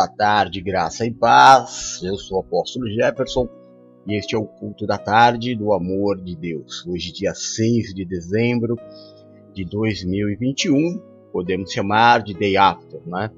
Boa 0.00 0.08
tarde, 0.08 0.62
graça 0.62 1.04
e 1.04 1.12
paz. 1.12 2.00
Eu 2.02 2.16
sou 2.16 2.38
o 2.38 2.40
apóstolo 2.40 2.88
Jefferson 2.88 3.46
e 4.06 4.16
este 4.16 4.34
é 4.34 4.38
o 4.38 4.46
culto 4.46 4.86
da 4.86 4.96
tarde 4.96 5.54
do 5.54 5.74
amor 5.74 6.18
de 6.18 6.34
Deus. 6.34 6.86
Hoje, 6.86 7.12
dia 7.12 7.34
6 7.34 7.92
de 7.92 8.06
dezembro 8.06 8.78
de 9.52 9.62
2021, 9.62 10.98
podemos 11.30 11.70
chamar 11.70 12.22
de 12.22 12.32
Day 12.32 12.56
After, 12.56 12.98
né? 13.06 13.30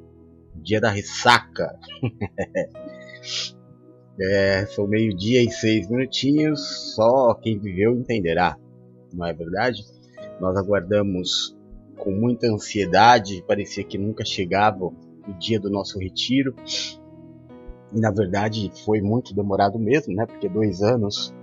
Dia 0.55 0.81
da 0.81 0.89
ressaca. 0.89 1.77
é, 4.21 4.65
são 4.67 4.87
meio-dia 4.87 5.43
e 5.43 5.51
seis 5.51 5.91
minutinhos, 5.91 6.95
só 6.95 7.35
quem 7.35 7.59
viveu 7.59 7.97
entenderá, 7.97 8.57
não 9.13 9.27
é 9.27 9.33
verdade? 9.33 9.85
Nós 10.41 10.57
aguardamos 10.57 11.57
com 11.97 12.13
muita 12.13 12.47
ansiedade, 12.47 13.43
parecia 13.49 13.83
que 13.83 13.99
nunca 13.99 14.25
chegava 14.25 14.93
o 15.29 15.33
dia 15.35 15.59
do 15.59 15.71
nosso 15.71 15.99
retiro. 15.99 16.55
E 17.93 18.01
na 18.01 18.11
verdade 18.11 18.71
foi 18.85 19.01
muito 19.01 19.35
demorado 19.35 19.79
mesmo, 19.79 20.15
né? 20.15 20.27
Porque 20.27 20.49
dois 20.49 20.83
anos. 20.83 21.35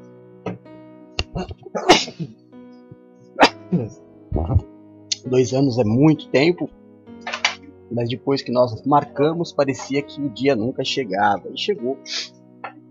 Dois 5.25 5.53
anos 5.53 5.77
é 5.77 5.83
muito 5.83 6.29
tempo, 6.29 6.69
mas 7.91 8.09
depois 8.09 8.41
que 8.41 8.51
nós 8.51 8.81
marcamos, 8.85 9.51
parecia 9.51 10.01
que 10.01 10.19
o 10.21 10.29
dia 10.29 10.55
nunca 10.55 10.83
chegava. 10.83 11.49
E 11.53 11.57
chegou. 11.57 11.97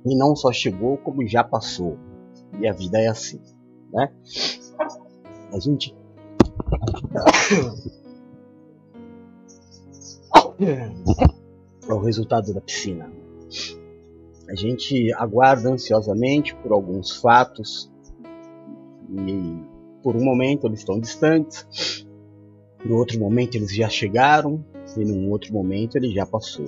E 0.06 0.16
não 0.16 0.36
só 0.36 0.52
chegou, 0.52 0.96
como 0.98 1.26
já 1.26 1.42
passou. 1.42 1.98
E 2.60 2.68
a 2.68 2.72
vida 2.72 2.98
é 2.98 3.08
assim, 3.08 3.40
né? 3.92 4.10
A 5.52 5.58
gente 5.58 5.94
é 10.60 11.92
o 11.92 11.98
resultado 11.98 12.52
da 12.52 12.60
piscina. 12.60 13.10
A 14.48 14.54
gente 14.54 15.12
aguarda 15.14 15.70
ansiosamente 15.70 16.54
por 16.56 16.72
alguns 16.72 17.16
fatos 17.16 17.90
e 19.10 19.62
por 20.02 20.16
um 20.16 20.24
momento 20.24 20.66
eles 20.66 20.80
estão 20.80 20.98
distantes, 20.98 22.06
no 22.84 22.96
outro 22.96 23.18
momento 23.18 23.56
eles 23.56 23.74
já 23.74 23.88
chegaram 23.88 24.64
e 24.96 25.04
num 25.04 25.30
outro 25.30 25.52
momento 25.52 25.96
ele 25.96 26.12
já 26.12 26.26
passou. 26.26 26.66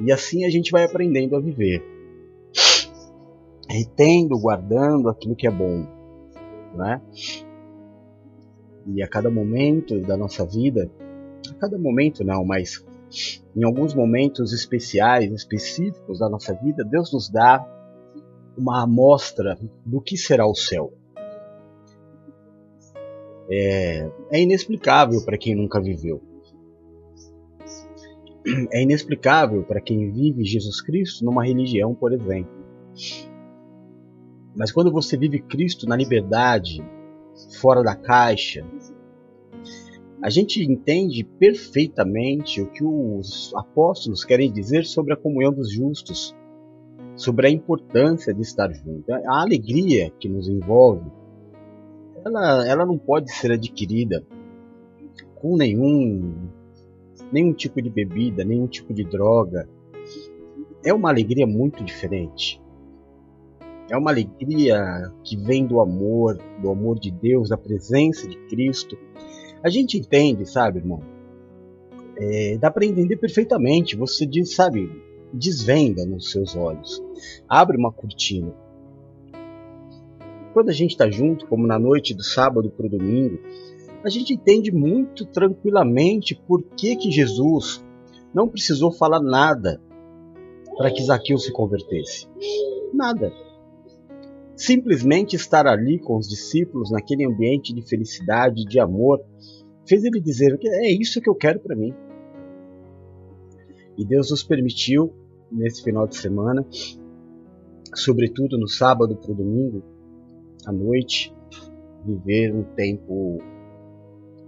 E 0.00 0.10
assim 0.10 0.44
a 0.44 0.50
gente 0.50 0.70
vai 0.70 0.84
aprendendo 0.84 1.36
a 1.36 1.40
viver, 1.40 1.84
retendo, 3.68 4.38
guardando 4.38 5.08
aquilo 5.08 5.36
que 5.36 5.46
é 5.46 5.50
bom, 5.50 5.86
né? 6.74 7.00
E 8.86 9.02
a 9.02 9.08
cada 9.08 9.30
momento 9.30 10.00
da 10.00 10.16
nossa 10.16 10.44
vida, 10.46 10.90
a 11.48 11.54
cada 11.54 11.78
momento 11.78 12.24
não, 12.24 12.44
mas 12.44 12.84
em 13.56 13.64
alguns 13.64 13.94
momentos 13.94 14.52
especiais, 14.52 15.32
específicos 15.32 16.18
da 16.18 16.28
nossa 16.28 16.54
vida, 16.54 16.84
Deus 16.84 17.12
nos 17.12 17.28
dá 17.28 17.66
uma 18.56 18.82
amostra 18.82 19.58
do 19.84 20.00
que 20.00 20.16
será 20.16 20.46
o 20.46 20.54
céu. 20.54 20.92
É, 23.50 24.08
é 24.30 24.40
inexplicável 24.40 25.24
para 25.24 25.36
quem 25.36 25.54
nunca 25.54 25.80
viveu. 25.80 26.22
É 28.72 28.82
inexplicável 28.82 29.62
para 29.64 29.80
quem 29.80 30.10
vive 30.10 30.44
Jesus 30.44 30.80
Cristo 30.80 31.24
numa 31.24 31.44
religião, 31.44 31.94
por 31.94 32.12
exemplo. 32.12 32.50
Mas 34.56 34.72
quando 34.72 34.90
você 34.90 35.16
vive 35.16 35.40
Cristo 35.40 35.86
na 35.86 35.94
liberdade, 35.94 36.82
fora 37.60 37.82
da 37.82 37.94
caixa. 37.94 38.64
A 40.22 40.28
gente 40.28 40.62
entende 40.62 41.24
perfeitamente 41.24 42.60
o 42.60 42.70
que 42.70 42.84
os 42.84 43.52
apóstolos 43.54 44.22
querem 44.22 44.52
dizer 44.52 44.84
sobre 44.84 45.14
a 45.14 45.16
comunhão 45.16 45.52
dos 45.52 45.72
justos, 45.72 46.36
sobre 47.16 47.46
a 47.46 47.50
importância 47.50 48.34
de 48.34 48.42
estar 48.42 48.70
junto. 48.72 49.10
A 49.12 49.40
alegria 49.40 50.10
que 50.18 50.28
nos 50.28 50.46
envolve, 50.46 51.10
ela, 52.22 52.68
ela 52.68 52.86
não 52.86 52.98
pode 52.98 53.32
ser 53.32 53.52
adquirida 53.52 54.22
com 55.36 55.56
nenhum, 55.56 56.50
nenhum 57.32 57.54
tipo 57.54 57.80
de 57.80 57.88
bebida, 57.88 58.44
nenhum 58.44 58.66
tipo 58.66 58.92
de 58.92 59.04
droga. 59.04 59.66
É 60.84 60.92
uma 60.92 61.08
alegria 61.08 61.46
muito 61.46 61.82
diferente. 61.82 62.60
É 63.90 63.96
uma 63.96 64.10
alegria 64.10 65.10
que 65.24 65.36
vem 65.36 65.66
do 65.66 65.80
amor, 65.80 66.38
do 66.62 66.70
amor 66.70 66.98
de 66.98 67.10
Deus, 67.10 67.48
da 67.48 67.56
presença 67.56 68.28
de 68.28 68.36
Cristo. 68.46 68.96
A 69.62 69.68
gente 69.68 69.98
entende, 69.98 70.46
sabe, 70.46 70.78
irmão? 70.78 71.02
É, 72.16 72.56
dá 72.58 72.70
para 72.70 72.86
entender 72.86 73.16
perfeitamente. 73.16 73.96
Você 73.96 74.26
diz, 74.26 74.54
sabe, 74.54 74.90
desvenda 75.32 76.04
nos 76.04 76.30
seus 76.30 76.56
olhos. 76.56 77.02
Abre 77.48 77.76
uma 77.76 77.92
cortina. 77.92 78.52
Quando 80.52 80.70
a 80.70 80.72
gente 80.72 80.90
está 80.90 81.08
junto, 81.08 81.46
como 81.46 81.66
na 81.66 81.78
noite 81.78 82.14
do 82.14 82.22
sábado 82.22 82.70
para 82.70 82.86
o 82.86 82.90
domingo, 82.90 83.38
a 84.04 84.08
gente 84.08 84.34
entende 84.34 84.72
muito 84.72 85.24
tranquilamente 85.26 86.34
por 86.34 86.62
que, 86.62 86.96
que 86.96 87.10
Jesus 87.10 87.84
não 88.34 88.48
precisou 88.48 88.90
falar 88.90 89.20
nada 89.20 89.80
para 90.76 90.90
que 90.90 91.04
Zaqueu 91.04 91.38
se 91.38 91.52
convertesse. 91.52 92.26
Nada. 92.92 93.32
Simplesmente 94.60 95.36
estar 95.36 95.66
ali 95.66 95.98
com 95.98 96.18
os 96.18 96.28
discípulos, 96.28 96.90
naquele 96.90 97.24
ambiente 97.24 97.72
de 97.72 97.80
felicidade, 97.80 98.66
de 98.66 98.78
amor, 98.78 99.18
fez 99.88 100.04
ele 100.04 100.20
dizer 100.20 100.58
que 100.58 100.68
é 100.68 100.92
isso 100.92 101.18
que 101.18 101.30
eu 101.30 101.34
quero 101.34 101.60
para 101.60 101.74
mim. 101.74 101.94
E 103.96 104.04
Deus 104.04 104.30
nos 104.30 104.42
permitiu, 104.42 105.14
nesse 105.50 105.82
final 105.82 106.06
de 106.06 106.14
semana, 106.14 106.62
sobretudo 107.94 108.58
no 108.58 108.68
sábado 108.68 109.16
para 109.16 109.32
o 109.32 109.34
domingo, 109.34 109.82
à 110.66 110.72
noite, 110.72 111.34
viver 112.04 112.54
um 112.54 112.62
tempo 112.62 113.38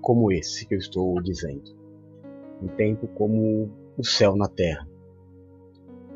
como 0.03 0.31
esse 0.31 0.67
que 0.67 0.75
eu 0.75 0.79
estou 0.79 1.23
dizendo. 1.23 1.75
Um 2.63 2.69
tempo 2.69 3.09
como 3.09 3.71
o 3.97 4.05
céu 4.05 4.37
na 4.37 4.47
terra. 4.47 4.87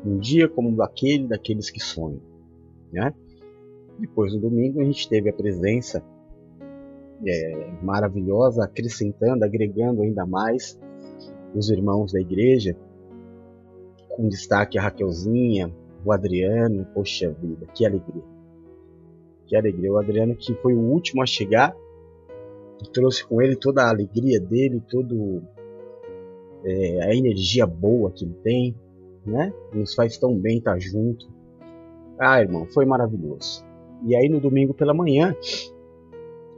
Um 0.05 0.19
dia 0.19 0.47
como 0.47 0.83
aquele 0.83 1.27
daqueles 1.27 1.71
que 1.71 1.79
sonham. 1.79 2.21
Né? 2.93 3.11
Depois 3.99 4.33
no 4.33 4.39
domingo 4.39 4.81
a 4.81 4.83
gente 4.83 5.09
teve 5.09 5.29
a 5.29 5.33
presença 5.33 6.03
é, 7.25 7.71
maravilhosa, 7.81 8.63
acrescentando, 8.63 9.43
agregando 9.43 10.01
ainda 10.01 10.25
mais 10.25 10.79
os 11.55 11.69
irmãos 11.69 12.11
da 12.11 12.21
igreja, 12.21 12.75
com 14.09 14.27
destaque 14.27 14.77
a 14.77 14.83
Raquelzinha, 14.83 15.73
o 16.05 16.11
Adriano, 16.11 16.85
poxa 16.93 17.31
vida, 17.31 17.65
que 17.73 17.85
alegria. 17.85 18.23
Que 19.45 19.55
alegria. 19.55 19.91
O 19.91 19.97
Adriano 19.97 20.35
que 20.35 20.53
foi 20.55 20.73
o 20.73 20.79
último 20.79 21.23
a 21.23 21.25
chegar, 21.25 21.75
trouxe 22.93 23.25
com 23.25 23.41
ele 23.41 23.55
toda 23.55 23.83
a 23.83 23.89
alegria 23.89 24.39
dele, 24.39 24.81
todo 24.87 25.41
é, 26.63 27.03
a 27.03 27.15
energia 27.15 27.65
boa 27.65 28.11
que 28.11 28.25
ele 28.25 28.35
tem, 28.43 28.75
né? 29.25 29.53
Nos 29.73 29.93
faz 29.93 30.17
tão 30.17 30.37
bem 30.37 30.59
estar 30.59 30.79
junto. 30.79 31.27
Ah, 32.19 32.41
irmão, 32.41 32.65
foi 32.67 32.85
maravilhoso. 32.85 33.66
E 34.05 34.15
aí 34.15 34.29
no 34.29 34.39
domingo 34.39 34.73
pela 34.73 34.93
manhã, 34.93 35.35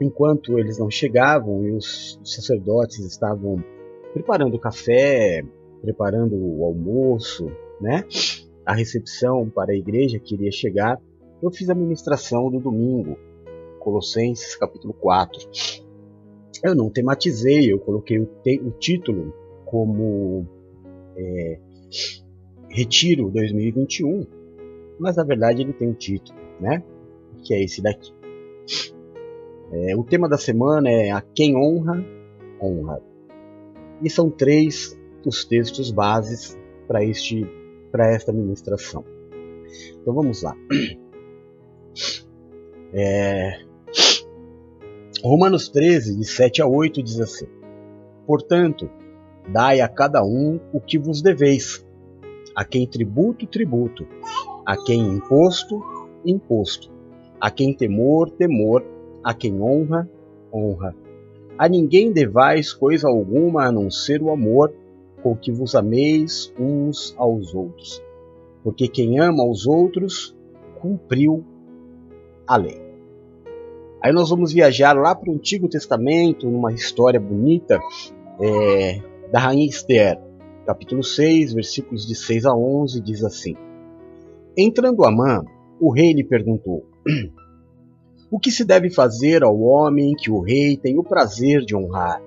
enquanto 0.00 0.58
eles 0.58 0.78
não 0.78 0.90
chegavam 0.90 1.64
e 1.64 1.72
os 1.72 2.18
sacerdotes 2.24 2.98
estavam 3.00 3.62
preparando 4.12 4.54
o 4.54 4.58
café, 4.58 5.44
preparando 5.80 6.34
o 6.36 6.64
almoço, 6.64 7.50
né? 7.80 8.04
A 8.64 8.74
recepção 8.74 9.48
para 9.48 9.72
a 9.72 9.76
igreja 9.76 10.18
que 10.18 10.34
iria 10.34 10.50
chegar, 10.50 11.00
eu 11.42 11.50
fiz 11.50 11.68
a 11.70 11.74
ministração 11.74 12.50
do 12.50 12.60
domingo, 12.60 13.16
Colossenses 13.78 14.54
capítulo 14.56 14.92
4. 14.92 15.48
Eu 16.62 16.74
não 16.74 16.90
tematizei, 16.90 17.72
eu 17.72 17.78
coloquei 17.78 18.18
o, 18.18 18.28
o 18.66 18.70
título 18.72 19.32
como 19.64 20.46
é, 21.16 21.58
Retiro 22.68 23.30
2021, 23.30 24.26
mas 24.98 25.16
na 25.16 25.24
verdade 25.24 25.62
ele 25.62 25.72
tem 25.72 25.88
um 25.88 25.94
título, 25.94 26.38
né? 26.60 26.82
Que 27.42 27.54
é 27.54 27.62
esse 27.62 27.82
daqui. 27.82 28.12
É, 29.72 29.96
o 29.96 30.02
tema 30.02 30.28
da 30.28 30.36
semana 30.36 30.90
é 30.90 31.10
a 31.10 31.20
quem 31.20 31.56
honra, 31.56 32.04
honra. 32.60 33.00
E 34.02 34.10
são 34.10 34.30
três 34.30 34.98
os 35.24 35.44
textos 35.44 35.90
bases 35.90 36.58
para 36.88 37.04
este 37.04 37.46
para 37.92 38.12
esta 38.12 38.32
ministração. 38.32 39.04
Então 40.00 40.14
vamos 40.14 40.42
lá. 40.42 40.56
É, 42.92 43.60
Romanos 45.22 45.68
13, 45.68 46.16
de 46.16 46.24
7 46.24 46.60
a 46.60 46.66
8, 46.66 47.02
diz 47.04 47.20
assim: 47.20 47.46
Portanto, 48.26 48.90
dai 49.48 49.80
a 49.80 49.88
cada 49.88 50.24
um 50.24 50.58
o 50.72 50.80
que 50.80 50.98
vos 50.98 51.22
deveis, 51.22 51.86
a 52.52 52.64
quem 52.64 52.88
tributo, 52.88 53.46
tributo, 53.46 54.04
a 54.66 54.76
quem 54.76 55.00
imposto, 55.00 55.80
imposto, 56.24 56.90
a 57.40 57.50
quem 57.50 57.72
temor, 57.72 58.30
temor, 58.30 58.84
a 59.24 59.32
quem 59.32 59.60
honra, 59.60 60.08
honra. 60.52 60.94
A 61.56 61.68
ninguém 61.68 62.12
devais 62.12 62.72
coisa 62.72 63.08
alguma 63.08 63.64
a 63.64 63.72
não 63.72 63.90
ser 63.90 64.22
o 64.22 64.30
amor, 64.30 64.72
com 65.22 65.36
que 65.36 65.52
vos 65.52 65.74
ameis 65.74 66.52
uns 66.58 67.14
aos 67.18 67.54
outros, 67.54 68.02
porque 68.62 68.88
quem 68.88 69.18
ama 69.18 69.42
aos 69.42 69.66
outros 69.66 70.34
cumpriu 70.80 71.44
a 72.46 72.56
lei. 72.56 72.80
Aí 74.02 74.12
nós 74.12 74.30
vamos 74.30 74.52
viajar 74.52 74.96
lá 74.96 75.14
para 75.14 75.30
o 75.30 75.34
Antigo 75.34 75.68
Testamento, 75.68 76.50
numa 76.50 76.72
história 76.72 77.20
bonita 77.20 77.78
é, 78.40 79.02
da 79.30 79.38
Rainha 79.38 79.66
Esther, 79.66 80.18
capítulo 80.64 81.04
6, 81.04 81.52
versículos 81.52 82.06
de 82.06 82.14
6 82.14 82.46
a 82.46 82.54
11, 82.54 83.00
diz 83.02 83.22
assim: 83.22 83.54
Entrando 84.56 85.04
Amã, 85.04 85.44
o 85.78 85.92
rei 85.92 86.14
lhe 86.14 86.24
perguntou: 86.24 86.86
O 88.30 88.38
que 88.38 88.50
se 88.50 88.64
deve 88.64 88.90
fazer 88.90 89.42
ao 89.42 89.58
homem 89.60 90.14
que 90.14 90.30
o 90.30 90.40
rei 90.40 90.76
tem 90.76 90.98
o 90.98 91.02
prazer 91.02 91.62
de 91.62 91.74
honrar? 91.74 92.22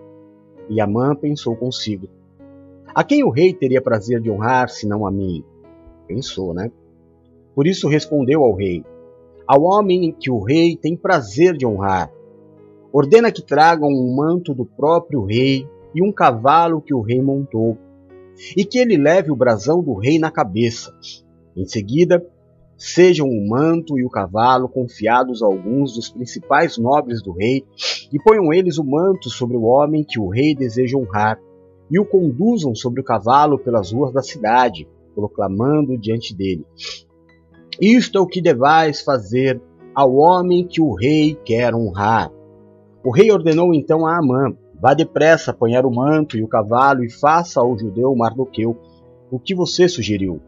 E 0.70 0.82
Amã 0.82 1.16
pensou 1.16 1.56
consigo: 1.56 2.10
A 2.94 3.04
quem 3.04 3.24
o 3.24 3.30
rei 3.30 3.54
teria 3.54 3.82
prazer 3.82 4.20
de 4.20 4.30
honrar, 4.30 4.70
senão 4.70 5.06
a 5.06 5.12
mim? 5.12 5.44
Pensou, 6.08 6.54
né? 6.54 6.72
Por 7.56 7.68
isso 7.68 7.88
respondeu 7.88 8.44
ao 8.44 8.54
rei: 8.54 8.84
Ao 9.48 9.62
homem 9.64 10.12
que 10.12 10.30
o 10.30 10.44
rei 10.44 10.76
tem 10.76 10.98
prazer 10.98 11.56
de 11.56 11.66
honrar, 11.66 12.12
ordena 12.92 13.32
que 13.32 13.42
tragam 13.42 13.90
um 13.90 14.16
manto 14.16 14.54
do 14.54 14.66
próprio 14.66 15.24
rei 15.24 15.68
e 15.96 16.02
um 16.02 16.12
cavalo 16.12 16.82
que 16.82 16.94
o 16.94 17.02
rei 17.02 17.22
montou, 17.22 17.78
e 18.58 18.66
que 18.66 18.80
ele 18.80 18.98
leve 18.98 19.32
o 19.32 19.36
brasão 19.36 19.82
do 19.82 19.94
rei 19.94 20.20
na 20.20 20.32
cabeça. 20.32 20.94
Em 21.56 21.66
seguida, 21.66 22.26
sejam 22.78 23.28
o 23.28 23.48
manto 23.48 23.98
e 23.98 24.06
o 24.06 24.10
cavalo 24.10 24.68
confiados 24.68 25.42
a 25.42 25.46
alguns 25.46 25.94
dos 25.94 26.10
principais 26.10 26.78
nobres 26.78 27.22
do 27.22 27.32
rei, 27.32 27.64
e 28.12 28.20
ponham 28.22 28.54
eles 28.54 28.78
o 28.78 28.84
manto 28.84 29.30
sobre 29.30 29.58
o 29.58 29.64
homem 29.64 30.04
que 30.04 30.20
o 30.20 30.30
rei 30.30 30.56
deseja 30.56 30.98
honrar, 30.98 31.40
e 31.90 32.00
o 32.00 32.06
conduzam 32.06 32.74
sobre 32.74 33.02
o 33.02 33.04
cavalo 33.04 33.58
pelas 33.60 33.92
ruas 33.92 34.14
da 34.14 34.22
cidade, 34.22 34.88
proclamando 35.14 35.98
diante 35.98 36.36
dele: 36.36 36.66
Isto 37.80 38.18
é 38.18 38.22
o 38.22 38.28
que 38.28 38.42
devais 38.42 39.02
fazer 39.02 39.62
ao 39.94 40.16
homem 40.16 40.66
que 40.66 40.82
o 40.82 40.94
rei 40.94 41.36
quer 41.46 41.76
honrar. 41.76 42.32
O 43.04 43.12
rei 43.12 43.32
ordenou 43.32 43.74
então 43.74 44.06
a 44.06 44.18
Amã: 44.18 44.56
Vá 44.80 44.94
depressa 44.94 45.52
apanhar 45.52 45.86
o 45.86 45.94
manto 45.94 46.38
e 46.38 46.44
o 46.44 46.48
cavalo 46.48 47.04
e 47.04 47.10
faça 47.10 47.62
ao 47.62 47.78
judeu 47.78 48.14
Mardoqueu 48.16 48.78
o 49.32 49.40
que 49.40 49.56
você 49.56 49.88
sugeriu. 49.88 50.42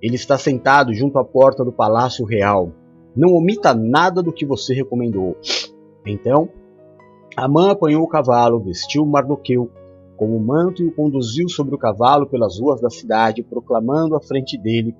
Ele 0.00 0.16
está 0.16 0.36
sentado 0.36 0.92
junto 0.92 1.18
à 1.18 1.24
porta 1.24 1.64
do 1.64 1.72
palácio 1.72 2.24
real. 2.24 2.72
Não 3.14 3.34
omita 3.34 3.74
nada 3.74 4.22
do 4.22 4.32
que 4.32 4.44
você 4.44 4.74
recomendou. 4.74 5.36
Então, 6.06 6.50
Amã 7.36 7.70
apanhou 7.70 8.02
o 8.02 8.08
cavalo, 8.08 8.62
vestiu 8.62 9.04
Mardoqueu 9.04 9.70
com 10.16 10.34
o 10.34 10.40
manto 10.40 10.82
e 10.82 10.86
o 10.86 10.92
conduziu 10.92 11.48
sobre 11.48 11.74
o 11.74 11.78
cavalo 11.78 12.26
pelas 12.26 12.58
ruas 12.58 12.80
da 12.80 12.88
cidade, 12.88 13.42
proclamando 13.42 14.16
à 14.16 14.20
frente 14.20 14.56
dele: 14.56 14.94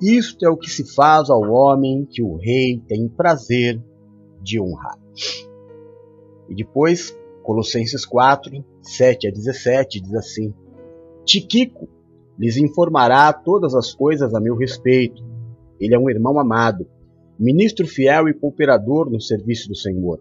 Isto 0.00 0.44
é 0.44 0.48
o 0.48 0.56
que 0.56 0.68
se 0.68 0.94
faz 0.94 1.30
ao 1.30 1.42
homem 1.42 2.04
que 2.04 2.22
o 2.22 2.36
rei 2.36 2.82
tem 2.86 3.08
prazer 3.08 3.80
de 4.42 4.60
honrar. 4.60 4.98
E 6.48 6.54
depois 6.54 7.16
Colossenses 7.42 8.04
4, 8.04 8.64
7 8.82 9.28
a 9.28 9.30
17 9.30 10.00
diz 10.00 10.14
assim: 10.14 10.52
Tiquico 11.24 11.88
lhes 12.38 12.56
informará 12.56 13.32
todas 13.32 13.74
as 13.74 13.92
coisas 13.92 14.34
a 14.34 14.40
meu 14.40 14.56
respeito. 14.56 15.22
Ele 15.80 15.94
é 15.94 15.98
um 15.98 16.08
irmão 16.08 16.38
amado, 16.38 16.86
ministro 17.38 17.86
fiel 17.86 18.28
e 18.28 18.34
cooperador 18.34 19.10
no 19.10 19.20
serviço 19.20 19.68
do 19.68 19.76
Senhor. 19.76 20.20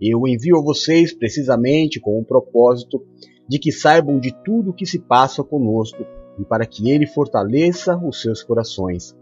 Eu 0.00 0.26
envio 0.26 0.56
a 0.56 0.62
vocês 0.62 1.12
precisamente 1.12 2.00
com 2.00 2.18
o 2.18 2.24
propósito 2.24 3.04
de 3.48 3.58
que 3.58 3.72
saibam 3.72 4.18
de 4.18 4.32
tudo 4.44 4.70
o 4.70 4.72
que 4.72 4.86
se 4.86 4.98
passa 4.98 5.42
conosco 5.42 6.06
e 6.38 6.44
para 6.44 6.64
que 6.64 6.90
ele 6.90 7.06
fortaleça 7.06 7.96
os 7.98 8.22
seus 8.22 8.42
corações. 8.42 9.14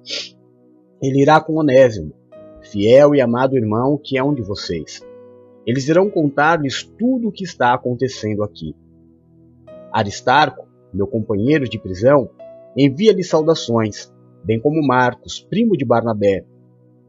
Ele 1.02 1.22
irá 1.22 1.40
com 1.40 1.54
Onésimo, 1.54 2.12
fiel 2.60 3.14
e 3.14 3.20
amado 3.20 3.56
irmão 3.56 3.98
que 4.02 4.18
é 4.18 4.22
um 4.22 4.34
de 4.34 4.42
vocês. 4.42 5.00
Eles 5.66 5.88
irão 5.88 6.08
contar-lhes 6.10 6.82
tudo 6.82 7.28
o 7.28 7.32
que 7.32 7.44
está 7.44 7.74
acontecendo 7.74 8.44
aqui. 8.44 8.74
Aristarco, 9.92 10.67
meu 10.92 11.06
companheiro 11.06 11.68
de 11.68 11.78
prisão, 11.78 12.30
envia-lhe 12.76 13.24
saudações, 13.24 14.12
bem 14.44 14.60
como 14.60 14.86
Marcos, 14.86 15.46
primo 15.48 15.76
de 15.76 15.84
Barnabé. 15.84 16.44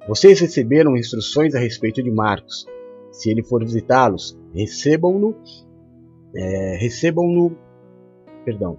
Vocês 0.08 0.40
receberam 0.40 0.98
instruções 0.98 1.54
a 1.54 1.60
respeito 1.60 2.02
de 2.02 2.12
Marcos. 2.12 2.66
Se 3.12 3.30
ele 3.30 3.44
for 3.44 3.64
visitá-los, 3.64 4.38
recebam-no, 4.54 5.36
é, 6.36 6.78
recebam-no, 6.78 7.56
perdão, 8.46 8.78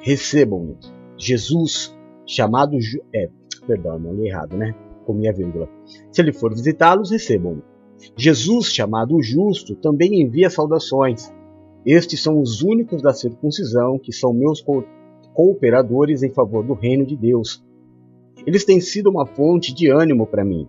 recebam-no. 0.00 0.78
Jesus, 1.16 1.96
chamado, 2.26 2.76
é, 3.14 3.28
perdão, 3.66 3.98
não 3.98 4.14
li 4.14 4.28
errado, 4.28 4.56
né? 4.56 4.74
Comi 5.04 5.28
a 5.28 5.32
vírgula. 5.32 5.68
Se 6.10 6.20
ele 6.20 6.32
for 6.32 6.52
visitá-los, 6.52 7.10
recebam-no. 7.10 7.62
Jesus, 8.16 8.72
chamado 8.72 9.16
o 9.16 9.22
Justo, 9.22 9.76
também 9.76 10.20
envia 10.20 10.50
saudações. 10.50 11.32
Estes 11.84 12.22
são 12.22 12.40
os 12.40 12.62
únicos 12.62 13.02
da 13.02 13.12
circuncisão 13.12 13.98
que 13.98 14.12
são 14.12 14.32
meus 14.32 14.60
co 14.60 14.84
cooperadores 15.34 16.22
em 16.22 16.28
favor 16.28 16.62
do 16.62 16.74
reino 16.74 17.06
de 17.06 17.16
Deus. 17.16 17.64
Eles 18.46 18.64
têm 18.64 18.80
sido 18.80 19.08
uma 19.08 19.24
fonte 19.24 19.72
de 19.74 19.88
ânimo 19.88 20.26
para 20.26 20.44
mim. 20.44 20.68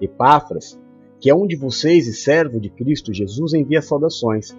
Epáfras, 0.00 0.78
que 1.18 1.28
é 1.28 1.34
um 1.34 1.48
de 1.48 1.56
vocês 1.56 2.06
e 2.06 2.12
servo 2.12 2.60
de 2.60 2.70
Cristo 2.70 3.12
Jesus, 3.12 3.54
envia 3.54 3.82
saudações. 3.82 4.56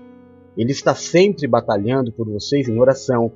Ele 0.57 0.71
está 0.71 0.93
sempre 0.93 1.47
batalhando 1.47 2.11
por 2.11 2.27
vocês 2.27 2.67
em 2.67 2.77
oração, 2.77 3.31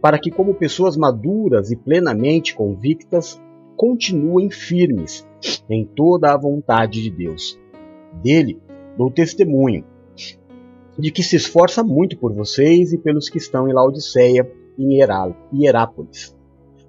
para 0.00 0.16
que, 0.16 0.30
como 0.30 0.54
pessoas 0.54 0.96
maduras 0.96 1.72
e 1.72 1.76
plenamente 1.76 2.54
convictas, 2.54 3.42
continuem 3.76 4.48
firmes 4.48 5.26
em 5.68 5.84
toda 5.84 6.32
a 6.32 6.36
vontade 6.36 7.02
de 7.02 7.10
Deus 7.10 7.58
dele 8.22 8.58
dou 8.96 9.10
testemunho 9.10 9.84
de 10.98 11.10
que 11.10 11.22
se 11.22 11.36
esforça 11.36 11.82
muito 11.82 12.16
por 12.16 12.32
vocês 12.32 12.92
e 12.92 12.98
pelos 12.98 13.28
que 13.28 13.38
estão 13.38 13.68
em 13.68 13.72
Laodiceia 13.72 14.50
e 14.78 14.84
em 14.84 14.98
Hierápolis. 15.52 16.34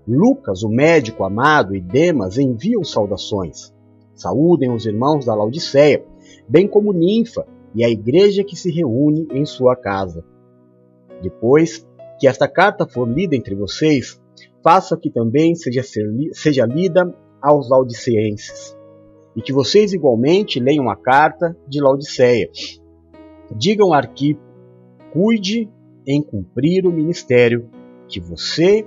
Lucas, 0.07 0.63
o 0.63 0.69
médico 0.69 1.23
amado, 1.23 1.75
e 1.75 1.81
Demas 1.81 2.37
enviam 2.37 2.83
saudações. 2.83 3.73
Saúdem 4.13 4.71
os 4.71 4.85
irmãos 4.85 5.25
da 5.25 5.35
Laodiceia, 5.35 6.03
bem 6.47 6.67
como 6.67 6.93
Ninfa 6.93 7.45
e 7.75 7.83
a 7.83 7.89
igreja 7.89 8.43
que 8.43 8.55
se 8.55 8.71
reúne 8.71 9.27
em 9.31 9.45
sua 9.45 9.75
casa. 9.75 10.23
Depois 11.21 11.85
que 12.19 12.27
esta 12.27 12.47
carta 12.47 12.87
for 12.87 13.07
lida 13.07 13.35
entre 13.35 13.53
vocês, 13.53 14.19
faça 14.63 14.97
que 14.97 15.09
também 15.09 15.55
seja, 15.55 15.83
seja 16.31 16.65
lida 16.65 17.13
aos 17.41 17.69
laodicenses 17.69 18.75
e 19.35 19.41
que 19.41 19.53
vocês 19.53 19.93
igualmente 19.93 20.59
leiam 20.59 20.89
a 20.89 20.95
carta 20.95 21.55
de 21.67 21.79
Laodiceia. 21.79 22.49
Digam 23.55 23.93
a 23.93 23.97
Arquipo, 23.97 24.41
cuide 25.11 25.69
em 26.05 26.21
cumprir 26.21 26.85
o 26.85 26.91
ministério 26.91 27.69
que 28.07 28.19
você 28.19 28.85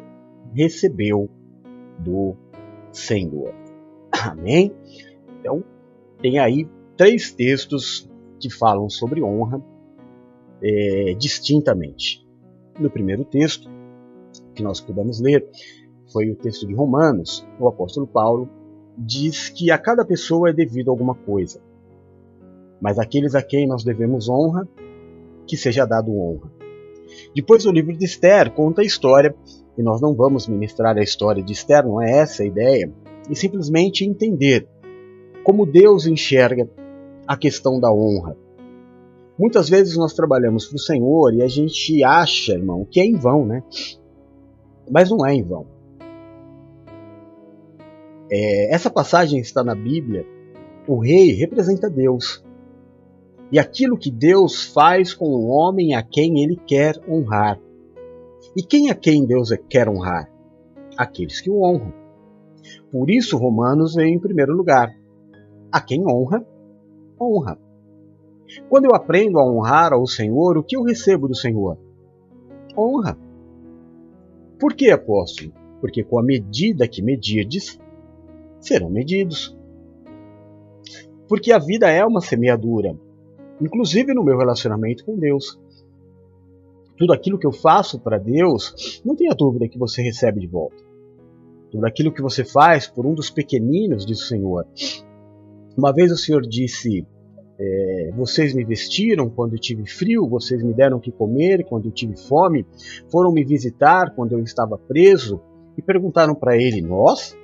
recebeu 0.54 1.28
do 1.98 2.34
Senhor. 2.92 3.54
Amém? 4.10 4.72
Então, 5.38 5.62
tem 6.20 6.38
aí 6.38 6.68
três 6.96 7.32
textos 7.32 8.10
que 8.38 8.50
falam 8.50 8.88
sobre 8.88 9.22
honra 9.22 9.62
é, 10.62 11.14
distintamente. 11.18 12.26
No 12.78 12.90
primeiro 12.90 13.24
texto, 13.24 13.68
que 14.54 14.62
nós 14.62 14.80
pudemos 14.80 15.20
ler, 15.20 15.48
foi 16.12 16.30
o 16.30 16.36
texto 16.36 16.66
de 16.66 16.74
Romanos, 16.74 17.46
o 17.58 17.68
apóstolo 17.68 18.06
Paulo 18.06 18.48
diz 18.96 19.48
que 19.48 19.70
a 19.70 19.78
cada 19.78 20.04
pessoa 20.04 20.50
é 20.50 20.52
devido 20.52 20.90
alguma 20.90 21.14
coisa, 21.14 21.62
mas 22.80 22.98
aqueles 22.98 23.34
a 23.34 23.42
quem 23.42 23.66
nós 23.66 23.84
devemos 23.84 24.28
honra, 24.28 24.66
que 25.46 25.56
seja 25.56 25.84
dado 25.84 26.10
honra. 26.12 26.50
Depois 27.34 27.66
o 27.66 27.72
livro 27.72 27.96
de 27.96 28.04
Esther 28.04 28.50
conta 28.52 28.82
a 28.82 28.84
história, 28.84 29.34
e 29.76 29.82
nós 29.82 30.00
não 30.00 30.14
vamos 30.14 30.46
ministrar 30.46 30.96
a 30.96 31.02
história 31.02 31.42
de 31.42 31.52
Esther, 31.52 31.84
não 31.84 32.00
é 32.00 32.10
essa 32.10 32.42
a 32.42 32.46
ideia, 32.46 32.92
e 33.28 33.36
simplesmente 33.36 34.04
entender 34.04 34.68
como 35.44 35.66
Deus 35.66 36.06
enxerga 36.06 36.68
a 37.26 37.36
questão 37.36 37.80
da 37.80 37.92
honra. 37.92 38.36
Muitas 39.38 39.68
vezes 39.68 39.96
nós 39.96 40.12
trabalhamos 40.12 40.66
para 40.66 40.76
o 40.76 40.80
Senhor 40.80 41.32
e 41.32 41.42
a 41.42 41.48
gente 41.48 42.04
acha, 42.04 42.52
irmão, 42.52 42.86
que 42.88 43.00
é 43.00 43.04
em 43.04 43.14
vão, 43.14 43.46
né? 43.46 43.62
Mas 44.90 45.10
não 45.10 45.24
é 45.24 45.32
em 45.32 45.42
vão. 45.42 45.66
É, 48.30 48.74
essa 48.74 48.90
passagem 48.90 49.40
está 49.40 49.64
na 49.64 49.74
Bíblia. 49.74 50.26
O 50.86 50.98
rei 50.98 51.32
representa 51.32 51.88
Deus. 51.88 52.44
E 53.52 53.58
aquilo 53.58 53.98
que 53.98 54.10
Deus 54.10 54.64
faz 54.64 55.12
com 55.12 55.26
o 55.26 55.48
homem 55.48 55.94
a 55.94 56.02
quem 56.02 56.42
ele 56.42 56.56
quer 56.56 56.94
honrar. 57.08 57.58
E 58.56 58.62
quem 58.62 58.90
a 58.90 58.94
quem 58.94 59.26
Deus 59.26 59.50
quer 59.68 59.88
honrar? 59.88 60.30
Aqueles 60.96 61.40
que 61.40 61.50
o 61.50 61.62
honram. 61.62 61.92
Por 62.92 63.10
isso, 63.10 63.36
Romanos 63.36 63.94
vem 63.94 64.14
em 64.14 64.18
primeiro 64.18 64.54
lugar. 64.54 64.94
A 65.72 65.80
quem 65.80 66.06
honra, 66.06 66.46
honra. 67.20 67.58
Quando 68.68 68.86
eu 68.86 68.94
aprendo 68.94 69.38
a 69.38 69.44
honrar 69.44 69.92
ao 69.92 70.06
Senhor, 70.06 70.56
o 70.56 70.62
que 70.62 70.76
eu 70.76 70.82
recebo 70.82 71.28
do 71.28 71.34
Senhor? 71.34 71.78
Honra. 72.76 73.16
Por 74.58 74.74
que, 74.74 74.90
apóstolo? 74.90 75.52
Porque 75.80 76.04
com 76.04 76.18
a 76.18 76.22
medida 76.22 76.86
que 76.86 77.02
medirdes, 77.02 77.80
serão 78.60 78.90
medidos. 78.90 79.56
Porque 81.28 81.52
a 81.52 81.58
vida 81.58 81.88
é 81.88 82.04
uma 82.04 82.20
semeadura, 82.20 82.96
inclusive 83.60 84.14
no 84.14 84.24
meu 84.24 84.38
relacionamento 84.38 85.04
com 85.04 85.18
Deus. 85.18 85.58
Tudo 86.96 87.12
aquilo 87.12 87.38
que 87.38 87.46
eu 87.46 87.52
faço 87.52 87.98
para 87.98 88.18
Deus, 88.18 89.00
não 89.04 89.16
tenha 89.16 89.34
dúvida 89.34 89.68
que 89.68 89.78
você 89.78 90.02
recebe 90.02 90.40
de 90.40 90.46
volta. 90.46 90.76
Tudo 91.70 91.86
aquilo 91.86 92.12
que 92.12 92.20
você 92.20 92.44
faz 92.44 92.86
por 92.86 93.06
um 93.06 93.14
dos 93.14 93.30
pequeninos, 93.30 94.04
diz 94.04 94.20
o 94.20 94.26
Senhor. 94.26 94.66
Uma 95.76 95.92
vez 95.92 96.10
o 96.10 96.16
Senhor 96.16 96.42
disse: 96.42 97.06
é, 97.58 98.10
Vocês 98.16 98.52
me 98.54 98.64
vestiram 98.64 99.30
quando 99.30 99.54
eu 99.54 99.58
tive 99.58 99.88
frio, 99.88 100.28
vocês 100.28 100.62
me 100.62 100.74
deram 100.74 100.96
o 100.96 101.00
que 101.00 101.12
comer 101.12 101.64
quando 101.64 101.86
eu 101.86 101.92
tive 101.92 102.16
fome, 102.16 102.66
foram 103.10 103.32
me 103.32 103.44
visitar 103.44 104.14
quando 104.14 104.32
eu 104.32 104.40
estava 104.40 104.76
preso 104.76 105.40
e 105.76 105.82
perguntaram 105.82 106.34
para 106.34 106.56
ele: 106.56 106.82
Nós? 106.82 107.36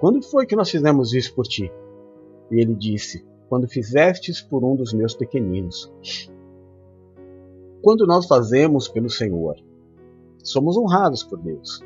Quando 0.00 0.22
foi 0.22 0.46
que 0.46 0.56
nós 0.56 0.70
fizemos 0.70 1.14
isso 1.14 1.34
por 1.34 1.46
ti? 1.46 1.72
E 2.50 2.60
ele 2.60 2.74
disse: 2.74 3.24
Quando 3.52 3.68
fizestes 3.68 4.40
por 4.40 4.64
um 4.64 4.74
dos 4.74 4.94
meus 4.94 5.14
pequeninos. 5.14 5.92
Quando 7.82 8.06
nós 8.06 8.26
fazemos 8.26 8.88
pelo 8.88 9.10
Senhor, 9.10 9.56
somos 10.42 10.74
honrados 10.78 11.22
por 11.22 11.38
Deus. 11.38 11.84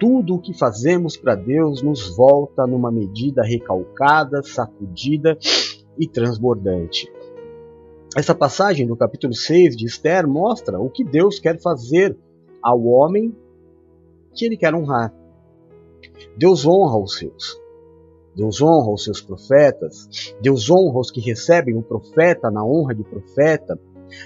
Tudo 0.00 0.34
o 0.34 0.40
que 0.40 0.52
fazemos 0.52 1.16
para 1.16 1.36
Deus 1.36 1.80
nos 1.80 2.16
volta 2.16 2.66
numa 2.66 2.90
medida 2.90 3.44
recalcada, 3.44 4.42
sacudida 4.42 5.38
e 5.96 6.08
transbordante. 6.08 7.08
Essa 8.16 8.34
passagem 8.34 8.84
do 8.84 8.96
capítulo 8.96 9.32
6 9.32 9.76
de 9.76 9.86
Esther 9.86 10.26
mostra 10.26 10.80
o 10.80 10.90
que 10.90 11.04
Deus 11.04 11.38
quer 11.38 11.62
fazer 11.62 12.18
ao 12.60 12.84
homem 12.84 13.32
que 14.34 14.44
ele 14.44 14.56
quer 14.56 14.74
honrar. 14.74 15.14
Deus 16.36 16.66
honra 16.66 16.98
os 16.98 17.16
seus. 17.16 17.63
Deus 18.34 18.60
honra 18.60 18.92
os 18.92 19.04
seus 19.04 19.20
profetas. 19.20 20.34
Deus 20.40 20.68
honra 20.70 20.98
os 20.98 21.10
que 21.10 21.20
recebem 21.20 21.76
o 21.76 21.82
profeta 21.82 22.50
na 22.50 22.64
honra 22.64 22.94
de 22.94 23.04
profeta. 23.04 23.78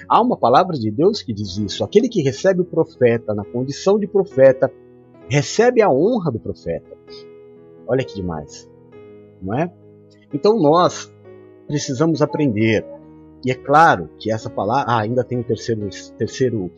Há 0.08 0.20
uma 0.20 0.36
palavra 0.36 0.76
de 0.76 0.90
Deus 0.90 1.22
que 1.22 1.32
diz 1.32 1.56
isso. 1.58 1.84
Aquele 1.84 2.08
que 2.08 2.22
recebe 2.22 2.60
o 2.60 2.64
profeta 2.64 3.34
na 3.34 3.44
condição 3.44 3.98
de 3.98 4.06
profeta 4.06 4.72
recebe 5.28 5.82
a 5.82 5.90
honra 5.90 6.30
do 6.32 6.38
profeta. 6.38 6.96
Olha 7.86 8.04
que 8.04 8.14
demais, 8.14 8.68
não 9.40 9.54
é? 9.58 9.72
Então 10.32 10.58
nós 10.58 11.12
precisamos 11.66 12.22
aprender. 12.22 12.84
E 13.44 13.50
é 13.50 13.54
claro 13.54 14.10
que 14.18 14.32
essa 14.32 14.50
palavra, 14.50 14.92
ah, 14.92 15.00
ainda 15.00 15.22
tem 15.22 15.38
o 15.38 15.44
terceiro, 15.44 15.88
terceiro 16.16 16.70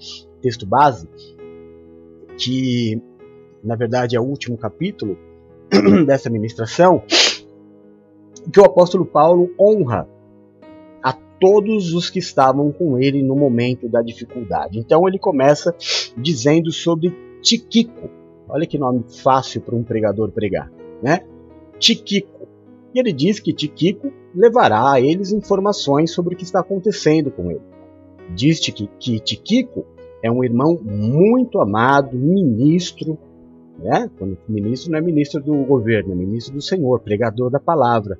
texto 0.42 0.66
base, 0.66 1.08
que 2.36 3.00
na 3.62 3.76
verdade 3.76 4.16
é 4.16 4.20
o 4.20 4.24
último 4.24 4.58
capítulo 4.58 5.16
dessa 6.06 6.28
ministração, 6.28 7.02
que 8.52 8.60
o 8.60 8.64
apóstolo 8.64 9.04
Paulo 9.04 9.50
honra 9.58 10.08
a 11.02 11.12
todos 11.12 11.92
os 11.94 12.10
que 12.10 12.18
estavam 12.18 12.72
com 12.72 12.98
ele 12.98 13.22
no 13.22 13.36
momento 13.36 13.88
da 13.88 14.02
dificuldade. 14.02 14.78
Então 14.78 15.06
ele 15.06 15.18
começa 15.18 15.74
dizendo 16.16 16.72
sobre 16.72 17.14
Tiquico. 17.42 18.10
Olha 18.48 18.66
que 18.66 18.78
nome 18.78 19.04
fácil 19.22 19.60
para 19.60 19.76
um 19.76 19.82
pregador 19.82 20.30
pregar, 20.32 20.70
né? 21.02 21.20
Tiquico. 21.78 22.48
E 22.92 22.98
ele 22.98 23.12
diz 23.12 23.38
que 23.38 23.52
Tiquico 23.52 24.12
levará 24.34 24.92
a 24.92 25.00
eles 25.00 25.32
informações 25.32 26.10
sobre 26.10 26.34
o 26.34 26.36
que 26.36 26.44
está 26.44 26.60
acontecendo 26.60 27.30
com 27.30 27.50
ele. 27.50 27.62
Diz 28.34 28.58
que, 28.60 28.88
que 28.98 29.20
Tiquico 29.20 29.86
é 30.22 30.30
um 30.30 30.44
irmão 30.44 30.78
muito 30.82 31.60
amado, 31.60 32.16
ministro, 32.16 33.18
né? 33.82 34.10
Quando 34.18 34.38
ministro 34.48 34.92
não 34.92 34.98
é 34.98 35.02
ministro 35.02 35.42
do 35.42 35.64
governo, 35.64 36.12
é 36.12 36.14
ministro 36.14 36.54
do 36.54 36.62
Senhor, 36.62 37.00
pregador 37.00 37.50
da 37.50 37.58
palavra. 37.58 38.18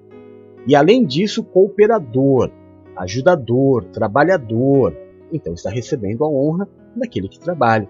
E 0.67 0.75
além 0.75 1.05
disso, 1.05 1.45
cooperador, 1.45 2.51
ajudador, 2.97 3.85
trabalhador. 3.87 4.97
Então 5.33 5.53
está 5.53 5.71
recebendo 5.71 6.25
a 6.25 6.29
honra 6.29 6.69
daquele 6.97 7.29
que 7.29 7.39
trabalha. 7.39 7.89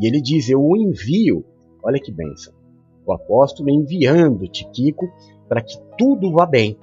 E 0.00 0.06
ele 0.06 0.20
diz: 0.20 0.48
Eu 0.48 0.62
o 0.62 0.76
envio, 0.76 1.44
olha 1.82 2.00
que 2.00 2.12
bênção, 2.12 2.52
o 3.04 3.12
apóstolo 3.12 3.70
enviando 3.70 4.48
Tiquico 4.48 5.10
para 5.48 5.62
que 5.62 5.76
tudo 5.98 6.30
vá 6.30 6.46
bem, 6.46 6.78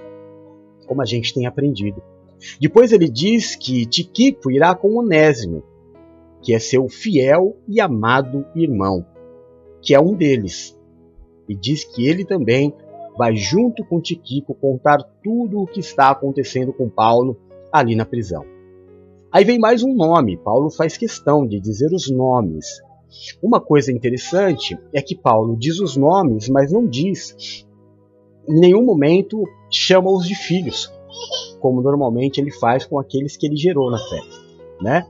como 0.88 1.01
a 1.01 1.05
gente 1.05 1.34
tem 1.34 1.46
aprendido. 1.46 2.01
Depois 2.60 2.91
ele 2.91 3.10
diz 3.10 3.55
que 3.55 3.86
Tiquico 3.86 4.51
irá 4.51 4.75
com 4.75 4.96
Onésimo, 4.96 5.63
que 6.41 6.53
é 6.53 6.60
seu 6.60 6.88
fiel 6.88 7.55
e 7.67 7.79
amado 7.79 8.46
irmão 8.55 9.05
que 9.81 9.93
é 9.93 10.00
um 10.00 10.13
deles. 10.13 10.77
E 11.48 11.55
diz 11.55 11.84
que 11.84 12.07
ele 12.07 12.25
também 12.25 12.74
vai 13.17 13.36
junto 13.36 13.84
com 13.86 14.00
Tiquico 14.00 14.53
contar 14.53 15.03
tudo 15.24 15.60
o 15.60 15.67
que 15.67 15.79
está 15.79 16.12
acontecendo 16.12 16.72
com 16.72 16.89
Paulo 16.89 17.38
ali 17.72 17.96
na 17.96 18.05
prisão. 18.05 18.46
Aí 19.31 19.43
vem 19.43 19.60
mais 19.60 19.84
um 19.84 19.93
nome, 19.93 20.38
Paulo 20.38 20.69
faz 20.69 20.96
questão 20.96 21.46
de 21.46 21.60
dizer 21.60 21.91
os 21.91 22.10
nomes. 22.10 22.81
Uma 23.41 23.60
coisa 23.60 23.91
interessante 23.91 24.77
é 24.93 25.01
que 25.01 25.15
Paulo 25.15 25.57
diz 25.57 25.79
os 25.79 25.98
nomes, 25.98 26.48
mas 26.48 26.72
não 26.72 26.86
diz, 26.86 27.65
em 28.48 28.60
nenhum 28.60 28.84
momento 28.84 29.43
chama-os 29.69 30.25
de 30.25 30.36
filhos, 30.36 30.91
como 31.60 31.81
normalmente 31.81 32.39
ele 32.39 32.51
faz 32.51 32.86
com 32.86 33.00
aqueles 33.00 33.36
que 33.36 33.48
ele 33.48 33.57
gerou 33.57 33.89
na 33.89 33.98
fé. 33.98 34.22
Né? 34.81 35.07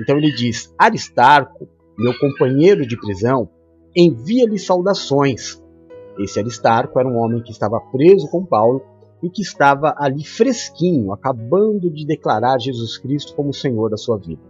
Então 0.00 0.16
ele 0.16 0.30
diz: 0.32 0.72
Aristarco, 0.78 1.68
meu 1.98 2.16
companheiro 2.18 2.86
de 2.86 2.96
prisão, 2.96 3.48
envia-lhe 3.96 4.58
saudações. 4.58 5.62
Esse 6.18 6.38
Aristarco 6.38 6.98
era 6.98 7.08
um 7.08 7.16
homem 7.16 7.42
que 7.42 7.50
estava 7.50 7.80
preso 7.80 8.28
com 8.28 8.44
Paulo 8.44 8.82
e 9.22 9.30
que 9.30 9.42
estava 9.42 9.94
ali 9.98 10.24
fresquinho, 10.24 11.12
acabando 11.12 11.90
de 11.90 12.06
declarar 12.06 12.60
Jesus 12.60 12.98
Cristo 12.98 13.34
como 13.34 13.52
Senhor 13.52 13.90
da 13.90 13.96
sua 13.96 14.18
vida. 14.18 14.42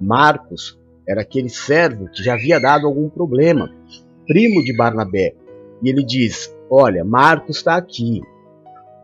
Marcos 0.00 0.78
era 1.06 1.22
aquele 1.22 1.48
servo 1.48 2.08
que 2.08 2.22
já 2.22 2.34
havia 2.34 2.58
dado 2.58 2.86
algum 2.86 3.08
problema, 3.08 3.70
primo 4.26 4.62
de 4.62 4.74
Barnabé. 4.76 5.34
E 5.82 5.88
ele 5.88 6.04
diz: 6.04 6.54
Olha, 6.70 7.04
Marcos 7.04 7.56
está 7.56 7.76
aqui. 7.76 8.20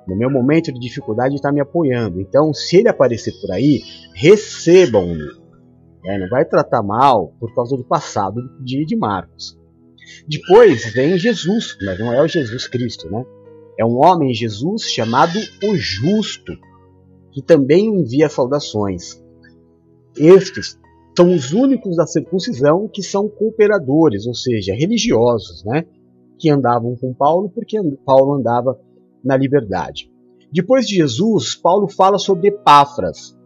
No 0.07 0.17
meu 0.17 0.31
momento 0.31 0.73
de 0.73 0.81
dificuldade 0.81 1.35
está 1.35 1.53
me 1.53 1.61
apoiando. 1.61 2.21
Então, 2.21 2.55
se 2.55 2.79
ele 2.79 2.89
aparecer 2.89 3.33
por 3.41 3.51
aí, 3.51 3.83
recebam-no. 4.15 5.49
É, 6.07 6.19
não 6.19 6.29
vai 6.29 6.45
tratar 6.45 6.83
mal 6.83 7.35
por 7.39 7.55
causa 7.55 7.77
do 7.77 7.85
passado 7.85 8.41
de, 8.65 8.87
de 8.87 8.97
Marcos. 8.97 9.58
Depois 10.27 10.93
vem 10.93 11.19
Jesus, 11.19 11.77
mas 11.83 11.99
não 11.99 12.13
é 12.13 12.23
o 12.23 12.29
Jesus 12.29 12.67
Cristo, 12.67 13.11
né? 13.11 13.25
É 13.79 13.85
um 13.85 14.05
homem 14.05 14.35
Jesus 14.35 14.85
chamado 14.85 15.39
o 15.65 15.77
Justo, 15.77 16.53
que 17.33 17.43
também 17.43 17.87
envia 17.87 18.29
saudações. 18.29 19.23
Estes 20.17 20.79
são 21.17 21.33
os 21.35 21.53
únicos 21.53 21.97
da 21.97 22.07
circuncisão 22.07 22.89
que 22.89 23.03
são 23.03 23.29
cooperadores, 23.29 24.27
ou 24.27 24.35
seja, 24.35 24.75
religiosos, 24.75 25.65
né? 25.65 25.85
Que 26.39 26.51
andavam 26.51 26.97
com 26.97 27.15
Paulo 27.15 27.51
porque 27.51 27.77
Paulo 28.05 28.35
andava 28.35 28.79
na 29.25 29.37
liberdade. 29.37 30.11
Depois 30.53 30.87
de 30.87 30.97
Jesus, 30.97 31.55
Paulo 31.55 31.89
fala 31.89 32.19
sobre 32.19 32.49
Epáfras. 32.49 33.37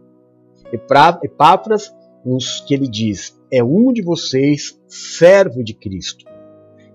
Epáfras, 0.71 1.93
que 2.65 2.73
ele 2.73 2.87
diz, 2.87 3.39
é 3.51 3.63
um 3.63 3.91
de 3.91 4.01
vocês, 4.01 4.79
servo 4.87 5.63
de 5.63 5.73
Cristo. 5.73 6.25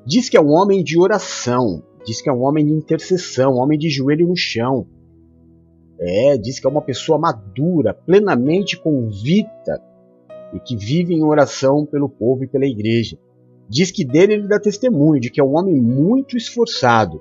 Diz 0.09 0.31
que 0.31 0.39
é 0.39 0.41
um 0.41 0.53
homem 0.53 0.83
de 0.83 0.99
oração, 0.99 1.83
diz 2.03 2.23
que 2.23 2.31
é 2.31 2.33
um 2.33 2.41
homem 2.41 2.65
de 2.65 2.73
intercessão, 2.73 3.53
um 3.53 3.59
homem 3.59 3.79
de 3.79 3.91
joelho 3.91 4.27
no 4.27 4.35
chão. 4.35 4.87
É, 6.01 6.39
diz 6.39 6.59
que 6.59 6.67
é 6.67 6.71
uma 6.71 6.81
pessoa 6.81 7.19
madura, 7.19 7.93
plenamente 7.93 8.81
convicta 8.81 9.85
e 10.55 10.61
que 10.61 10.75
vive 10.75 11.13
em 11.13 11.23
oração 11.23 11.85
pelo 11.85 12.09
povo 12.09 12.43
e 12.43 12.49
pela 12.49 12.65
igreja. 12.65 13.19
Diz 13.69 13.91
que 13.91 14.03
dele 14.03 14.33
ele 14.33 14.49
dá 14.49 14.59
testemunho 14.59 15.21
de 15.21 15.31
que 15.31 15.43
é 15.43 15.45
um 15.45 15.55
homem 15.59 15.79
muito 15.79 16.39
esforçado, 16.39 17.21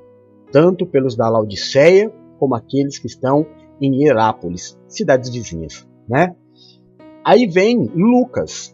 tanto 0.50 0.86
pelos 0.86 1.14
da 1.14 1.28
Laodiceia 1.28 2.10
como 2.40 2.56
aqueles 2.56 2.98
que 2.98 3.08
estão 3.08 3.46
em 3.82 4.02
Hierápolis, 4.02 4.80
cidades 4.88 5.30
vizinhas, 5.30 5.86
né? 6.08 6.34
Aí 7.22 7.48
vem 7.48 7.92
Lucas, 7.94 8.74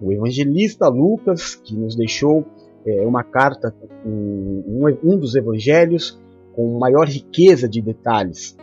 o 0.00 0.12
evangelista 0.12 0.88
Lucas, 0.88 1.54
que 1.54 1.76
nos 1.76 1.94
deixou 1.94 2.44
é, 2.86 3.06
uma 3.06 3.22
carta, 3.22 3.74
um, 4.04 4.84
um 5.04 5.18
dos 5.18 5.34
evangelhos 5.34 6.20
com 6.54 6.78
maior 6.78 7.06
riqueza 7.06 7.68
de 7.68 7.80
detalhes. 7.80 8.56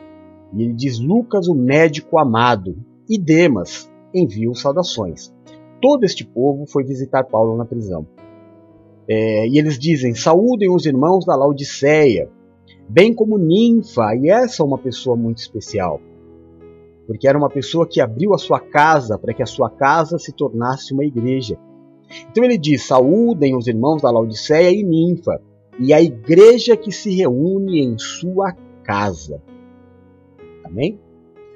E 0.54 0.64
ele 0.64 0.74
diz: 0.74 1.00
Lucas, 1.00 1.48
o 1.48 1.56
médico 1.56 2.18
amado, 2.18 2.76
e 3.10 3.18
Demas 3.18 3.92
enviam 4.14 4.54
saudações. 4.54 5.34
Todo 5.82 6.04
este 6.04 6.26
povo 6.26 6.66
foi 6.66 6.84
visitar 6.84 7.24
Paulo 7.26 7.58
na 7.58 7.66
prisão. 7.66 8.06
É, 9.08 9.48
e 9.48 9.58
eles 9.60 9.78
dizem: 9.78 10.16
Saúdem 10.16 10.74
os 10.74 10.86
irmãos 10.86 11.26
da 11.26 11.36
Laodiceia, 11.36 12.30
bem 12.90 13.14
como 13.14 13.38
Ninfa, 13.38 14.16
e 14.16 14.30
essa 14.30 14.64
é 14.64 14.66
uma 14.66 14.78
pessoa 14.78 15.16
muito 15.16 15.38
especial. 15.38 16.02
porque 17.08 17.28
era 17.28 17.38
uma 17.38 17.50
pessoa 17.50 17.88
que 17.88 18.02
abriu 18.02 18.34
a 18.34 18.38
sua 18.38 18.60
casa 18.60 19.18
para 19.18 19.32
que 19.32 19.44
a 19.44 19.46
sua 19.46 19.70
casa 19.70 20.18
se 20.18 20.32
tornasse 20.32 20.92
uma 20.92 21.06
igreja. 21.06 21.56
Então 22.30 22.44
ele 22.44 22.58
diz: 22.58 22.84
saúdem 22.84 23.56
os 23.56 23.68
irmãos 23.68 24.02
da 24.02 24.12
Laodiceia 24.12 24.72
e 24.72 24.84
Ninfa, 24.84 25.42
e 25.80 25.94
a 25.94 26.02
igreja 26.02 26.78
que 26.78 26.92
se 26.92 27.16
reúne 27.16 27.82
em 27.82 27.98
sua 27.98 28.56
casa. 28.84 29.42
Amém? 30.64 31.00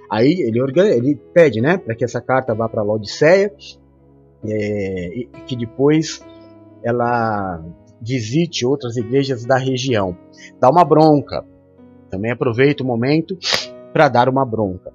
Aí 0.09 0.41
ele, 0.41 0.59
ele 0.59 1.15
pede 1.33 1.61
né, 1.61 1.77
para 1.77 1.95
que 1.95 2.03
essa 2.03 2.19
carta 2.19 2.55
vá 2.55 2.67
para 2.67 2.83
Laodiceia, 2.83 3.53
é, 4.43 5.19
e 5.19 5.29
que 5.45 5.55
depois 5.55 6.23
ela 6.83 7.63
visite 8.01 8.65
outras 8.65 8.97
igrejas 8.97 9.45
da 9.45 9.57
região. 9.57 10.17
Dá 10.59 10.69
uma 10.69 10.83
bronca. 10.83 11.45
Também 12.09 12.31
aproveita 12.31 12.83
o 12.83 12.87
momento 12.87 13.37
para 13.93 14.07
dar 14.07 14.29
uma 14.29 14.45
bronca. 14.45 14.91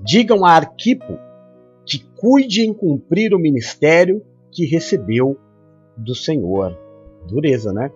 Digam 0.00 0.44
a 0.44 0.52
Arquipo 0.52 1.18
que 1.86 2.04
cuide 2.16 2.62
em 2.62 2.72
cumprir 2.72 3.34
o 3.34 3.38
ministério 3.38 4.22
que 4.50 4.66
recebeu 4.66 5.38
do 5.96 6.14
Senhor. 6.14 6.78
Dureza, 7.26 7.72
né? 7.72 7.90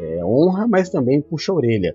É, 0.00 0.24
honra, 0.24 0.66
mas 0.66 0.90
também 0.90 1.20
puxa 1.20 1.52
a 1.52 1.54
orelha. 1.54 1.94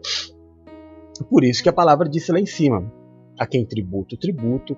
Por 1.30 1.44
isso 1.44 1.62
que 1.62 1.70
a 1.70 1.74
palavra 1.74 2.10
disse 2.10 2.32
lá 2.32 2.40
em 2.40 2.46
cima: 2.46 2.92
a 3.38 3.46
quem 3.46 3.66
tributo, 3.66 4.18
tributo, 4.18 4.76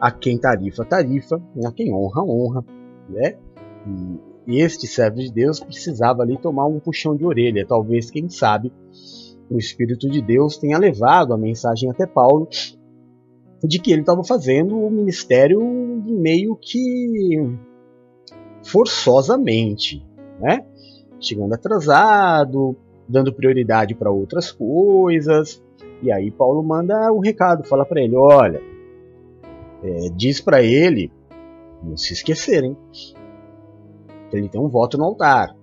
a 0.00 0.10
quem 0.10 0.38
tarifa, 0.38 0.84
tarifa, 0.84 1.42
a 1.64 1.72
quem 1.72 1.92
honra, 1.92 2.22
honra. 2.22 2.64
Né? 3.08 3.36
E 4.46 4.60
este 4.60 4.86
servo 4.86 5.18
de 5.18 5.32
Deus 5.32 5.60
precisava 5.60 6.22
ali 6.22 6.38
tomar 6.38 6.66
um 6.66 6.80
puxão 6.80 7.16
de 7.16 7.24
orelha. 7.24 7.66
Talvez, 7.66 8.10
quem 8.10 8.28
sabe, 8.28 8.72
o 9.50 9.58
Espírito 9.58 10.08
de 10.08 10.20
Deus 10.22 10.56
tenha 10.56 10.78
levado 10.78 11.32
a 11.32 11.38
mensagem 11.38 11.90
até 11.90 12.06
Paulo 12.06 12.48
de 13.66 13.78
que 13.78 13.90
ele 13.92 14.02
estava 14.02 14.22
fazendo 14.22 14.78
o 14.78 14.90
ministério 14.90 15.60
meio 16.04 16.56
que 16.56 17.40
forçosamente, 18.62 20.04
né? 20.38 20.66
Chegando 21.18 21.54
atrasado, 21.54 22.76
dando 23.08 23.32
prioridade 23.32 23.94
para 23.94 24.10
outras 24.10 24.52
coisas. 24.52 25.62
E 26.02 26.12
aí 26.12 26.30
Paulo 26.30 26.62
manda 26.62 27.10
o 27.10 27.16
um 27.16 27.20
recado, 27.20 27.66
fala 27.66 27.86
para 27.86 28.02
ele, 28.02 28.16
olha, 28.16 28.60
é, 29.82 30.08
diz 30.14 30.40
para 30.40 30.62
ele 30.62 31.10
não 31.82 31.96
se 31.96 32.12
esquecerem. 32.12 32.76
Ele 34.32 34.48
tem 34.48 34.60
um 34.60 34.68
voto 34.68 34.98
no 34.98 35.04
altar. 35.04 35.54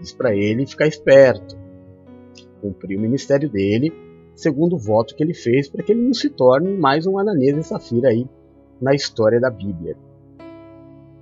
Diz 0.00 0.12
para 0.12 0.34
ele 0.34 0.66
ficar 0.66 0.86
esperto, 0.86 1.56
cumprir 2.60 2.98
o 2.98 3.00
ministério 3.00 3.48
dele 3.48 3.92
segundo 4.40 4.78
voto 4.78 5.14
que 5.14 5.22
ele 5.22 5.34
fez 5.34 5.68
para 5.68 5.82
que 5.82 5.92
ele 5.92 6.02
não 6.02 6.14
se 6.14 6.30
torne 6.30 6.76
mais 6.76 7.06
um 7.06 7.18
Ananias 7.18 7.58
e 7.58 7.68
Safira 7.68 8.08
aí 8.08 8.26
na 8.80 8.94
história 8.94 9.38
da 9.38 9.50
Bíblia. 9.50 9.96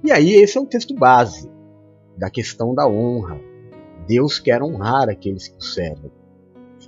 E 0.04 0.12
aí 0.12 0.34
esse 0.34 0.56
é 0.56 0.60
o 0.60 0.66
texto 0.66 0.94
base 0.94 1.50
da 2.16 2.30
questão 2.30 2.74
da 2.74 2.86
honra. 2.86 3.40
Deus 4.06 4.38
quer 4.38 4.62
honrar 4.62 5.08
aqueles 5.08 5.48
que 5.48 5.58
o 5.58 5.62
servem. 5.62 6.10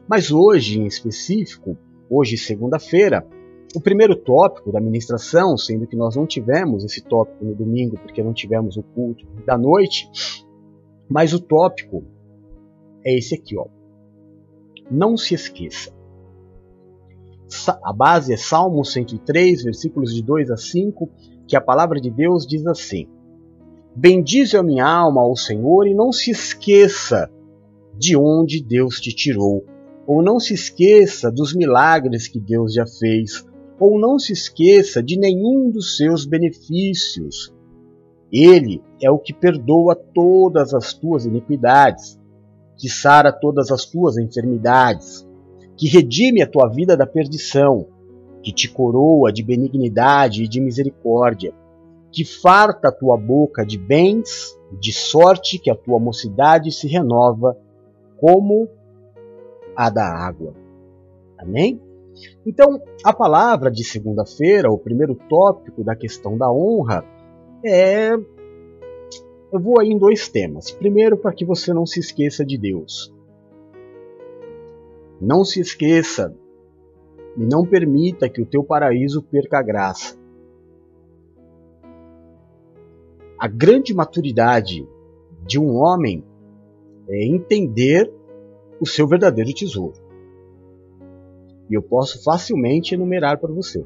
Mas 0.08 0.30
hoje, 0.30 0.80
em 0.80 0.86
específico, 0.86 1.76
hoje, 2.08 2.38
segunda-feira, 2.38 3.26
o 3.74 3.80
primeiro 3.80 4.16
tópico 4.16 4.72
da 4.72 4.80
ministração, 4.80 5.56
sendo 5.56 5.86
que 5.86 5.96
nós 5.96 6.16
não 6.16 6.26
tivemos 6.26 6.84
esse 6.84 7.02
tópico 7.02 7.44
no 7.44 7.54
domingo, 7.54 7.98
porque 7.98 8.22
não 8.22 8.32
tivemos 8.32 8.76
o 8.76 8.82
culto 8.82 9.26
da 9.44 9.58
noite, 9.58 10.08
mas 11.08 11.32
o 11.32 11.40
tópico 11.40 12.04
é 13.04 13.16
esse 13.16 13.34
aqui, 13.34 13.56
ó. 13.56 13.66
Não 14.90 15.16
se 15.16 15.34
esqueça. 15.34 15.99
A 17.82 17.92
base 17.92 18.32
é 18.32 18.36
Salmo 18.36 18.84
103, 18.84 19.64
versículos 19.64 20.14
de 20.14 20.22
2 20.22 20.50
a 20.50 20.56
5, 20.56 21.08
que 21.46 21.56
a 21.56 21.60
palavra 21.60 22.00
de 22.00 22.10
Deus 22.10 22.46
diz 22.46 22.66
assim: 22.66 23.08
Bendize 23.94 24.56
a 24.56 24.62
minha 24.62 24.86
alma 24.86 25.22
ao 25.22 25.36
Senhor 25.36 25.86
e 25.86 25.94
não 25.94 26.12
se 26.12 26.30
esqueça 26.30 27.30
de 27.98 28.16
onde 28.16 28.62
Deus 28.62 29.00
te 29.00 29.14
tirou, 29.14 29.64
ou 30.06 30.22
não 30.22 30.38
se 30.38 30.54
esqueça 30.54 31.30
dos 31.30 31.54
milagres 31.54 32.28
que 32.28 32.38
Deus 32.38 32.72
já 32.72 32.86
fez, 32.86 33.44
ou 33.80 33.98
não 33.98 34.18
se 34.18 34.32
esqueça 34.32 35.02
de 35.02 35.18
nenhum 35.18 35.70
dos 35.70 35.96
seus 35.96 36.24
benefícios. 36.24 37.52
Ele 38.32 38.80
é 39.02 39.10
o 39.10 39.18
que 39.18 39.32
perdoa 39.32 39.96
todas 39.96 40.72
as 40.72 40.92
tuas 40.92 41.26
iniquidades, 41.26 42.18
que 42.78 42.88
sara 42.88 43.32
todas 43.32 43.72
as 43.72 43.84
tuas 43.84 44.16
enfermidades 44.16 45.28
que 45.80 45.88
redime 45.88 46.42
a 46.42 46.46
tua 46.46 46.68
vida 46.68 46.94
da 46.94 47.06
perdição, 47.06 47.88
que 48.42 48.52
te 48.52 48.70
coroa 48.70 49.32
de 49.32 49.42
benignidade 49.42 50.44
e 50.44 50.48
de 50.48 50.60
misericórdia, 50.60 51.54
que 52.12 52.22
farta 52.22 52.88
a 52.88 52.92
tua 52.92 53.16
boca 53.16 53.64
de 53.64 53.78
bens, 53.78 54.54
de 54.78 54.92
sorte 54.92 55.58
que 55.58 55.70
a 55.70 55.74
tua 55.74 55.98
mocidade 55.98 56.70
se 56.70 56.86
renova 56.86 57.56
como 58.18 58.68
a 59.74 59.88
da 59.88 60.04
água. 60.04 60.52
Amém? 61.38 61.80
Então, 62.44 62.82
a 63.02 63.14
palavra 63.14 63.70
de 63.70 63.82
segunda-feira, 63.82 64.70
o 64.70 64.76
primeiro 64.76 65.14
tópico 65.14 65.82
da 65.82 65.96
questão 65.96 66.36
da 66.36 66.52
honra, 66.52 67.02
é. 67.64 68.12
Eu 69.50 69.58
vou 69.58 69.80
aí 69.80 69.88
em 69.88 69.98
dois 69.98 70.28
temas. 70.28 70.70
Primeiro, 70.70 71.16
para 71.16 71.32
que 71.32 71.46
você 71.46 71.72
não 71.72 71.86
se 71.86 72.00
esqueça 72.00 72.44
de 72.44 72.58
Deus. 72.58 73.10
Não 75.20 75.44
se 75.44 75.60
esqueça 75.60 76.34
e 77.36 77.44
não 77.44 77.66
permita 77.66 78.28
que 78.28 78.40
o 78.40 78.46
teu 78.46 78.64
paraíso 78.64 79.22
perca 79.22 79.58
a 79.58 79.62
graça. 79.62 80.18
A 83.38 83.46
grande 83.46 83.94
maturidade 83.94 84.86
de 85.46 85.58
um 85.58 85.76
homem 85.76 86.24
é 87.08 87.26
entender 87.26 88.12
o 88.80 88.86
seu 88.86 89.06
verdadeiro 89.06 89.52
tesouro. 89.52 89.98
E 91.68 91.74
eu 91.74 91.82
posso 91.82 92.22
facilmente 92.22 92.94
enumerar 92.94 93.38
para 93.38 93.52
você. 93.52 93.84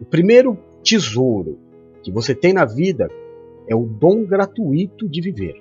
O 0.00 0.04
primeiro 0.04 0.58
tesouro 0.82 1.58
que 2.02 2.12
você 2.12 2.34
tem 2.34 2.52
na 2.52 2.64
vida 2.64 3.08
é 3.66 3.74
o 3.74 3.84
dom 3.84 4.24
gratuito 4.24 5.08
de 5.08 5.20
viver. 5.20 5.54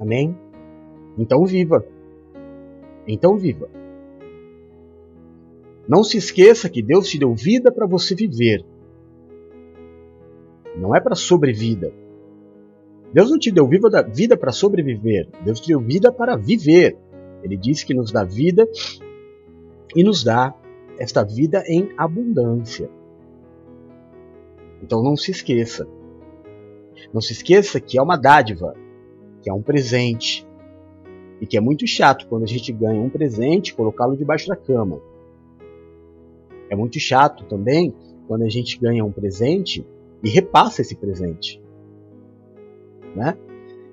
Amém? 0.00 0.36
Então 1.18 1.44
viva. 1.44 1.84
Então 3.06 3.36
viva. 3.36 3.68
Não 5.88 6.02
se 6.04 6.16
esqueça 6.16 6.68
que 6.68 6.82
Deus 6.82 7.08
te 7.08 7.18
deu 7.18 7.34
vida 7.34 7.72
para 7.72 7.86
você 7.86 8.14
viver. 8.14 8.64
Não 10.76 10.94
é 10.94 11.00
para 11.00 11.14
sobrevida. 11.14 11.92
Deus 13.12 13.30
não 13.30 13.38
te 13.38 13.50
deu 13.50 13.68
vida 13.68 14.36
para 14.36 14.52
sobreviver. 14.52 15.28
Deus 15.44 15.60
te 15.60 15.68
deu 15.68 15.80
vida 15.80 16.10
para 16.10 16.36
viver. 16.36 16.96
Ele 17.42 17.56
disse 17.56 17.84
que 17.84 17.92
nos 17.92 18.10
dá 18.10 18.24
vida 18.24 18.66
e 19.94 20.02
nos 20.02 20.24
dá 20.24 20.54
esta 20.98 21.22
vida 21.22 21.62
em 21.66 21.90
abundância. 21.96 22.88
Então 24.82 25.02
não 25.02 25.16
se 25.16 25.30
esqueça. 25.30 25.86
Não 27.12 27.20
se 27.20 27.32
esqueça 27.32 27.80
que 27.80 27.98
é 27.98 28.02
uma 28.02 28.16
dádiva, 28.16 28.74
que 29.42 29.50
é 29.50 29.52
um 29.52 29.62
presente, 29.62 30.46
e 31.42 31.46
que 31.46 31.56
é 31.56 31.60
muito 31.60 31.84
chato 31.88 32.28
quando 32.28 32.44
a 32.44 32.46
gente 32.46 32.72
ganha 32.72 33.02
um 33.02 33.10
presente 33.10 33.74
colocá-lo 33.74 34.16
debaixo 34.16 34.46
da 34.46 34.54
cama. 34.54 35.00
É 36.70 36.76
muito 36.76 37.00
chato 37.00 37.44
também 37.46 37.92
quando 38.28 38.42
a 38.44 38.48
gente 38.48 38.78
ganha 38.78 39.04
um 39.04 39.10
presente 39.10 39.84
e 40.22 40.28
repassa 40.30 40.82
esse 40.82 40.94
presente. 40.94 41.60
Né? 43.16 43.36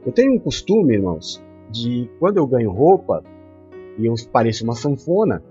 Eu 0.06 0.12
tenho 0.12 0.36
um 0.36 0.40
costume, 0.40 0.94
irmãos, 0.94 1.44
de 1.72 2.08
quando 2.20 2.38
eu 2.38 2.46
ganho 2.46 2.70
roupa 2.70 3.24
e 3.98 4.06
eu 4.06 4.14
pareço 4.32 4.64
uma 4.64 4.76
sanfona, 4.76 5.44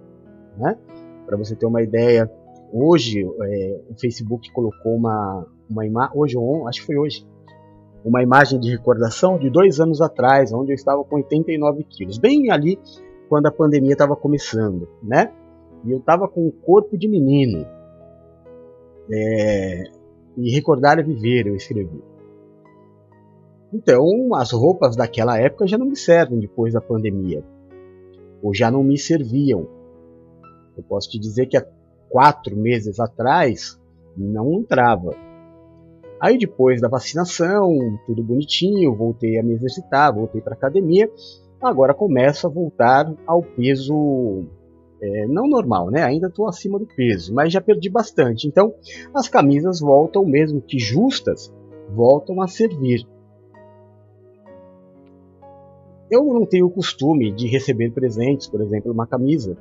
né? 0.57 0.79
Para 1.27 1.37
você 1.37 1.57
ter 1.57 1.67
uma 1.67 1.83
ideia, 1.83 2.31
hoje 2.73 3.25
é, 3.43 3.81
o 3.91 3.99
Facebook 3.99 4.53
colocou 4.53 4.95
uma, 4.95 5.45
uma 5.69 5.85
imagem, 5.85 6.17
hoje 6.17 6.37
ou 6.39 6.69
acho 6.69 6.81
que 6.81 6.87
foi 6.87 6.97
hoje, 6.97 7.27
uma 8.09 8.23
imagem 8.23 8.59
de 8.59 8.71
recordação 8.71 9.39
de 9.39 9.51
dois 9.51 9.81
anos 9.81 10.01
atrás, 10.01 10.53
onde 10.53 10.73
eu 10.73 10.75
estava 10.75 11.05
com 11.05 11.17
89 11.17 11.85
quilos, 11.85 12.19
bem 12.19 12.51
ali 12.51 12.79
quando 13.29 13.47
a 13.47 13.53
pandemia 13.53 13.93
estava 13.93 14.17
começando, 14.17 14.89
né? 15.03 15.31
E 15.85 15.93
eu 15.93 15.99
estava 15.99 16.27
com 16.27 16.47
o 16.47 16.53
corpo 16.53 16.97
de 16.97 17.07
menino. 17.07 17.67
É... 19.13 19.85
E 20.39 20.55
recordar 20.55 20.99
é 20.99 21.03
viver, 21.03 21.47
eu 21.47 21.55
escrevi. 21.55 22.03
Então, 23.73 24.35
as 24.35 24.53
roupas 24.53 24.97
daquela 24.97 25.39
época 25.39 25.67
já 25.67 25.77
não 25.77 25.87
me 25.87 25.97
servem 25.97 26.39
depois 26.39 26.73
da 26.73 26.81
pandemia, 26.81 27.45
ou 28.43 28.55
já 28.55 28.71
não 28.71 28.83
me 28.83 28.97
serviam. 28.97 29.69
Eu 30.75 30.83
posso 30.83 31.11
te 31.11 31.19
dizer 31.19 31.47
que 31.47 31.57
há 31.59 31.67
quatro 32.09 32.57
meses 32.57 32.99
atrás 32.99 33.79
não 34.17 34.55
entrava 34.55 35.28
Aí 36.21 36.37
depois 36.37 36.81
da 36.81 36.89
vacinação, 36.89 37.77
tudo 38.07 38.23
bonitinho, 38.23 38.95
voltei 38.95 39.39
a 39.39 39.43
me 39.43 39.55
exercitar, 39.55 40.15
voltei 40.15 40.41
para 40.41 40.55
academia. 40.55 41.11
Agora 41.63 41.95
começo 41.95 42.47
a 42.47 42.51
voltar 42.51 43.13
ao 43.27 43.43
peso 43.43 44.45
É, 45.01 45.29
não 45.29 45.49
normal, 45.49 45.91
né? 45.93 46.03
Ainda 46.03 46.27
estou 46.27 46.49
acima 46.49 46.77
do 46.77 46.87
peso, 46.87 47.33
mas 47.33 47.53
já 47.53 47.61
perdi 47.61 47.89
bastante. 47.89 48.49
Então, 48.49 48.75
as 49.15 49.29
camisas 49.29 49.79
voltam, 49.79 50.25
mesmo 50.25 50.61
que 50.61 50.77
justas, 50.77 51.55
voltam 51.95 52.43
a 52.43 52.49
servir. 52.49 53.07
Eu 56.11 56.25
não 56.25 56.45
tenho 56.45 56.67
o 56.67 56.71
costume 56.71 57.31
de 57.31 57.47
receber 57.47 57.93
presentes, 57.93 58.49
por 58.49 58.61
exemplo, 58.61 58.93
uma 58.93 59.07
camisa, 59.07 59.57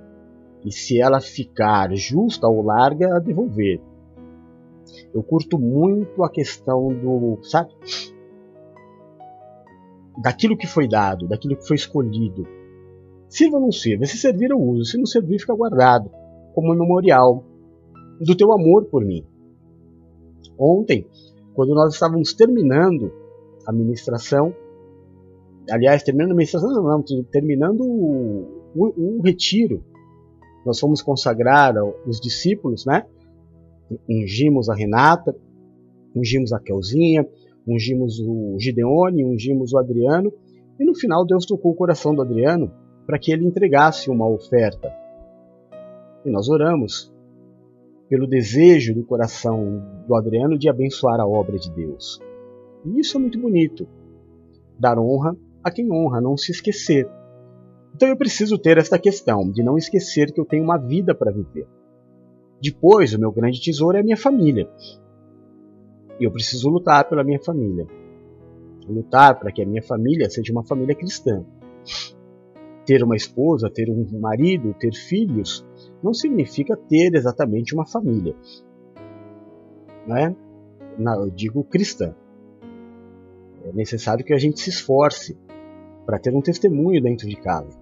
e 0.66 0.72
se 0.72 1.00
ela 1.00 1.22
ficar 1.22 1.94
justa 1.96 2.48
ou 2.48 2.64
larga, 2.64 3.20
devolver. 3.20 3.80
Eu 5.14 5.24
curto 5.24 5.58
muito 5.60 6.24
a 6.24 6.30
questão 6.30 6.90
do, 6.90 7.40
sabe? 7.44 7.72
Daquilo 10.22 10.58
que 10.58 10.68
foi 10.68 10.88
dado, 10.88 11.28
daquilo 11.28 11.56
que 11.56 11.68
foi 11.68 11.76
escolhido. 11.76 12.48
Sirva 13.30 13.58
ou 13.58 13.64
não 13.64 13.72
sirva. 13.72 14.06
Se 14.06 14.18
servir, 14.18 14.52
eu 14.52 14.60
uso. 14.60 14.86
Se 14.86 14.98
não 14.98 15.06
servir, 15.06 15.40
fica 15.40 15.54
guardado 15.54 16.10
como 16.54 16.74
memorial 16.74 17.44
do 18.20 18.36
teu 18.36 18.52
amor 18.52 18.86
por 18.86 19.06
mim. 19.06 19.24
Ontem, 20.58 21.06
quando 21.54 21.76
nós 21.76 21.94
estávamos 21.94 22.34
terminando 22.34 23.12
a 23.66 23.72
ministração, 23.72 24.56
aliás, 25.70 26.04
terminando 26.04 26.32
a 26.32 26.36
ministração, 26.36 26.72
não, 26.72 26.84
não 26.84 27.04
terminando 27.32 27.82
o, 27.82 28.72
o, 28.76 29.18
o 29.18 29.22
retiro, 29.22 29.84
nós 30.66 30.80
fomos 30.80 31.02
consagrar 31.02 31.76
os 32.06 32.20
discípulos, 32.20 32.86
né? 32.86 33.06
Ungimos 34.10 34.70
a 34.70 34.76
Renata, 34.76 35.36
ungimos 36.16 36.52
a 36.54 36.60
Kelzinha, 36.60 37.28
ungimos 37.68 38.20
o 38.20 38.58
Gideone, 38.60 39.26
ungimos 39.26 39.74
o 39.74 39.78
Adriano, 39.78 40.32
e 40.80 40.86
no 40.86 40.96
final 40.96 41.26
Deus 41.26 41.46
tocou 41.46 41.72
o 41.72 41.76
coração 41.76 42.14
do 42.14 42.22
Adriano 42.22 42.72
para 43.06 43.18
que 43.18 43.32
ele 43.32 43.46
entregasse 43.46 44.10
uma 44.10 44.28
oferta. 44.28 44.94
E 46.26 46.30
nós 46.30 46.50
oramos 46.50 47.14
pelo 48.10 48.28
desejo 48.28 48.94
do 48.94 49.04
coração 49.04 49.84
do 50.08 50.16
Adriano 50.16 50.58
de 50.58 50.70
abençoar 50.70 51.20
a 51.20 51.28
obra 51.28 51.58
de 51.58 51.72
Deus. 51.72 52.22
E 52.86 53.00
isso 53.00 53.18
é 53.18 53.20
muito 53.20 53.40
bonito. 53.40 53.88
Dar 54.80 54.98
honra 55.00 55.36
a 55.64 55.72
quem 55.72 55.92
honra, 55.92 56.22
não 56.22 56.38
se 56.38 56.52
esquecer. 56.52 57.10
Então 57.96 58.08
eu 58.08 58.16
preciso 58.16 58.58
ter 58.58 58.78
esta 58.78 59.00
questão 59.00 59.50
de 59.52 59.64
não 59.64 59.78
esquecer 59.78 60.32
que 60.32 60.40
eu 60.40 60.46
tenho 60.46 60.64
uma 60.64 60.78
vida 60.78 61.16
para 61.16 61.32
viver. 61.32 61.68
Depois, 62.62 63.14
o 63.14 63.20
meu 63.20 63.32
grande 63.32 63.62
tesouro 63.62 63.98
é 63.98 64.02
a 64.02 64.04
minha 64.04 64.18
família. 64.18 64.70
E 66.20 66.24
eu 66.24 66.32
preciso 66.32 66.70
lutar 66.70 67.08
pela 67.08 67.24
minha 67.24 67.40
família. 67.40 67.86
Lutar 68.88 69.38
para 69.40 69.52
que 69.52 69.62
a 69.62 69.66
minha 69.66 69.84
família 69.84 70.30
seja 70.30 70.52
uma 70.52 70.64
família 70.64 70.96
cristã 70.96 71.46
ter 72.88 73.04
uma 73.04 73.18
esposa, 73.18 73.70
ter 73.70 73.90
um 73.90 74.08
marido, 74.18 74.74
ter 74.74 74.94
filhos, 74.94 75.66
não 76.02 76.14
significa 76.14 76.78
ter 76.78 77.14
exatamente 77.14 77.76
uma 77.76 77.86
família. 77.86 78.34
Né? 80.08 80.34
eu 80.98 81.30
digo 81.30 81.66
cristã. 81.66 82.16
É 83.66 83.74
necessário 83.74 84.24
que 84.24 84.34
a 84.34 84.38
gente 84.38 84.62
se 84.62 84.70
esforce 84.70 85.38
para 86.06 86.18
ter 86.18 86.34
um 86.34 86.42
testemunho 86.42 87.04
dentro 87.04 87.28
de 87.28 87.36
casa. 87.36 87.78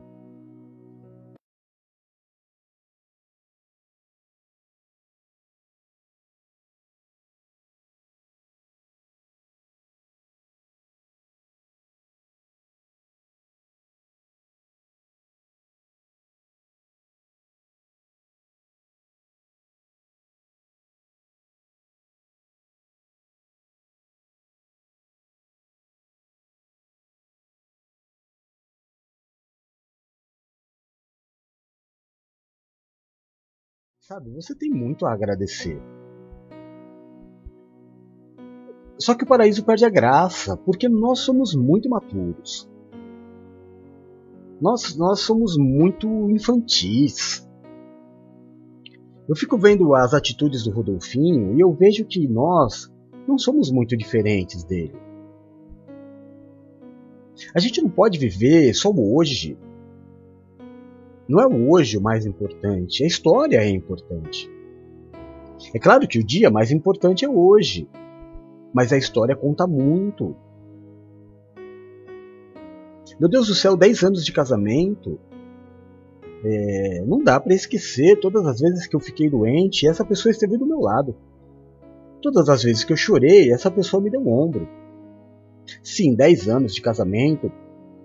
Sabe, 34.07 34.29
você 34.29 34.53
tem 34.53 34.69
muito 34.69 35.03
a 35.07 35.13
agradecer. 35.13 35.81
Só 38.99 39.15
que 39.15 39.23
o 39.23 39.27
paraíso 39.27 39.65
perde 39.65 39.83
a 39.83 39.89
graça, 39.89 40.55
porque 40.55 40.87
nós 40.87 41.21
somos 41.21 41.55
muito 41.55 41.89
maturos. 41.89 42.69
Nós, 44.61 44.95
nós 44.95 45.21
somos 45.21 45.57
muito 45.57 46.07
infantis. 46.29 47.49
Eu 49.27 49.35
fico 49.35 49.57
vendo 49.57 49.95
as 49.95 50.13
atitudes 50.13 50.63
do 50.63 50.71
Rodolfinho 50.71 51.55
e 51.55 51.59
eu 51.59 51.73
vejo 51.73 52.05
que 52.05 52.27
nós 52.27 52.93
não 53.27 53.39
somos 53.39 53.71
muito 53.71 53.97
diferentes 53.97 54.63
dele. 54.63 54.95
A 57.55 57.59
gente 57.59 57.81
não 57.81 57.89
pode 57.89 58.19
viver 58.19 58.71
só 58.75 58.91
hoje. 58.91 59.57
Não 61.27 61.39
é 61.39 61.47
o 61.47 61.71
hoje 61.71 61.97
o 61.97 62.01
mais 62.01 62.25
importante, 62.25 63.03
a 63.03 63.07
história 63.07 63.57
é 63.57 63.69
importante. 63.69 64.49
É 65.73 65.79
claro 65.79 66.07
que 66.07 66.19
o 66.19 66.23
dia 66.23 66.51
mais 66.51 66.71
importante 66.71 67.25
é 67.25 67.29
hoje, 67.29 67.89
mas 68.73 68.93
a 68.93 68.97
história 68.97 69.35
conta 69.35 69.65
muito. 69.65 70.35
Meu 73.19 73.29
Deus 73.29 73.47
do 73.47 73.55
céu, 73.55 73.75
10 73.75 74.03
anos 74.03 74.25
de 74.25 74.31
casamento. 74.31 75.19
É, 76.43 77.03
não 77.07 77.23
dá 77.23 77.39
para 77.39 77.55
esquecer 77.55 78.19
todas 78.19 78.45
as 78.45 78.59
vezes 78.59 78.85
que 78.85 78.95
eu 78.95 78.99
fiquei 78.99 79.29
doente 79.29 79.87
essa 79.87 80.05
pessoa 80.05 80.31
esteve 80.31 80.57
do 80.57 80.65
meu 80.65 80.79
lado. 80.79 81.15
Todas 82.21 82.49
as 82.49 82.63
vezes 82.63 82.83
que 82.83 82.93
eu 82.93 82.97
chorei, 82.97 83.51
essa 83.51 83.71
pessoa 83.71 84.01
me 84.01 84.09
deu 84.09 84.21
um 84.21 84.31
ombro. 84.31 84.67
Sim, 85.81 86.13
10 86.13 86.49
anos 86.49 86.75
de 86.75 86.81
casamento, 86.81 87.51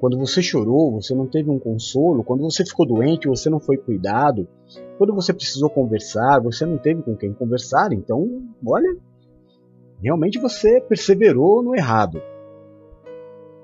quando 0.00 0.16
você 0.16 0.40
chorou, 0.40 0.92
você 0.92 1.14
não 1.14 1.26
teve 1.26 1.50
um 1.50 1.58
consolo. 1.58 2.24
Quando 2.24 2.42
você 2.42 2.64
ficou 2.64 2.86
doente, 2.86 3.28
você 3.28 3.50
não 3.50 3.60
foi 3.60 3.76
cuidado. 3.76 4.48
Quando 4.96 5.14
você 5.14 5.30
precisou 5.30 5.68
conversar, 5.68 6.40
você 6.40 6.64
não 6.64 6.78
teve 6.78 7.02
com 7.02 7.14
quem 7.14 7.34
conversar. 7.34 7.92
Então, 7.92 8.42
olha, 8.66 8.96
realmente 10.02 10.38
você 10.38 10.80
perseverou 10.80 11.62
no 11.62 11.76
errado. 11.76 12.18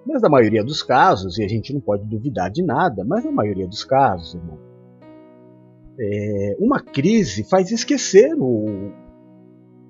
Mas 0.04 0.20
na 0.20 0.28
maioria 0.28 0.62
dos 0.62 0.82
casos, 0.82 1.38
e 1.38 1.42
a 1.42 1.48
gente 1.48 1.72
não 1.72 1.80
pode 1.80 2.04
duvidar 2.04 2.50
de 2.50 2.62
nada, 2.62 3.02
mas 3.02 3.24
na 3.24 3.32
maioria 3.32 3.66
dos 3.66 3.82
casos, 3.82 4.34
irmão, 4.34 4.58
é, 5.98 6.56
uma 6.60 6.80
crise 6.80 7.44
faz 7.44 7.72
esquecer 7.72 8.34
o, 8.38 8.92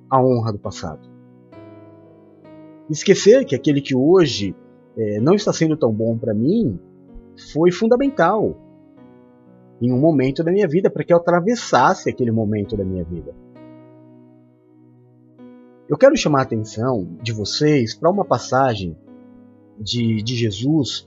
a 0.09 0.23
honra 0.23 0.53
do 0.53 0.61
passado. 0.61 1.11
Esquecer 2.89 3.45
que 3.45 3.57
aquele 3.57 3.81
que 3.83 3.97
hoje 3.97 4.55
é, 4.97 5.21
não 5.21 5.35
está 5.35 5.53
sendo 5.53 5.77
tão 5.77 5.93
bom 5.93 6.17
para 6.17 6.33
mim 6.33 6.79
foi 7.53 7.71
fundamental 7.71 8.57
em 9.81 9.93
um 9.93 10.01
momento 10.01 10.43
da 10.43 10.51
minha 10.51 10.67
vida 10.67 10.89
para 10.89 11.05
que 11.05 11.13
eu 11.13 11.19
atravessasse 11.19 12.09
aquele 12.09 12.31
momento 12.31 12.77
da 12.77 12.85
minha 12.85 13.05
vida. 13.05 13.35
Eu 15.89 15.97
quero 15.97 16.17
chamar 16.17 16.41
a 16.41 16.43
atenção 16.43 17.17
de 17.23 17.33
vocês 17.33 17.95
para 17.95 18.11
uma 18.11 18.25
passagem 18.25 18.97
de, 19.79 20.23
de 20.23 20.35
Jesus 20.35 21.07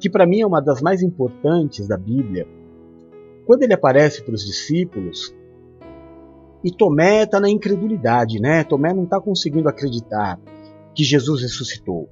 que 0.00 0.10
para 0.10 0.26
mim 0.26 0.40
é 0.40 0.46
uma 0.46 0.60
das 0.60 0.80
mais 0.80 1.02
importantes 1.02 1.88
da 1.88 1.96
Bíblia. 1.96 2.46
Quando 3.46 3.62
ele 3.62 3.72
aparece 3.72 4.22
para 4.22 4.34
os 4.34 4.44
discípulos 4.44 5.34
e 6.62 6.70
Tomé 6.70 7.22
está 7.22 7.40
na 7.40 7.48
incredulidade, 7.48 8.40
né? 8.40 8.64
Tomé 8.64 8.92
não 8.92 9.04
está 9.04 9.20
conseguindo 9.20 9.68
acreditar 9.68 10.38
que 10.94 11.04
Jesus 11.04 11.42
ressuscitou. 11.42 12.08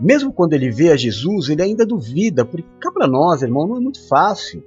Mesmo 0.00 0.32
quando 0.32 0.54
ele 0.54 0.70
vê 0.70 0.90
a 0.90 0.96
Jesus, 0.96 1.50
ele 1.50 1.62
ainda 1.62 1.84
duvida, 1.84 2.42
porque 2.42 2.66
cá 2.80 2.90
para 2.90 3.06
nós, 3.06 3.42
irmão, 3.42 3.68
não 3.68 3.76
é 3.76 3.80
muito 3.80 4.08
fácil. 4.08 4.64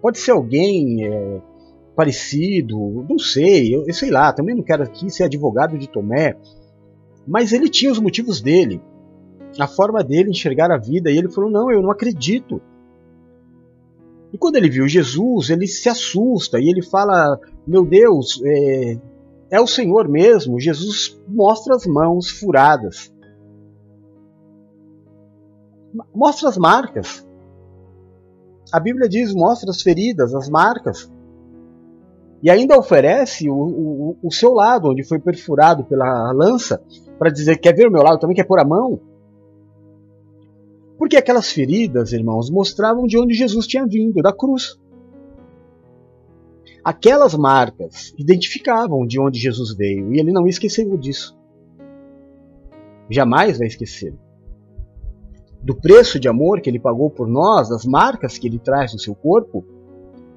Pode 0.00 0.18
ser 0.18 0.30
alguém 0.30 1.04
é, 1.04 1.42
parecido, 1.96 3.04
não 3.08 3.18
sei, 3.18 3.74
eu, 3.74 3.84
eu 3.84 3.92
sei 3.92 4.10
lá, 4.10 4.32
também 4.32 4.54
não 4.54 4.62
quero 4.62 4.84
aqui 4.84 5.10
ser 5.10 5.24
advogado 5.24 5.76
de 5.76 5.88
Tomé, 5.88 6.36
mas 7.26 7.52
ele 7.52 7.68
tinha 7.68 7.90
os 7.90 7.98
motivos 7.98 8.40
dele, 8.40 8.80
a 9.58 9.66
forma 9.66 10.04
dele 10.04 10.30
enxergar 10.30 10.70
a 10.70 10.78
vida, 10.78 11.10
e 11.10 11.18
ele 11.18 11.28
falou: 11.28 11.50
Não, 11.50 11.72
eu 11.72 11.82
não 11.82 11.90
acredito. 11.90 12.62
E 14.32 14.38
quando 14.38 14.56
ele 14.56 14.68
viu 14.68 14.86
Jesus, 14.86 15.50
ele 15.50 15.66
se 15.66 15.88
assusta 15.88 16.60
e 16.60 16.70
ele 16.70 16.82
fala: 16.82 17.40
Meu 17.66 17.84
Deus, 17.84 18.40
é, 18.44 18.98
é 19.50 19.60
o 19.60 19.66
Senhor 19.66 20.08
mesmo. 20.08 20.60
Jesus 20.60 21.20
mostra 21.26 21.74
as 21.74 21.86
mãos 21.86 22.30
furadas 22.30 23.10
mostra 26.14 26.48
as 26.48 26.56
marcas. 26.56 27.26
A 28.72 28.80
Bíblia 28.80 29.08
diz: 29.08 29.34
mostra 29.34 29.70
as 29.70 29.82
feridas, 29.82 30.34
as 30.34 30.48
marcas. 30.48 31.10
E 32.42 32.50
ainda 32.50 32.78
oferece 32.78 33.48
o, 33.48 33.54
o, 33.54 34.16
o 34.22 34.32
seu 34.32 34.52
lado, 34.52 34.90
onde 34.90 35.02
foi 35.02 35.18
perfurado 35.18 35.84
pela 35.84 36.32
lança, 36.32 36.82
para 37.18 37.30
dizer: 37.30 37.58
quer 37.58 37.74
ver 37.74 37.88
o 37.88 37.92
meu 37.92 38.02
lado 38.02 38.18
também? 38.18 38.36
Quer 38.36 38.44
pôr 38.44 38.60
a 38.60 38.64
mão? 38.64 39.00
Porque 40.98 41.16
aquelas 41.16 41.50
feridas, 41.50 42.12
irmãos, 42.12 42.50
mostravam 42.50 43.06
de 43.06 43.18
onde 43.18 43.34
Jesus 43.34 43.66
tinha 43.66 43.86
vindo, 43.86 44.22
da 44.22 44.32
cruz. 44.32 44.78
Aquelas 46.82 47.34
marcas 47.34 48.14
identificavam 48.16 49.06
de 49.06 49.20
onde 49.20 49.38
Jesus 49.38 49.76
veio 49.76 50.14
e 50.14 50.20
ele 50.20 50.32
não 50.32 50.46
esqueceu 50.46 50.96
disso. 50.96 51.36
Jamais 53.10 53.58
vai 53.58 53.66
esquecer. 53.66 54.14
Do 55.66 55.74
preço 55.74 56.20
de 56.20 56.28
amor 56.28 56.60
que 56.60 56.70
ele 56.70 56.78
pagou 56.78 57.10
por 57.10 57.26
nós, 57.26 57.68
das 57.68 57.84
marcas 57.84 58.38
que 58.38 58.46
ele 58.46 58.56
traz 58.56 58.92
no 58.92 59.00
seu 59.00 59.16
corpo, 59.16 59.64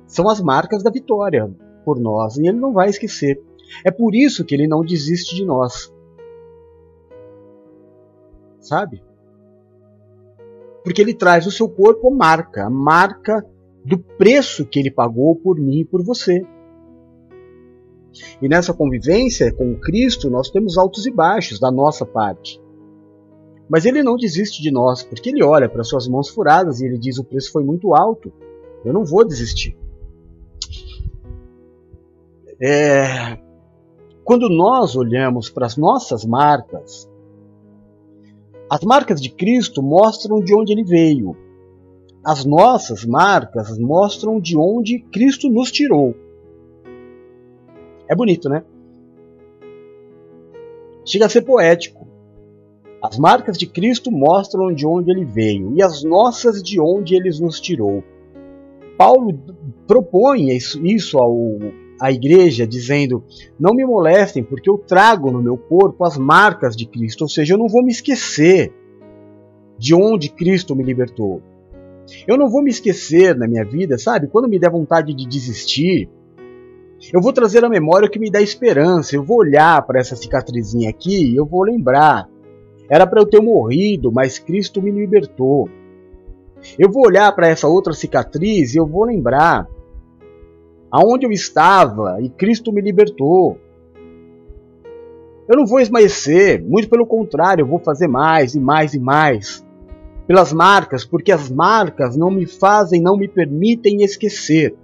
são 0.08 0.28
as 0.28 0.42
marcas 0.42 0.82
da 0.82 0.90
vitória 0.90 1.48
por 1.86 2.00
nós 2.00 2.36
e 2.38 2.48
ele 2.48 2.58
não 2.58 2.74
vai 2.74 2.90
esquecer. 2.90 3.40
É 3.86 3.92
por 3.92 4.16
isso 4.16 4.44
que 4.44 4.56
ele 4.56 4.68
não 4.68 4.84
desiste 4.84 5.36
de 5.36 5.46
nós. 5.46 5.94
Sabe? 8.60 9.04
Porque 10.84 11.00
ele 11.00 11.14
traz 11.14 11.46
no 11.46 11.52
seu 11.52 11.70
corpo 11.70 12.08
a 12.08 12.16
marca, 12.16 12.66
a 12.66 12.70
marca 12.72 13.46
do 13.86 14.00
preço 14.00 14.66
que 14.66 14.80
ele 14.80 14.90
pagou 14.90 15.36
por 15.36 15.60
mim 15.60 15.82
e 15.82 15.86
por 15.86 16.04
você. 16.04 16.42
E 18.42 18.50
nessa 18.50 18.74
convivência 18.74 19.54
com 19.54 19.80
Cristo, 19.80 20.28
nós 20.28 20.50
temos 20.50 20.76
altos 20.76 21.06
e 21.06 21.12
baixos 21.12 21.60
da 21.60 21.70
nossa 21.70 22.04
parte. 22.04 22.60
Mas 23.70 23.86
ele 23.86 24.02
não 24.02 24.18
desiste 24.18 24.64
de 24.64 24.72
nós, 24.72 25.04
porque 25.04 25.30
ele 25.30 25.44
olha 25.44 25.70
para 25.70 25.84
suas 25.84 26.08
mãos 26.08 26.28
furadas 26.28 26.82
e 26.82 26.86
ele 26.86 26.98
diz: 26.98 27.20
o 27.20 27.24
preço 27.24 27.52
foi 27.52 27.64
muito 27.64 27.94
alto, 27.94 28.34
eu 28.84 28.92
não 28.92 29.06
vou 29.06 29.24
desistir. 29.24 29.78
É... 32.60 33.38
Quando 34.24 34.50
nós 34.50 34.96
olhamos 34.96 35.50
para 35.50 35.66
as 35.68 35.78
nossas 35.78 36.26
marcas, 36.26 37.10
as 38.70 38.82
marcas 38.82 39.22
de 39.22 39.30
Cristo 39.30 39.82
mostram 39.82 40.40
de 40.40 40.56
onde 40.56 40.72
ele 40.72 40.84
veio. 40.84 41.36
As 42.24 42.46
nossas 42.46 43.06
marcas 43.06 43.78
mostram 43.80 44.40
de 44.40 44.58
onde 44.58 45.00
Cristo 45.00 45.50
nos 45.50 45.72
tirou. 45.72 46.16
É 48.08 48.16
bonito, 48.16 48.50
né? 48.50 48.64
Chega 51.06 51.26
a 51.26 51.30
ser 51.30 51.42
poético. 51.42 52.09
As 53.02 53.18
marcas 53.18 53.58
de 53.58 53.66
Cristo 53.66 54.12
mostram 54.12 54.74
de 54.74 54.86
onde 54.86 55.10
ele 55.10 55.24
veio 55.24 55.74
e 55.76 55.82
as 55.82 56.04
nossas 56.04 56.62
de 56.62 56.80
onde 56.80 57.16
ele 57.16 57.30
nos 57.40 57.60
tirou. 57.60 58.04
Paulo 58.98 59.40
propõe 59.88 60.56
isso, 60.56 60.86
isso 60.86 61.18
ao, 61.18 61.58
à 62.02 62.12
igreja, 62.12 62.68
dizendo: 62.68 63.24
Não 63.58 63.74
me 63.74 63.86
molestem, 63.86 64.44
porque 64.44 64.70
eu 64.70 64.78
trago 64.78 65.32
no 65.32 65.42
meu 65.42 65.58
corpo 65.58 66.04
as 66.04 66.18
marcas 66.18 66.76
de 66.76 66.86
Cristo, 66.86 67.22
ou 67.22 67.30
seja, 67.30 67.54
eu 67.54 67.58
não 67.58 67.68
vou 67.68 67.84
me 67.84 67.92
esquecer 67.92 68.74
de 69.78 69.96
onde 69.96 70.30
Cristo 70.30 70.76
me 70.76 70.84
libertou. 70.84 71.42
Eu 72.28 72.38
não 72.38 72.50
vou 72.50 72.62
me 72.62 72.70
esquecer 72.70 73.36
na 73.38 73.48
minha 73.48 73.64
vida, 73.64 73.98
sabe? 73.98 74.28
Quando 74.28 74.50
me 74.50 74.60
der 74.60 74.70
vontade 74.70 75.14
de 75.14 75.26
desistir, 75.26 76.10
eu 77.14 77.22
vou 77.22 77.32
trazer 77.32 77.64
a 77.64 77.70
memória 77.70 78.08
o 78.08 78.12
que 78.12 78.20
me 78.20 78.30
dá 78.30 78.42
esperança. 78.42 79.16
Eu 79.16 79.24
vou 79.24 79.38
olhar 79.38 79.82
para 79.86 80.00
essa 80.00 80.16
cicatrizinha 80.16 80.90
aqui 80.90 81.32
e 81.32 81.36
eu 81.36 81.46
vou 81.46 81.64
lembrar. 81.64 82.28
Era 82.90 83.06
para 83.06 83.22
eu 83.22 83.26
ter 83.26 83.40
morrido, 83.40 84.12
mas 84.12 84.40
Cristo 84.40 84.82
me 84.82 84.92
libertou. 84.92 85.70
Eu 86.78 86.92
vou 86.92 87.06
olhar 87.06 87.32
para 87.34 87.48
essa 87.48 87.68
outra 87.68 87.94
cicatriz 87.94 88.74
e 88.74 88.78
eu 88.78 88.86
vou 88.86 89.06
lembrar 89.06 89.68
aonde 90.92 91.26
eu 91.26 91.32
estava 91.32 92.18
e 92.22 92.30
Cristo 92.30 92.72
me 92.72 92.82
libertou. 92.82 93.58
Eu 95.48 95.58
não 95.58 95.66
vou 95.66 95.80
esmaecer, 95.80 96.64
muito 96.64 96.90
pelo 96.90 97.06
contrário, 97.06 97.64
eu 97.64 97.68
vou 97.68 97.80
fazer 97.80 98.08
mais 98.08 98.56
e 98.56 98.60
mais 98.60 98.94
e 98.94 99.00
mais 99.00 99.66
pelas 100.28 100.54
marcas, 100.54 101.04
porque 101.04 101.32
as 101.32 101.50
marcas 101.50 102.16
não 102.16 102.30
me 102.30 102.46
fazem, 102.46 103.02
não 103.02 103.18
me 103.18 103.28
permitem 103.28 104.04
esquecer. 104.04 104.76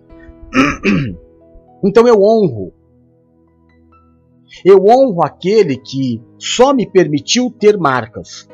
Então 1.84 2.08
eu 2.08 2.20
honro. 2.20 2.74
Eu 4.64 4.86
honro 4.86 5.24
aquele 5.24 5.78
que 5.78 6.22
só 6.38 6.74
me 6.74 6.86
permitiu 6.90 7.52
ter 7.52 7.78
marcas. 7.78 8.50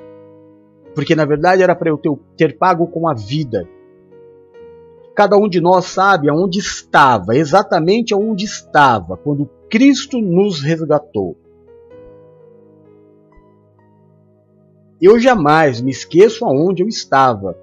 Porque 0.96 1.16
na 1.16 1.26
verdade 1.26 1.64
era 1.64 1.76
para 1.76 1.90
eu 1.90 1.98
ter, 1.98 2.12
ter 2.36 2.58
pago 2.58 2.88
com 2.88 3.08
a 3.08 3.14
vida. 3.14 3.68
Cada 5.16 5.38
um 5.38 5.48
de 5.48 5.60
nós 5.60 5.86
sabe 5.86 6.30
aonde 6.30 6.60
estava, 6.60 7.36
exatamente 7.36 8.14
aonde 8.14 8.46
estava, 8.46 9.18
quando 9.18 9.50
Cristo 9.70 10.20
nos 10.20 10.62
resgatou. 10.62 11.38
Eu 15.02 15.20
jamais 15.20 15.82
me 15.82 15.92
esqueço 15.92 16.46
aonde 16.46 16.84
eu 16.84 16.88
estava 16.88 17.58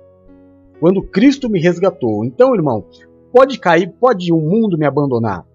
quando 0.80 1.02
Cristo 1.02 1.48
me 1.48 1.60
resgatou. 1.60 2.24
Então, 2.24 2.54
irmão, 2.54 2.84
pode 3.32 3.58
cair, 3.58 3.92
pode 4.00 4.32
o 4.32 4.38
mundo 4.38 4.78
me 4.78 4.86
abandonar. 4.86 5.46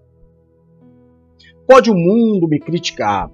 Pode 1.66 1.90
o 1.90 1.94
mundo 1.94 2.46
me 2.46 2.60
criticar. 2.60 3.30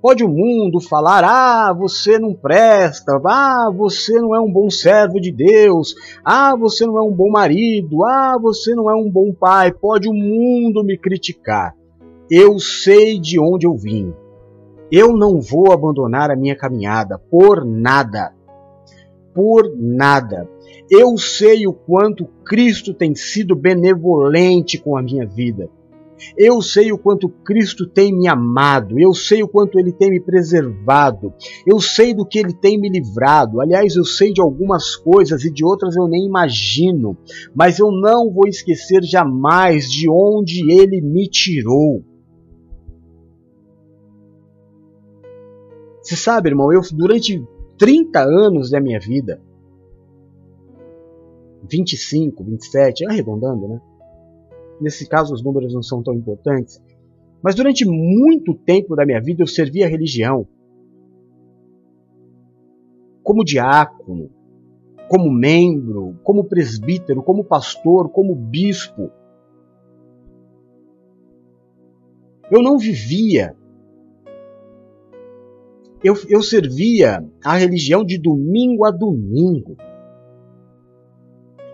Pode 0.00 0.24
o 0.24 0.28
mundo 0.28 0.80
falar: 0.80 1.22
ah, 1.24 1.72
você 1.74 2.18
não 2.18 2.34
presta, 2.34 3.20
ah, 3.26 3.70
você 3.74 4.18
não 4.20 4.34
é 4.34 4.40
um 4.40 4.50
bom 4.50 4.70
servo 4.70 5.20
de 5.20 5.30
Deus, 5.30 5.94
ah, 6.24 6.56
você 6.56 6.86
não 6.86 6.96
é 6.98 7.02
um 7.02 7.12
bom 7.12 7.30
marido, 7.30 8.04
ah, 8.04 8.38
você 8.40 8.74
não 8.74 8.90
é 8.90 8.94
um 8.94 9.10
bom 9.10 9.34
pai. 9.34 9.70
Pode 9.72 10.08
o 10.08 10.14
mundo 10.14 10.82
me 10.82 10.96
criticar. 10.96 11.74
Eu 12.30 12.58
sei 12.58 13.18
de 13.18 13.38
onde 13.38 13.66
eu 13.66 13.76
vim. 13.76 14.14
Eu 14.90 15.12
não 15.16 15.40
vou 15.40 15.72
abandonar 15.72 16.30
a 16.30 16.36
minha 16.36 16.56
caminhada 16.56 17.18
por 17.30 17.64
nada. 17.64 18.32
Por 19.34 19.70
nada. 19.76 20.48
Eu 20.90 21.16
sei 21.18 21.66
o 21.66 21.72
quanto 21.72 22.26
Cristo 22.44 22.94
tem 22.94 23.14
sido 23.14 23.54
benevolente 23.54 24.78
com 24.78 24.96
a 24.96 25.02
minha 25.02 25.26
vida. 25.26 25.68
Eu 26.36 26.60
sei 26.62 26.92
o 26.92 26.98
quanto 26.98 27.28
Cristo 27.28 27.86
tem 27.86 28.12
me 28.12 28.28
amado, 28.28 28.98
eu 28.98 29.12
sei 29.12 29.42
o 29.42 29.48
quanto 29.48 29.78
Ele 29.78 29.92
tem 29.92 30.10
me 30.10 30.20
preservado, 30.20 31.32
eu 31.66 31.80
sei 31.80 32.14
do 32.14 32.26
que 32.26 32.38
Ele 32.38 32.52
tem 32.52 32.78
me 32.78 32.88
livrado. 32.88 33.60
Aliás, 33.60 33.96
eu 33.96 34.04
sei 34.04 34.32
de 34.32 34.40
algumas 34.40 34.96
coisas 34.96 35.44
e 35.44 35.50
de 35.50 35.64
outras 35.64 35.96
eu 35.96 36.06
nem 36.06 36.26
imagino, 36.26 37.16
mas 37.54 37.78
eu 37.78 37.90
não 37.90 38.30
vou 38.30 38.48
esquecer 38.48 39.02
jamais 39.02 39.90
de 39.90 40.08
onde 40.10 40.70
Ele 40.72 41.00
me 41.00 41.28
tirou. 41.28 42.04
Você 46.02 46.16
sabe, 46.16 46.48
irmão, 46.48 46.72
eu 46.72 46.80
durante 46.92 47.42
30 47.78 48.20
anos 48.20 48.70
da 48.70 48.80
minha 48.80 48.98
vida, 48.98 49.40
25, 51.70 52.42
27, 52.42 53.06
arredondando, 53.06 53.68
né? 53.68 53.80
Nesse 54.80 55.06
caso, 55.08 55.34
os 55.34 55.42
números 55.42 55.74
não 55.74 55.82
são 55.82 56.02
tão 56.02 56.14
importantes. 56.14 56.82
Mas 57.42 57.54
durante 57.54 57.86
muito 57.86 58.54
tempo 58.54 58.96
da 58.96 59.04
minha 59.04 59.20
vida 59.20 59.42
eu 59.42 59.46
servi 59.46 59.82
a 59.82 59.88
religião. 59.88 60.46
Como 63.22 63.44
diácono, 63.44 64.30
como 65.08 65.30
membro, 65.30 66.18
como 66.22 66.44
presbítero, 66.44 67.22
como 67.22 67.44
pastor, 67.44 68.10
como 68.10 68.34
bispo. 68.34 69.10
Eu 72.50 72.62
não 72.62 72.78
vivia. 72.78 73.56
Eu, 76.02 76.14
eu 76.28 76.42
servia 76.42 77.24
a 77.44 77.56
religião 77.56 78.04
de 78.04 78.18
domingo 78.18 78.84
a 78.84 78.90
domingo. 78.90 79.76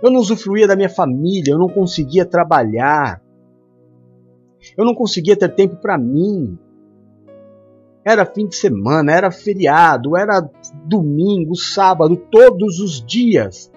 Eu 0.02 0.10
não 0.10 0.20
usufruía 0.20 0.66
da 0.66 0.76
minha 0.76 0.88
família, 0.88 1.52
eu 1.52 1.58
não 1.58 1.68
conseguia 1.68 2.24
trabalhar. 2.24 3.22
Eu 4.76 4.84
não 4.84 4.94
conseguia 4.94 5.36
ter 5.36 5.54
tempo 5.54 5.76
para 5.76 5.96
mim. 5.96 6.58
Era 8.04 8.24
fim 8.24 8.46
de 8.46 8.56
semana, 8.56 9.12
era 9.12 9.30
feriado, 9.30 10.16
era 10.16 10.48
domingo, 10.84 11.56
sábado, 11.56 12.16
todos 12.16 12.78
os 12.78 13.04
dias. 13.04 13.72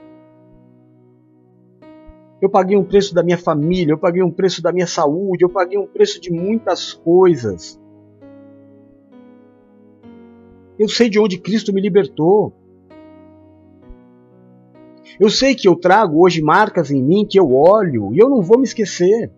Eu 2.41 2.49
paguei 2.49 2.77
um 2.77 2.83
preço 2.83 3.13
da 3.13 3.23
minha 3.23 3.37
família, 3.37 3.93
eu 3.93 3.97
paguei 3.97 4.23
um 4.23 4.31
preço 4.31 4.61
da 4.61 4.71
minha 4.71 4.87
saúde, 4.87 5.43
eu 5.43 5.49
paguei 5.49 5.77
um 5.77 5.87
preço 5.87 6.21
de 6.21 6.31
muitas 6.31 6.93
coisas. 6.93 7.79
Eu 10.77 10.87
sei 10.87 11.09
de 11.09 11.19
onde 11.19 11.37
Cristo 11.37 11.73
me 11.73 11.81
libertou. 11.81 12.53
Eu 15.17 15.29
sei 15.29 15.55
que 15.55 15.67
eu 15.67 15.75
trago 15.75 16.21
hoje 16.21 16.41
marcas 16.41 16.91
em 16.91 17.01
mim 17.01 17.25
que 17.25 17.39
eu 17.39 17.53
olho 17.53 18.13
e 18.13 18.19
eu 18.19 18.29
não 18.29 18.41
vou 18.41 18.57
me 18.57 18.65
esquecer. 18.65 19.31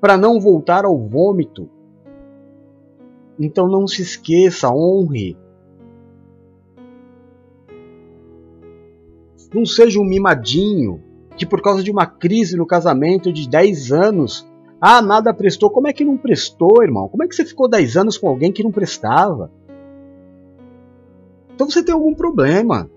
Para 0.00 0.16
não 0.16 0.38
voltar 0.38 0.84
ao 0.84 0.96
vômito. 0.96 1.68
Então 3.38 3.66
não 3.66 3.86
se 3.86 4.02
esqueça, 4.02 4.70
honre. 4.70 5.36
Não 9.52 9.64
seja 9.64 9.98
um 10.00 10.04
mimadinho 10.04 11.02
que 11.36 11.46
por 11.46 11.60
causa 11.60 11.82
de 11.82 11.90
uma 11.90 12.06
crise 12.06 12.56
no 12.56 12.66
casamento 12.66 13.32
de 13.32 13.48
10 13.48 13.92
anos, 13.92 14.48
ah, 14.80 15.02
nada 15.02 15.34
prestou. 15.34 15.70
Como 15.70 15.88
é 15.88 15.92
que 15.92 16.04
não 16.04 16.16
prestou, 16.16 16.82
irmão? 16.82 17.08
Como 17.08 17.22
é 17.22 17.28
que 17.28 17.34
você 17.34 17.44
ficou 17.44 17.68
10 17.68 17.96
anos 17.96 18.18
com 18.18 18.28
alguém 18.28 18.52
que 18.52 18.62
não 18.62 18.72
prestava? 18.72 19.50
Então 21.54 21.68
você 21.68 21.82
tem 21.82 21.94
algum 21.94 22.14
problema. 22.14 22.90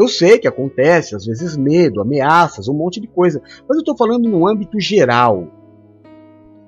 Eu 0.00 0.08
sei 0.08 0.38
que 0.38 0.48
acontece, 0.48 1.14
às 1.14 1.26
vezes 1.26 1.58
medo, 1.58 2.00
ameaças, 2.00 2.68
um 2.68 2.72
monte 2.72 2.98
de 2.98 3.06
coisa, 3.06 3.42
mas 3.68 3.76
eu 3.76 3.80
estou 3.80 3.94
falando 3.94 4.30
no 4.30 4.48
âmbito 4.48 4.80
geral. 4.80 5.46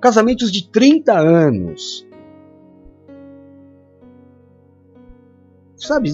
Casamentos 0.02 0.52
de 0.52 0.70
30 0.70 1.14
anos. 1.18 2.06
Sabe, 5.74 6.12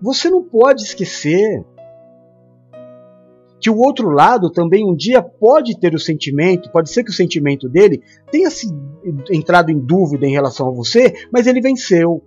você 0.00 0.30
não 0.30 0.42
pode 0.42 0.82
esquecer 0.82 1.62
que 3.60 3.68
o 3.68 3.76
outro 3.76 4.08
lado 4.08 4.50
também 4.50 4.82
um 4.82 4.96
dia 4.96 5.20
pode 5.20 5.78
ter 5.78 5.94
o 5.94 6.00
sentimento, 6.00 6.70
pode 6.70 6.90
ser 6.90 7.04
que 7.04 7.10
o 7.10 7.14
sentimento 7.14 7.68
dele 7.68 8.02
tenha 8.32 8.48
se 8.48 8.66
entrado 9.30 9.70
em 9.70 9.78
dúvida 9.78 10.26
em 10.26 10.32
relação 10.32 10.68
a 10.68 10.72
você, 10.72 11.12
mas 11.30 11.46
ele 11.46 11.60
venceu. 11.60 12.24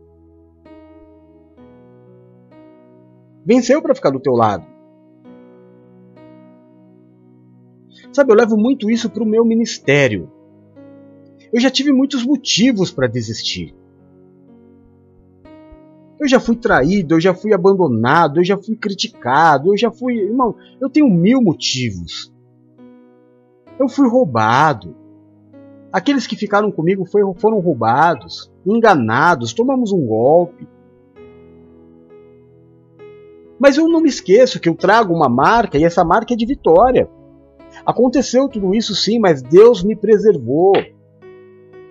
Venceu 3.50 3.82
para 3.82 3.96
ficar 3.96 4.12
do 4.12 4.20
teu 4.20 4.34
lado. 4.34 4.64
Sabe, 8.14 8.32
eu 8.32 8.36
levo 8.36 8.56
muito 8.56 8.92
isso 8.92 9.10
para 9.10 9.24
o 9.24 9.26
meu 9.26 9.44
ministério. 9.44 10.32
Eu 11.52 11.60
já 11.60 11.72
tive 11.72 11.92
muitos 11.92 12.24
motivos 12.24 12.92
para 12.92 13.08
desistir. 13.08 13.74
Eu 16.20 16.28
já 16.28 16.40
fui 16.40 16.58
traído, 16.58 17.16
eu 17.16 17.20
já 17.20 17.34
fui 17.34 17.52
abandonado, 17.52 18.40
eu 18.40 18.44
já 18.44 18.56
fui 18.56 18.76
criticado, 18.76 19.74
eu 19.74 19.78
já 19.78 19.90
fui. 19.90 20.20
Irmão, 20.20 20.56
eu 20.80 20.88
tenho 20.88 21.10
mil 21.10 21.42
motivos. 21.42 22.32
Eu 23.80 23.90
fui 23.90 24.08
roubado. 24.08 24.96
Aqueles 25.92 26.28
que 26.28 26.36
ficaram 26.36 26.72
comigo 26.72 27.04
foram 27.04 27.60
roubados, 27.60 28.52
enganados, 28.64 29.54
tomamos 29.54 29.92
um 29.92 30.06
golpe. 30.06 30.68
Mas 33.60 33.78
eu 33.78 33.88
não 33.88 34.02
me 34.02 34.10
esqueço 34.10 34.60
que 34.60 34.70
eu 34.70 34.76
trago 34.76 35.14
uma 35.14 35.28
marca 35.28 35.78
e 35.78 35.84
essa 35.84 36.04
marca 36.06 36.34
é 36.34 36.38
de 36.38 36.46
vitória. 36.46 37.10
Aconteceu 37.86 38.48
tudo 38.48 38.74
isso 38.74 38.96
sim, 38.96 39.20
mas 39.20 39.42
Deus 39.42 39.84
me 39.84 39.96
preservou. 39.96 40.74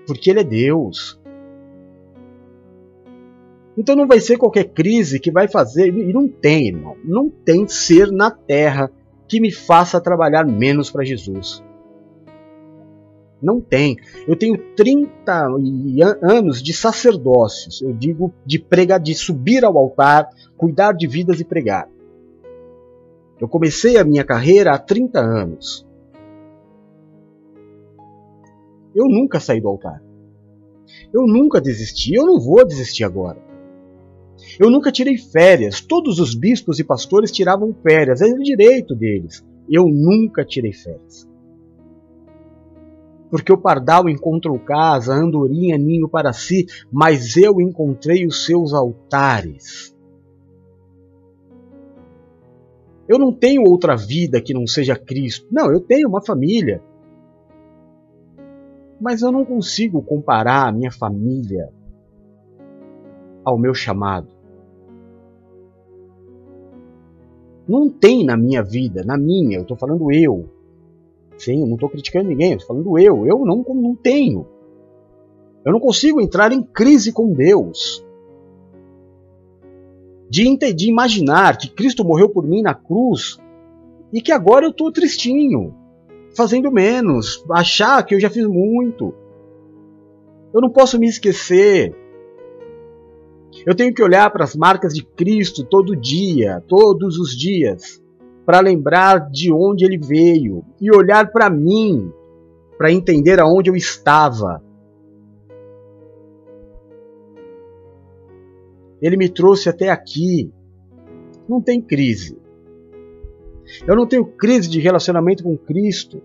Porque 0.07 0.31
Ele 0.31 0.41
é 0.41 0.45
Deus. 0.45 1.21
Então 3.77 3.95
não 3.95 4.09
vai 4.09 4.19
ser 4.19 4.39
qualquer 4.39 4.65
crise 4.65 5.21
que 5.21 5.31
vai 5.31 5.47
fazer, 5.47 5.95
e 5.95 6.13
não 6.13 6.27
tem, 6.27 6.67
irmão, 6.67 6.97
não 7.05 7.31
tem 7.31 7.69
ser 7.69 8.11
na 8.11 8.29
terra 8.29 8.91
que 9.29 9.41
me 9.41 9.53
faça 9.53 10.01
trabalhar 10.01 10.45
menos 10.45 10.91
para 10.91 11.05
Jesus. 11.05 11.63
Não 13.41 13.61
tem. 13.61 13.97
Eu 14.27 14.37
tenho 14.37 14.59
30 14.75 15.47
anos 16.23 16.61
de 16.61 16.73
sacerdócios, 16.73 17.81
eu 17.81 17.93
digo 17.93 18.33
de 18.45 18.59
pregar, 18.59 18.99
de 18.99 19.15
subir 19.15 19.65
ao 19.65 19.79
altar, 19.79 20.29
cuidar 20.57 20.93
de 20.93 21.07
vidas 21.07 21.41
e 21.41 21.45
pregar. 21.45 21.89
Eu 23.41 23.49
comecei 23.49 23.97
a 23.97 24.05
minha 24.05 24.25
carreira 24.25 24.73
há 24.73 24.79
30 24.79 25.21
anos. 25.21 25.87
Eu 28.93 29.07
nunca 29.07 29.39
saí 29.39 29.61
do 29.61 29.69
altar. 29.69 30.03
Eu 31.13 31.27
nunca 31.27 31.61
desisti, 31.61 32.15
eu 32.15 32.27
não 32.27 32.41
vou 32.41 32.67
desistir 32.67 33.05
agora. 33.05 33.39
Eu 34.59 34.71
nunca 34.71 34.91
tirei 34.91 35.17
férias. 35.17 35.81
Todos 35.81 36.19
os 36.19 36.35
bispos 36.35 36.81
e 36.81 36.85
pastores 36.85 37.31
tiravam 37.31 37.73
férias, 37.83 38.21
é 38.21 38.27
o 38.27 38.43
direito 38.43 38.95
deles. 38.97 39.45
Eu 39.71 39.87
nunca 39.87 40.45
tirei 40.45 40.73
férias. 40.73 41.28
Porque 43.31 43.53
o 43.53 43.59
pardal 43.59 44.09
encontrou 44.09 44.59
casa, 44.59 45.15
a 45.15 45.19
andorinha 45.19 45.77
ninho 45.77 46.09
para 46.09 46.33
si, 46.33 46.67
mas 46.91 47.37
eu 47.37 47.61
encontrei 47.61 48.27
os 48.27 48.45
seus 48.45 48.73
altares. 48.73 49.95
Eu 53.07 53.19
não 53.19 53.33
tenho 53.33 53.63
outra 53.63 53.97
vida 53.97 54.41
que 54.41 54.53
não 54.53 54.67
seja 54.67 54.95
Cristo. 54.95 55.47
Não, 55.51 55.73
eu 55.73 55.81
tenho 55.81 56.09
uma 56.09 56.23
família. 56.23 56.83
Mas 59.01 59.23
eu 59.23 59.33
não 59.33 59.45
consigo 59.45 60.03
comparar 60.03 60.69
a 60.69 60.73
minha 60.73 60.91
família 60.91 61.73
ao 63.45 63.59
meu 63.59 63.73
chamado. 63.73 64.29
Não 67.67 67.89
tem 67.89 68.25
na 68.25 68.37
minha 68.37 68.63
vida, 68.63 69.03
na 69.05 69.17
minha, 69.17 69.59
eu 69.59 69.63
estou 69.63 69.77
falando 69.77 70.13
eu. 70.13 70.49
Sim, 71.39 71.65
não 71.65 71.75
estou 71.75 71.89
criticando 71.89 72.29
ninguém, 72.29 72.53
estou 72.53 72.69
falando 72.69 72.99
eu. 72.99 73.27
Eu 73.27 73.45
não, 73.45 73.65
não 73.75 73.95
tenho. 73.95 74.47
Eu 75.65 75.73
não 75.73 75.81
consigo 75.81 76.21
entrar 76.21 76.53
em 76.53 76.63
crise 76.63 77.13
com 77.13 77.33
Deus. 77.33 78.05
De, 80.29 80.57
de 80.75 80.91
imaginar 80.91 81.57
que 81.57 81.71
Cristo 81.71 82.05
morreu 82.05 82.29
por 82.29 82.47
mim 82.47 82.61
na 82.61 82.75
cruz 82.75 83.39
e 84.13 84.21
que 84.21 84.33
agora 84.33 84.67
eu 84.67 84.71
estou 84.71 84.93
tristinho, 84.93 85.75
fazendo 86.37 86.71
menos, 86.71 87.45
achar 87.51 88.05
que 88.05 88.15
eu 88.15 88.21
já 88.21 88.29
fiz 88.29 88.47
muito. 88.47 89.15
Eu 90.53 90.61
não 90.61 90.71
posso 90.71 90.99
me 90.99 91.09
esquecer 91.09 91.95
eu 93.67 93.75
tenho 93.75 93.93
que 93.93 94.03
olhar 94.03 94.31
para 94.31 94.45
as 94.45 94.55
marcas 94.55 94.95
de 94.95 95.03
Cristo 95.03 95.65
todo 95.65 95.97
dia, 95.97 96.63
todos 96.67 97.19
os 97.19 97.37
dias, 97.37 98.03
para 98.49 98.61
lembrar 98.61 99.29
de 99.29 99.53
onde 99.53 99.85
ele 99.85 99.99
veio 99.99 100.65
e 100.81 100.91
olhar 100.91 101.31
para 101.31 101.51
mim, 101.51 102.11
para 102.79 102.91
entender 102.91 103.39
aonde 103.39 103.69
eu 103.69 103.77
estava. 103.77 104.65
Ele 109.03 109.19
me 109.19 109.29
trouxe 109.29 109.69
até 109.69 109.91
aqui. 109.91 110.51
Não 111.47 111.61
tem 111.61 111.79
crise. 111.79 112.39
Eu 113.87 113.95
não 113.95 114.07
tenho 114.07 114.25
crise 114.25 114.71
de 114.71 114.81
relacionamento 114.81 115.43
com 115.43 115.55
Cristo. 115.55 116.23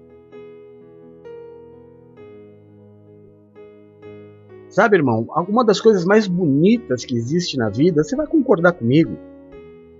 Sabe, 4.69 4.95
irmão, 4.95 5.25
alguma 5.31 5.65
das 5.65 5.81
coisas 5.81 6.05
mais 6.05 6.25
bonitas 6.25 7.03
que 7.03 7.17
existe 7.17 7.57
na 7.57 7.67
vida, 7.67 8.01
você 8.01 8.15
vai 8.15 8.27
concordar 8.27 8.71
comigo, 8.71 9.17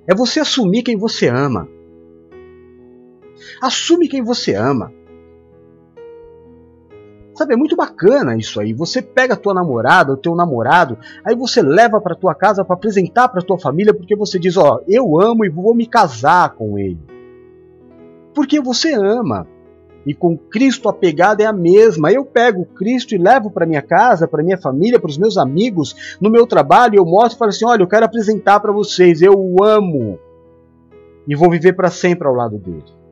é 0.07 0.15
você 0.15 0.39
assumir 0.39 0.83
quem 0.83 0.95
você 0.95 1.27
ama. 1.27 1.67
Assume 3.63 4.09
quem 4.09 4.21
você 4.21 4.53
ama. 4.55 4.91
Sabe, 7.33 7.53
é 7.53 7.55
muito 7.55 7.77
bacana 7.77 8.35
isso 8.35 8.59
aí. 8.59 8.73
Você 8.73 9.01
pega 9.01 9.35
a 9.35 9.37
tua 9.37 9.53
namorada, 9.53 10.11
o 10.11 10.17
teu 10.17 10.35
namorado, 10.35 10.97
aí 11.23 11.33
você 11.33 11.61
leva 11.61 12.01
para 12.01 12.13
tua 12.13 12.35
casa 12.35 12.65
para 12.65 12.75
apresentar 12.75 13.29
para 13.29 13.41
tua 13.41 13.57
família, 13.57 13.93
porque 13.93 14.17
você 14.17 14.37
diz, 14.37 14.57
ó, 14.57 14.81
eu 14.85 15.17
amo 15.17 15.45
e 15.45 15.49
vou 15.49 15.73
me 15.73 15.87
casar 15.87 16.49
com 16.55 16.77
ele. 16.77 16.99
Porque 18.35 18.59
você 18.59 18.95
ama. 18.95 19.47
E 20.05 20.13
com 20.13 20.37
Cristo 20.37 20.89
a 20.89 20.93
pegada 20.93 21.41
é 21.41 21.45
a 21.45 21.53
mesma. 21.53 22.11
Eu 22.11 22.25
pego 22.25 22.65
Cristo 22.65 23.15
e 23.15 23.17
levo 23.17 23.49
para 23.49 23.65
minha 23.65 23.81
casa, 23.81 24.27
para 24.27 24.43
minha 24.43 24.57
família, 24.57 24.99
para 24.99 25.09
os 25.09 25.17
meus 25.17 25.37
amigos, 25.37 26.17
no 26.19 26.29
meu 26.29 26.45
trabalho, 26.45 26.97
eu 26.97 27.05
mostro 27.05 27.37
e 27.37 27.39
falo 27.39 27.49
assim: 27.49 27.65
olha, 27.65 27.81
eu 27.81 27.87
quero 27.87 28.05
apresentar 28.05 28.59
para 28.59 28.73
vocês, 28.73 29.21
eu 29.21 29.31
o 29.33 29.63
amo. 29.63 30.19
E 31.25 31.33
vou 31.33 31.49
viver 31.49 31.71
para 31.71 31.89
sempre 31.89 32.27
ao 32.27 32.35
lado 32.35 32.57
dele. 32.57 33.02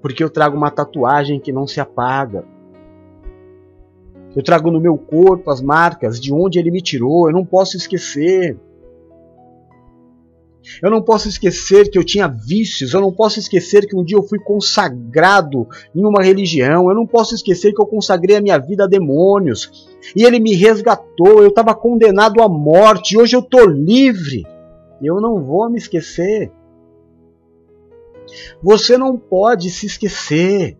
Porque 0.00 0.22
eu 0.22 0.30
trago 0.30 0.56
uma 0.56 0.70
tatuagem 0.70 1.40
que 1.40 1.52
não 1.52 1.66
se 1.66 1.80
apaga. 1.80 2.44
Eu 4.36 4.42
trago 4.42 4.70
no 4.70 4.80
meu 4.80 4.96
corpo 4.96 5.50
as 5.50 5.60
marcas 5.60 6.20
de 6.20 6.32
onde 6.32 6.58
ele 6.58 6.70
me 6.70 6.82
tirou, 6.82 7.28
eu 7.28 7.32
não 7.32 7.44
posso 7.44 7.76
esquecer. 7.76 8.56
Eu 10.82 10.90
não 10.90 11.00
posso 11.02 11.28
esquecer 11.28 11.90
que 11.90 11.98
eu 11.98 12.04
tinha 12.04 12.28
vícios, 12.28 12.92
eu 12.92 13.00
não 13.00 13.12
posso 13.12 13.38
esquecer 13.38 13.86
que 13.86 13.96
um 13.96 14.04
dia 14.04 14.18
eu 14.18 14.22
fui 14.22 14.38
consagrado 14.38 15.66
em 15.94 16.04
uma 16.04 16.22
religião, 16.22 16.88
eu 16.88 16.94
não 16.94 17.06
posso 17.06 17.34
esquecer 17.34 17.72
que 17.72 17.80
eu 17.80 17.86
consagrei 17.86 18.36
a 18.36 18.40
minha 18.40 18.58
vida 18.58 18.84
a 18.84 18.88
demônios 18.88 19.88
e 20.14 20.24
ele 20.24 20.38
me 20.38 20.54
resgatou, 20.54 21.42
eu 21.42 21.48
estava 21.48 21.74
condenado 21.74 22.42
à 22.42 22.48
morte 22.48 23.16
hoje 23.16 23.34
eu 23.34 23.40
estou 23.40 23.66
livre. 23.66 24.44
Eu 25.02 25.20
não 25.20 25.42
vou 25.42 25.70
me 25.70 25.78
esquecer. 25.78 26.50
Você 28.62 28.96
não 28.96 29.16
pode 29.16 29.70
se 29.70 29.86
esquecer. 29.86 30.76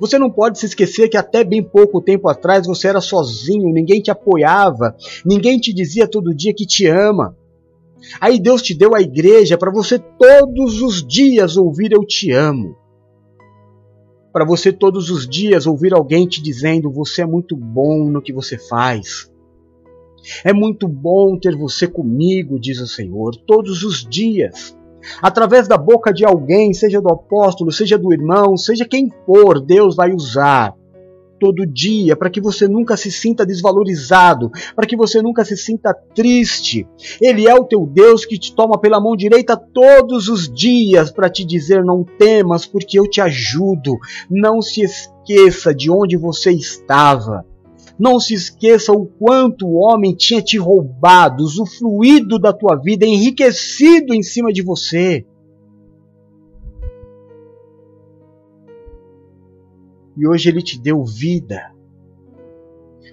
Você 0.00 0.18
não 0.18 0.30
pode 0.30 0.58
se 0.58 0.66
esquecer 0.66 1.08
que 1.08 1.16
até 1.16 1.42
bem 1.42 1.62
pouco 1.62 2.00
tempo 2.00 2.28
atrás 2.28 2.66
você 2.66 2.88
era 2.88 3.00
sozinho, 3.00 3.72
ninguém 3.72 4.00
te 4.00 4.10
apoiava, 4.10 4.94
ninguém 5.24 5.58
te 5.58 5.72
dizia 5.72 6.06
todo 6.06 6.34
dia 6.34 6.54
que 6.54 6.66
te 6.66 6.86
ama. 6.86 7.36
Aí 8.20 8.40
Deus 8.40 8.62
te 8.62 8.74
deu 8.74 8.94
a 8.94 9.00
igreja 9.00 9.56
para 9.56 9.72
você 9.72 9.98
todos 9.98 10.82
os 10.82 11.06
dias 11.06 11.56
ouvir 11.56 11.92
eu 11.92 12.04
te 12.04 12.32
amo. 12.32 12.76
Para 14.32 14.44
você 14.44 14.72
todos 14.72 15.10
os 15.10 15.28
dias 15.28 15.66
ouvir 15.66 15.92
alguém 15.92 16.26
te 16.26 16.42
dizendo 16.42 16.90
você 16.90 17.22
é 17.22 17.26
muito 17.26 17.56
bom 17.56 18.08
no 18.08 18.22
que 18.22 18.32
você 18.32 18.56
faz. 18.56 19.30
É 20.44 20.52
muito 20.52 20.86
bom 20.86 21.36
ter 21.38 21.56
você 21.56 21.86
comigo, 21.86 22.58
diz 22.58 22.80
o 22.80 22.86
Senhor, 22.86 23.34
todos 23.46 23.82
os 23.82 24.06
dias. 24.08 24.76
Através 25.20 25.68
da 25.68 25.76
boca 25.76 26.12
de 26.12 26.24
alguém, 26.24 26.72
seja 26.72 27.00
do 27.00 27.08
apóstolo, 27.08 27.72
seja 27.72 27.98
do 27.98 28.12
irmão, 28.12 28.56
seja 28.56 28.84
quem 28.84 29.10
for, 29.26 29.60
Deus 29.60 29.96
vai 29.96 30.12
usar 30.12 30.74
todo 31.42 31.66
dia, 31.66 32.14
para 32.14 32.30
que 32.30 32.40
você 32.40 32.68
nunca 32.68 32.96
se 32.96 33.10
sinta 33.10 33.44
desvalorizado, 33.44 34.48
para 34.76 34.86
que 34.86 34.96
você 34.96 35.20
nunca 35.20 35.44
se 35.44 35.56
sinta 35.56 35.92
triste. 36.14 36.86
Ele 37.20 37.48
é 37.48 37.54
o 37.54 37.64
teu 37.64 37.84
Deus 37.84 38.24
que 38.24 38.38
te 38.38 38.54
toma 38.54 38.78
pela 38.78 39.00
mão 39.00 39.16
direita 39.16 39.56
todos 39.56 40.28
os 40.28 40.48
dias 40.48 41.10
para 41.10 41.28
te 41.28 41.44
dizer: 41.44 41.84
não 41.84 42.04
temas, 42.04 42.64
porque 42.64 42.96
eu 42.96 43.10
te 43.10 43.20
ajudo. 43.20 43.98
Não 44.30 44.62
se 44.62 44.82
esqueça 44.82 45.74
de 45.74 45.90
onde 45.90 46.16
você 46.16 46.52
estava. 46.52 47.44
Não 48.02 48.18
se 48.18 48.34
esqueça 48.34 48.90
o 48.92 49.06
quanto 49.06 49.64
o 49.64 49.74
homem 49.74 50.12
tinha 50.12 50.42
te 50.42 50.58
roubado, 50.58 51.44
usufruído 51.44 52.36
da 52.36 52.52
tua 52.52 52.74
vida, 52.74 53.06
enriquecido 53.06 54.12
em 54.12 54.24
cima 54.24 54.52
de 54.52 54.60
você. 54.60 55.24
E 60.16 60.26
hoje 60.26 60.48
ele 60.48 60.62
te 60.62 60.80
deu 60.80 61.04
vida. 61.04 61.72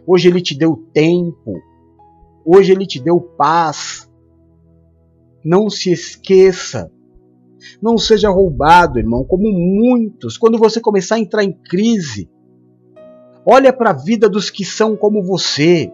Hoje 0.07 0.27
ele 0.27 0.41
te 0.41 0.57
deu 0.57 0.83
tempo. 0.91 1.61
Hoje 2.43 2.71
ele 2.71 2.87
te 2.87 2.99
deu 2.99 3.21
paz. 3.21 4.11
Não 5.45 5.69
se 5.69 5.91
esqueça. 5.91 6.91
Não 7.79 7.95
seja 7.95 8.31
roubado, 8.31 8.97
irmão, 8.97 9.23
como 9.23 9.51
muitos. 9.51 10.35
Quando 10.35 10.57
você 10.57 10.81
começar 10.81 11.17
a 11.17 11.19
entrar 11.19 11.43
em 11.43 11.53
crise, 11.53 12.27
olha 13.49 13.73
para 13.73 13.89
a 13.89 13.93
vida 13.93 14.29
dos 14.29 14.51
que 14.51 14.63
são 14.63 14.95
como 14.95 15.23
você. 15.23 15.91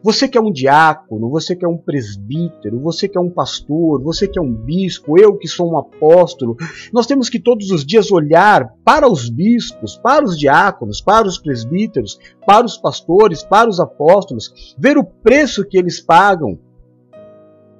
Você 0.00 0.28
que 0.28 0.38
é 0.38 0.40
um 0.40 0.52
diácono, 0.52 1.28
você 1.28 1.56
que 1.56 1.64
é 1.64 1.68
um 1.68 1.76
presbítero, 1.76 2.78
você 2.78 3.08
que 3.08 3.18
é 3.18 3.20
um 3.20 3.28
pastor, 3.28 4.00
você 4.00 4.28
que 4.28 4.38
é 4.38 4.42
um 4.42 4.52
bispo, 4.52 5.18
eu 5.18 5.36
que 5.36 5.48
sou 5.48 5.72
um 5.72 5.76
apóstolo, 5.76 6.56
nós 6.92 7.06
temos 7.06 7.28
que 7.28 7.40
todos 7.40 7.72
os 7.72 7.84
dias 7.84 8.12
olhar 8.12 8.72
para 8.84 9.10
os 9.10 9.28
bispos, 9.28 9.96
para 9.96 10.24
os 10.24 10.38
diáconos, 10.38 11.00
para 11.00 11.26
os 11.26 11.38
presbíteros, 11.38 12.20
para 12.46 12.64
os 12.64 12.76
pastores, 12.76 13.42
para 13.42 13.68
os 13.68 13.80
apóstolos, 13.80 14.76
ver 14.78 14.96
o 14.96 15.02
preço 15.04 15.66
que 15.66 15.76
eles 15.76 16.00
pagam 16.00 16.56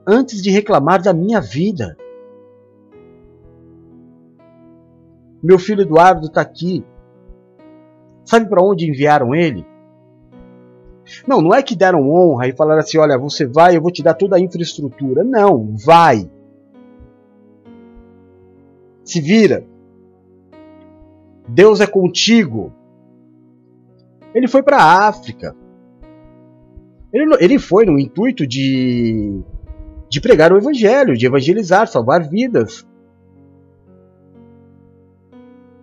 antes 0.04 0.42
de 0.42 0.50
reclamar 0.50 1.00
da 1.00 1.12
minha 1.12 1.40
vida. 1.40 1.96
Meu 5.40 5.60
filho 5.60 5.82
Eduardo 5.82 6.26
está 6.26 6.40
aqui. 6.40 6.84
Sabe 8.25 8.49
para 8.49 8.62
onde 8.62 8.89
enviaram 8.89 9.35
ele? 9.35 9.66
Não, 11.27 11.41
não 11.41 11.55
é 11.55 11.62
que 11.62 11.77
deram 11.77 12.09
honra 12.11 12.49
e 12.49 12.57
falaram 12.57 12.81
assim: 12.81 12.99
olha, 12.99 13.18
você 13.18 13.47
vai, 13.47 13.77
eu 13.77 13.83
vou 13.83 13.91
te 13.91 14.03
dar 14.03 14.14
toda 14.14 14.37
a 14.37 14.41
infraestrutura. 14.41 15.25
Não, 15.25 15.75
vai. 15.77 16.31
Se 19.05 19.20
vira. 19.20 19.64
Deus 21.49 21.81
é 21.81 21.87
contigo. 21.87 22.73
Ele 24.35 24.49
foi 24.49 24.62
para 24.62 24.79
a 24.79 25.09
África. 25.09 25.55
Ele, 27.12 27.37
ele 27.41 27.59
foi 27.59 27.85
no 27.85 27.99
intuito 27.99 28.47
de, 28.47 29.43
de 30.09 30.20
pregar 30.20 30.53
o 30.53 30.57
Evangelho, 30.57 31.16
de 31.16 31.27
evangelizar, 31.27 31.87
salvar 31.87 32.27
vidas. 32.27 32.87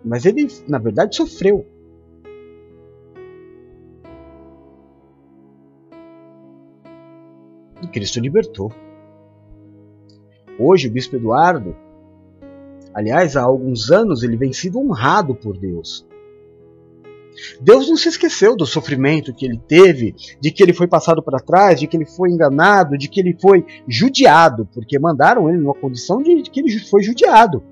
Mas 0.04 0.24
ele, 0.24 0.48
na 0.66 0.78
verdade, 0.78 1.14
sofreu. 1.14 1.64
E 7.82 7.86
Cristo 7.86 8.20
libertou. 8.20 8.72
Hoje, 10.58 10.88
o 10.88 10.90
bispo 10.90 11.16
Eduardo, 11.16 11.74
aliás, 12.94 13.36
há 13.36 13.42
alguns 13.42 13.90
anos, 13.90 14.22
ele 14.22 14.36
vem 14.36 14.52
sido 14.52 14.78
honrado 14.78 15.34
por 15.34 15.56
Deus. 15.56 16.06
Deus 17.60 17.88
não 17.88 17.96
se 17.96 18.08
esqueceu 18.08 18.56
do 18.56 18.66
sofrimento 18.66 19.32
que 19.32 19.46
ele 19.46 19.58
teve, 19.58 20.14
de 20.40 20.50
que 20.50 20.62
ele 20.62 20.74
foi 20.74 20.86
passado 20.86 21.22
para 21.22 21.38
trás, 21.38 21.80
de 21.80 21.86
que 21.86 21.96
ele 21.96 22.04
foi 22.04 22.30
enganado, 22.30 22.98
de 22.98 23.08
que 23.08 23.20
ele 23.20 23.36
foi 23.40 23.64
judiado, 23.88 24.68
porque 24.74 24.98
mandaram 24.98 25.48
ele 25.48 25.58
numa 25.58 25.74
condição 25.74 26.22
de 26.22 26.42
que 26.42 26.60
ele 26.60 26.78
foi 26.80 27.02
judiado. 27.02 27.62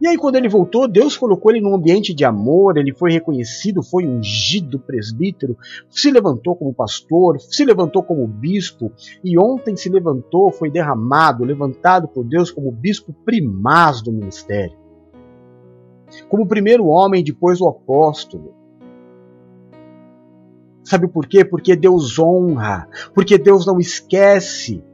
E 0.00 0.06
aí, 0.06 0.16
quando 0.16 0.36
ele 0.36 0.48
voltou, 0.48 0.86
Deus 0.86 1.16
colocou 1.16 1.50
ele 1.50 1.60
num 1.60 1.74
ambiente 1.74 2.12
de 2.12 2.24
amor, 2.24 2.76
ele 2.76 2.94
foi 2.94 3.10
reconhecido, 3.12 3.82
foi 3.82 4.06
ungido 4.06 4.78
presbítero, 4.78 5.56
se 5.88 6.10
levantou 6.10 6.54
como 6.54 6.74
pastor, 6.74 7.40
se 7.40 7.64
levantou 7.64 8.02
como 8.02 8.26
bispo, 8.26 8.92
e 9.24 9.38
ontem 9.38 9.74
se 9.74 9.88
levantou, 9.88 10.52
foi 10.52 10.70
derramado, 10.70 11.44
levantado 11.44 12.08
por 12.08 12.24
Deus 12.24 12.50
como 12.50 12.70
bispo 12.70 13.14
primaz 13.24 14.02
do 14.02 14.12
ministério. 14.12 14.76
Como 16.28 16.46
primeiro 16.46 16.86
homem, 16.86 17.24
depois 17.24 17.60
o 17.60 17.68
apóstolo. 17.68 18.54
Sabe 20.84 21.08
por 21.08 21.26
quê? 21.26 21.44
Porque 21.44 21.74
Deus 21.74 22.18
honra, 22.18 22.88
porque 23.12 23.36
Deus 23.38 23.66
não 23.66 23.80
esquece 23.80 24.84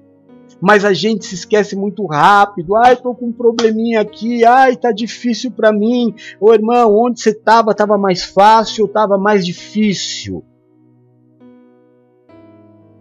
mas 0.63 0.85
a 0.85 0.93
gente 0.93 1.27
se 1.27 1.35
esquece 1.35 1.75
muito 1.75 2.07
rápido. 2.07 2.77
Ai, 2.77 2.95
tô 2.95 3.13
com 3.17 3.27
um 3.27 3.33
probleminha 3.33 4.01
aqui. 4.01 4.45
Ai, 4.45 4.77
tá 4.77 4.93
difícil 4.93 5.51
para 5.51 5.73
mim. 5.73 6.15
Ô 6.41 6.55
irmão, 6.55 6.95
onde 6.97 7.21
você 7.21 7.35
tava? 7.35 7.75
Tava 7.75 7.99
mais 7.99 8.23
fácil 8.23 8.85
ou 8.85 8.89
tava 8.89 9.19
mais 9.19 9.45
difícil? 9.45 10.45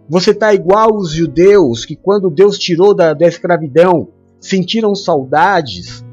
Você 0.08 0.34
tá 0.34 0.52
igual 0.52 0.92
os 0.96 1.12
judeus 1.12 1.84
que 1.84 1.94
quando 1.94 2.28
Deus 2.28 2.58
tirou 2.58 2.92
da, 2.92 3.14
da 3.14 3.28
escravidão 3.28 4.08
sentiram 4.40 4.92
saudades 4.92 6.04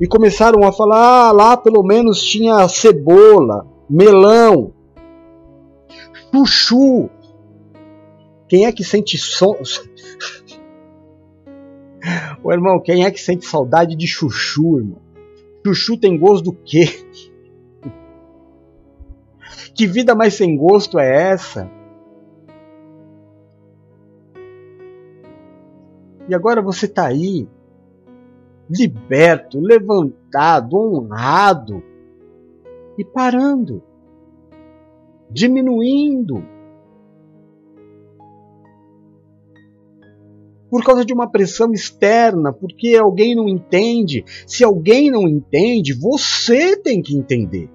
e 0.00 0.06
começaram 0.06 0.62
a 0.62 0.70
falar: 0.70 1.26
ah, 1.26 1.32
lá 1.32 1.56
pelo 1.56 1.82
menos 1.82 2.22
tinha 2.22 2.68
cebola, 2.68 3.66
melão, 3.88 4.72
chuchu. 6.32 7.10
Quem 8.50 8.66
é 8.66 8.72
que 8.72 8.82
sente 8.82 9.16
so 9.16 9.54
Ô 12.42 12.52
irmão, 12.52 12.80
quem 12.80 13.04
é 13.04 13.10
que 13.12 13.20
sente 13.20 13.46
saudade 13.46 13.94
de 13.94 14.08
chuchu, 14.08 14.78
irmão? 14.78 15.00
Chuchu 15.64 15.96
tem 15.96 16.18
gosto 16.18 16.46
do 16.46 16.52
quê? 16.52 16.86
Que 19.72 19.86
vida 19.86 20.16
mais 20.16 20.34
sem 20.34 20.56
gosto 20.56 20.98
é 20.98 21.30
essa? 21.30 21.70
E 26.28 26.34
agora 26.34 26.60
você 26.60 26.84
está 26.86 27.06
aí, 27.06 27.48
liberto, 28.68 29.58
levantado, 29.60 30.76
honrado 30.76 31.82
e 32.98 33.04
parando, 33.04 33.82
diminuindo 35.30 36.44
por 40.70 40.84
causa 40.84 41.04
de 41.04 41.12
uma 41.12 41.28
pressão 41.28 41.72
externa, 41.72 42.52
porque 42.52 42.94
alguém 42.94 43.34
não 43.34 43.48
entende. 43.48 44.24
Se 44.46 44.62
alguém 44.62 45.10
não 45.10 45.28
entende, 45.28 45.92
você 45.92 46.76
tem 46.76 47.02
que 47.02 47.16
entender. 47.16 47.68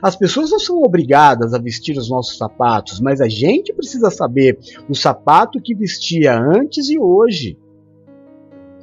As 0.00 0.14
pessoas 0.14 0.50
não 0.50 0.58
são 0.60 0.82
obrigadas 0.82 1.52
a 1.52 1.58
vestir 1.58 1.98
os 1.98 2.08
nossos 2.08 2.38
sapatos, 2.38 3.00
mas 3.00 3.20
a 3.20 3.28
gente 3.28 3.72
precisa 3.72 4.10
saber 4.10 4.58
o 4.88 4.94
sapato 4.94 5.60
que 5.60 5.74
vestia 5.74 6.38
antes 6.38 6.88
e 6.88 6.98
hoje. 6.98 7.58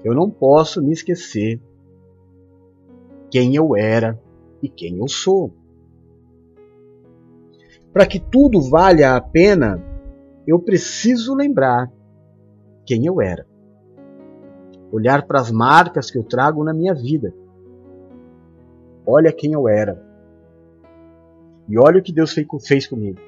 Eu 0.04 0.14
não 0.14 0.30
posso 0.30 0.84
me 0.84 0.92
esquecer 0.92 1.60
quem 3.32 3.56
eu 3.56 3.76
era 3.76 4.20
e 4.62 4.68
quem 4.68 4.98
eu 4.98 5.08
sou. 5.08 5.52
Para 7.94 8.06
que 8.06 8.20
tudo 8.20 8.62
valha 8.62 9.16
a 9.16 9.22
pena, 9.22 9.84
eu 10.48 10.58
preciso 10.58 11.36
lembrar 11.36 11.91
quem 12.86 13.06
eu 13.06 13.22
era. 13.22 13.45
Olhar 14.89 15.28
para 15.28 15.41
as 15.41 15.52
marcas 15.52 16.10
que 16.10 16.18
eu 16.18 16.24
trago 16.24 16.64
na 16.64 16.74
minha 16.74 16.95
vida. 16.95 17.34
Olha 19.06 19.34
quem 19.34 19.52
eu 19.52 19.68
era. 19.68 20.02
E 21.68 21.78
olha 21.78 22.00
o 22.00 22.02
que 22.02 22.14
Deus 22.14 22.34
fez 22.66 22.88
comigo. 22.88 23.20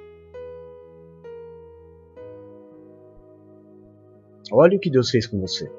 Olha 4.49 4.77
o 4.77 4.79
que 4.79 4.89
Deus 4.89 5.09
fez 5.09 5.27
com 5.27 5.41
você. 5.41 5.69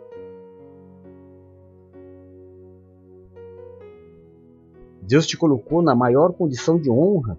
Deus 5.01 5.27
te 5.27 5.37
colocou 5.37 5.83
na 5.83 5.95
maior 5.95 6.35
condição 6.35 6.79
de 6.79 6.91
honra 6.91 7.37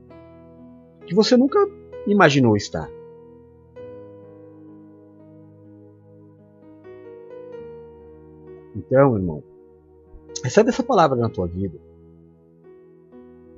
que 1.05 1.13
você 1.13 1.37
nunca 1.37 1.59
imaginou 2.07 2.57
estar. 2.57 2.89
Então, 8.85 9.15
irmão, 9.15 9.43
recebe 10.43 10.69
essa 10.69 10.83
palavra 10.83 11.17
na 11.17 11.29
tua 11.29 11.47
vida. 11.47 11.77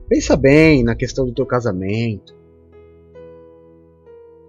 Pensa 0.09 0.35
bem 0.35 0.83
na 0.83 0.95
questão 0.95 1.25
do 1.25 1.33
teu 1.33 1.45
casamento. 1.45 2.35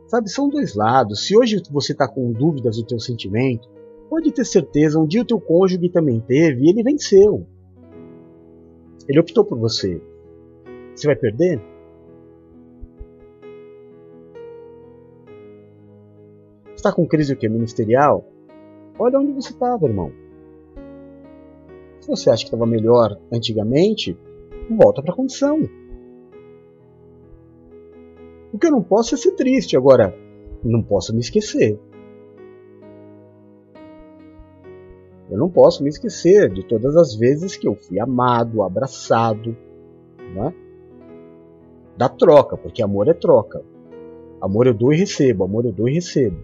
Sabe, 0.08 0.28
são 0.28 0.48
dois 0.48 0.74
lados. 0.74 1.26
Se 1.26 1.36
hoje 1.36 1.62
você 1.70 1.92
está 1.92 2.08
com 2.08 2.32
dúvidas 2.32 2.76
do 2.76 2.84
teu 2.84 2.98
sentimento, 2.98 3.68
pode 4.10 4.32
ter 4.32 4.44
certeza, 4.44 4.98
um 4.98 5.06
dia 5.06 5.22
o 5.22 5.26
teu 5.26 5.40
cônjuge 5.40 5.88
também 5.88 6.20
teve 6.20 6.64
e 6.64 6.70
ele 6.70 6.82
venceu. 6.82 7.46
Ele 9.08 9.20
optou 9.20 9.44
por 9.44 9.58
você. 9.58 10.00
Você 10.94 11.06
vai 11.06 11.16
perder? 11.16 11.60
Está 16.74 16.92
com 16.92 17.06
crise 17.06 17.32
o 17.32 17.36
que? 17.36 17.48
Ministerial? 17.48 18.24
Olha 18.98 19.18
onde 19.18 19.32
você 19.32 19.50
estava, 19.50 19.86
irmão. 19.86 20.23
Se 22.04 22.10
você 22.10 22.28
acha 22.28 22.42
que 22.42 22.48
estava 22.48 22.66
melhor 22.66 23.18
antigamente, 23.32 24.14
volta 24.68 25.02
para 25.02 25.14
a 25.14 25.16
condição. 25.16 25.58
O 28.52 28.58
que 28.58 28.66
eu 28.66 28.70
não 28.70 28.82
posso 28.82 29.14
é 29.14 29.16
ser 29.16 29.30
triste. 29.30 29.74
Agora, 29.74 30.14
não 30.62 30.82
posso 30.82 31.14
me 31.14 31.20
esquecer. 31.20 31.80
Eu 35.30 35.38
não 35.38 35.48
posso 35.48 35.82
me 35.82 35.88
esquecer 35.88 36.52
de 36.52 36.62
todas 36.62 36.94
as 36.94 37.14
vezes 37.14 37.56
que 37.56 37.66
eu 37.66 37.74
fui 37.74 37.98
amado, 37.98 38.62
abraçado, 38.62 39.56
né? 40.34 40.54
da 41.96 42.10
troca, 42.10 42.54
porque 42.54 42.82
amor 42.82 43.08
é 43.08 43.14
troca. 43.14 43.64
Amor 44.42 44.66
eu 44.66 44.74
dou 44.74 44.92
e 44.92 44.98
recebo, 44.98 45.44
amor 45.44 45.64
eu 45.64 45.72
dou 45.72 45.88
e 45.88 45.94
recebo. 45.94 46.36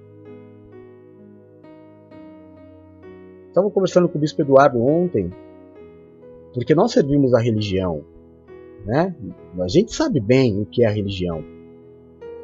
Estava 3.48 3.70
conversando 3.70 4.08
com 4.08 4.16
o 4.16 4.20
Bispo 4.22 4.40
Eduardo 4.40 4.82
ontem, 4.82 5.30
porque 6.52 6.74
nós 6.74 6.92
servimos 6.92 7.34
a 7.34 7.40
religião, 7.40 8.04
né? 8.84 9.14
A 9.58 9.68
gente 9.68 9.94
sabe 9.94 10.20
bem 10.20 10.60
o 10.60 10.66
que 10.66 10.84
é 10.84 10.86
a 10.86 10.90
religião. 10.90 11.44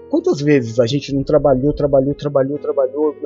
Quantas 0.09 0.41
vezes 0.41 0.79
a 0.79 0.87
gente 0.87 1.13
não 1.13 1.25
trabalhou, 1.25 1.73
trabalhou, 1.73 2.15
trabalhou, 2.15 2.59
trabalhou, 2.59 3.17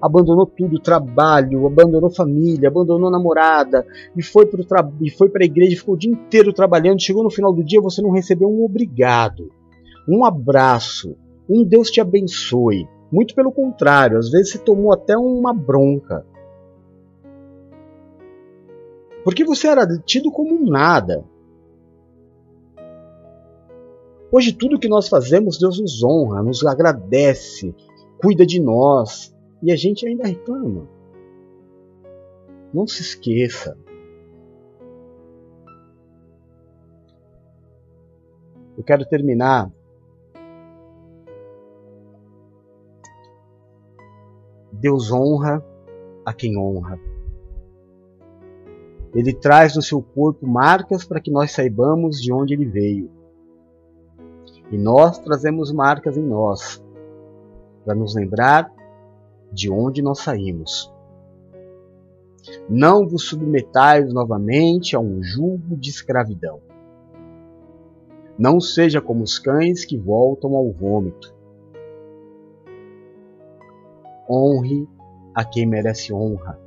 abandonou 0.00 0.46
tudo, 0.46 0.80
trabalho, 0.80 1.66
abandonou 1.66 2.08
família, 2.10 2.68
abandonou 2.68 3.10
namorada, 3.10 3.86
e 4.16 4.22
foi 4.22 4.46
para 4.46 4.90
e 5.02 5.10
foi 5.10 5.30
a 5.40 5.44
igreja, 5.44 5.76
ficou 5.76 5.94
o 5.94 5.98
dia 5.98 6.10
inteiro 6.10 6.52
trabalhando, 6.52 7.02
chegou 7.02 7.22
no 7.22 7.30
final 7.30 7.52
do 7.52 7.62
dia 7.62 7.82
você 7.82 8.00
não 8.00 8.10
recebeu 8.10 8.48
um 8.48 8.64
obrigado, 8.64 9.50
um 10.08 10.24
abraço, 10.24 11.16
um 11.48 11.64
Deus 11.64 11.90
te 11.90 12.00
abençoe. 12.00 12.88
Muito 13.12 13.34
pelo 13.34 13.52
contrário, 13.52 14.16
às 14.16 14.30
vezes 14.30 14.52
você 14.52 14.58
tomou 14.58 14.90
até 14.90 15.16
uma 15.18 15.52
bronca. 15.52 16.24
Porque 19.24 19.44
você 19.44 19.68
era 19.68 19.86
tido 19.98 20.30
como 20.30 20.54
um 20.54 20.68
nada. 20.68 21.24
Hoje, 24.30 24.52
tudo 24.52 24.78
que 24.78 24.88
nós 24.88 25.08
fazemos, 25.08 25.58
Deus 25.58 25.78
nos 25.78 26.02
honra, 26.02 26.42
nos 26.42 26.64
agradece, 26.64 27.74
cuida 28.20 28.46
de 28.46 28.60
nós 28.60 29.34
e 29.62 29.70
a 29.70 29.76
gente 29.76 30.06
ainda 30.06 30.26
reclama. 30.26 30.88
Não 32.72 32.86
se 32.86 33.02
esqueça. 33.02 33.76
Eu 38.76 38.82
quero 38.82 39.04
terminar 39.04 39.70
Deus 44.82 45.12
honra 45.12 45.64
a 46.26 46.32
quem 46.32 46.58
honra. 46.58 46.98
Ele 49.14 49.32
traz 49.32 49.76
no 49.76 49.82
seu 49.82 50.02
corpo 50.02 50.46
marcas 50.46 51.04
para 51.04 51.20
que 51.20 51.30
nós 51.30 51.52
saibamos 51.52 52.20
de 52.20 52.32
onde 52.32 52.54
ele 52.54 52.64
veio. 52.64 53.10
E 54.70 54.78
nós 54.78 55.18
trazemos 55.18 55.70
marcas 55.70 56.16
em 56.16 56.22
nós, 56.22 56.82
para 57.84 57.94
nos 57.94 58.14
lembrar 58.14 58.72
de 59.52 59.70
onde 59.70 60.00
nós 60.00 60.20
saímos. 60.20 60.90
Não 62.68 63.06
vos 63.06 63.24
submetais 63.24 64.12
novamente 64.12 64.96
a 64.96 65.00
um 65.00 65.22
jugo 65.22 65.76
de 65.76 65.90
escravidão. 65.90 66.60
Não 68.38 68.60
seja 68.60 69.00
como 69.00 69.22
os 69.22 69.38
cães 69.38 69.84
que 69.84 69.96
voltam 69.96 70.56
ao 70.56 70.72
vômito. 70.72 71.34
Honre 74.28 74.88
a 75.34 75.44
quem 75.44 75.66
merece 75.66 76.12
honra. 76.12 76.58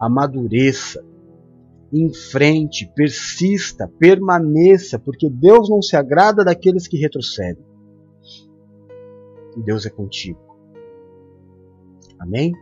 Amadureça 0.00 1.04
enfrente, 1.92 2.90
persista, 2.94 3.88
permaneça, 3.98 4.98
porque 4.98 5.28
Deus 5.28 5.68
não 5.68 5.82
se 5.82 5.96
agrada 5.96 6.44
daqueles 6.44 6.86
que 6.86 6.96
retrocedem. 6.96 7.64
Deus 9.56 9.84
é 9.84 9.90
contigo. 9.90 10.38
Amém? 12.18 12.52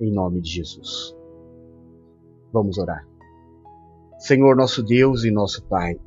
Em 0.00 0.12
nome 0.12 0.40
de 0.40 0.50
Jesus. 0.50 1.16
Vamos 2.52 2.78
orar. 2.78 3.06
Senhor 4.18 4.54
nosso 4.56 4.82
Deus 4.82 5.24
e 5.24 5.30
nosso 5.30 5.64
Pai, 5.64 5.98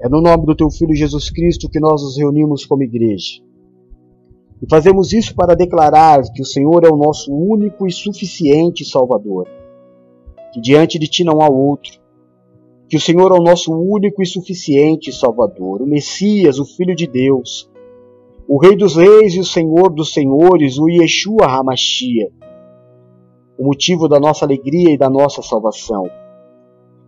é 0.00 0.08
no 0.08 0.20
nome 0.20 0.46
do 0.46 0.56
Teu 0.56 0.70
Filho 0.70 0.94
Jesus 0.94 1.30
Cristo 1.30 1.68
que 1.68 1.80
nós 1.80 2.02
nos 2.02 2.16
reunimos 2.16 2.64
como 2.64 2.82
igreja. 2.82 3.42
E 4.62 4.66
fazemos 4.70 5.12
isso 5.12 5.34
para 5.34 5.56
declarar 5.56 6.22
que 6.32 6.40
o 6.40 6.46
Senhor 6.46 6.84
é 6.84 6.88
o 6.88 6.96
nosso 6.96 7.32
único 7.32 7.86
e 7.86 7.92
suficiente 7.92 8.84
Salvador 8.84 9.48
que 10.52 10.60
diante 10.60 10.98
de 10.98 11.08
ti 11.08 11.24
não 11.24 11.40
há 11.40 11.48
outro, 11.48 11.98
que 12.86 12.96
o 12.96 13.00
Senhor 13.00 13.32
é 13.32 13.34
o 13.34 13.42
nosso 13.42 13.72
único 13.72 14.22
e 14.22 14.26
suficiente 14.26 15.10
Salvador, 15.10 15.80
o 15.80 15.86
Messias, 15.86 16.58
o 16.58 16.64
Filho 16.66 16.94
de 16.94 17.06
Deus, 17.06 17.70
o 18.46 18.58
Rei 18.58 18.76
dos 18.76 18.96
Reis 18.96 19.34
e 19.34 19.40
o 19.40 19.44
Senhor 19.44 19.88
dos 19.88 20.12
Senhores, 20.12 20.78
o 20.78 20.90
Yeshua 20.90 21.46
Hamashia, 21.46 22.30
o 23.58 23.64
motivo 23.64 24.06
da 24.08 24.20
nossa 24.20 24.44
alegria 24.44 24.90
e 24.92 24.98
da 24.98 25.08
nossa 25.08 25.40
salvação. 25.40 26.10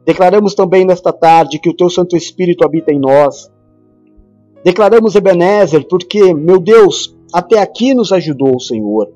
Declaramos 0.07 0.55
também 0.55 0.87
nesta 0.87 1.13
tarde 1.13 1.59
que 1.59 1.69
o 1.69 1.77
Teu 1.77 1.91
Santo 1.91 2.17
Espírito 2.17 2.65
habita 2.65 2.93
em 2.93 2.99
nós. 2.99 3.51
Declaramos 4.63 5.15
Ebenezer, 5.15 5.87
porque, 5.87 6.33
meu 6.33 6.59
Deus, 6.59 7.15
até 7.33 7.59
aqui 7.59 7.95
nos 7.95 8.13
ajudou 8.13 8.57
o 8.57 8.61
Senhor. 8.61 9.13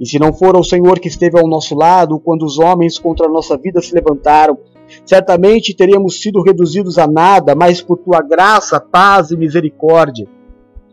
E 0.00 0.06
se 0.06 0.18
não 0.18 0.32
for 0.32 0.56
o 0.56 0.64
Senhor 0.64 0.98
que 0.98 1.08
esteve 1.08 1.38
ao 1.38 1.46
nosso 1.46 1.74
lado 1.74 2.18
quando 2.18 2.44
os 2.44 2.58
homens 2.58 2.98
contra 2.98 3.26
a 3.26 3.30
nossa 3.30 3.56
vida 3.56 3.80
se 3.80 3.94
levantaram, 3.94 4.58
certamente 5.06 5.74
teríamos 5.74 6.20
sido 6.20 6.42
reduzidos 6.42 6.98
a 6.98 7.06
nada, 7.06 7.54
mas 7.54 7.80
por 7.80 7.98
tua 7.98 8.20
graça, 8.20 8.80
paz 8.80 9.30
e 9.30 9.36
misericórdia, 9.36 10.26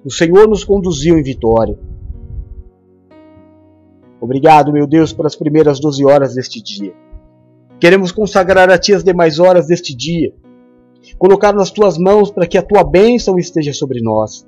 o 0.06 0.12
Senhor 0.12 0.48
nos 0.48 0.64
conduziu 0.64 1.18
em 1.18 1.24
vitória. 1.24 1.78
Obrigado, 4.22 4.72
meu 4.74 4.86
Deus, 4.86 5.14
pelas 5.14 5.36
primeiras 5.36 5.80
doze 5.80 6.06
horas 6.06 6.36
deste 6.36 6.62
dia. 6.62 6.94
Queremos 7.80 8.12
consagrar 8.12 8.70
a 8.70 8.78
Ti 8.78 8.94
as 8.94 9.04
demais 9.04 9.40
horas 9.40 9.68
deste 9.68 9.96
dia, 9.96 10.34
colocar 11.18 11.54
nas 11.54 11.72
Tuas 11.72 11.98
mãos 11.98 12.30
para 12.30 12.46
que 12.46 12.58
a 12.58 12.62
Tua 12.62 12.84
bênção 12.84 13.40
esteja 13.40 13.72
sobre 13.72 14.02
nós. 14.02 14.46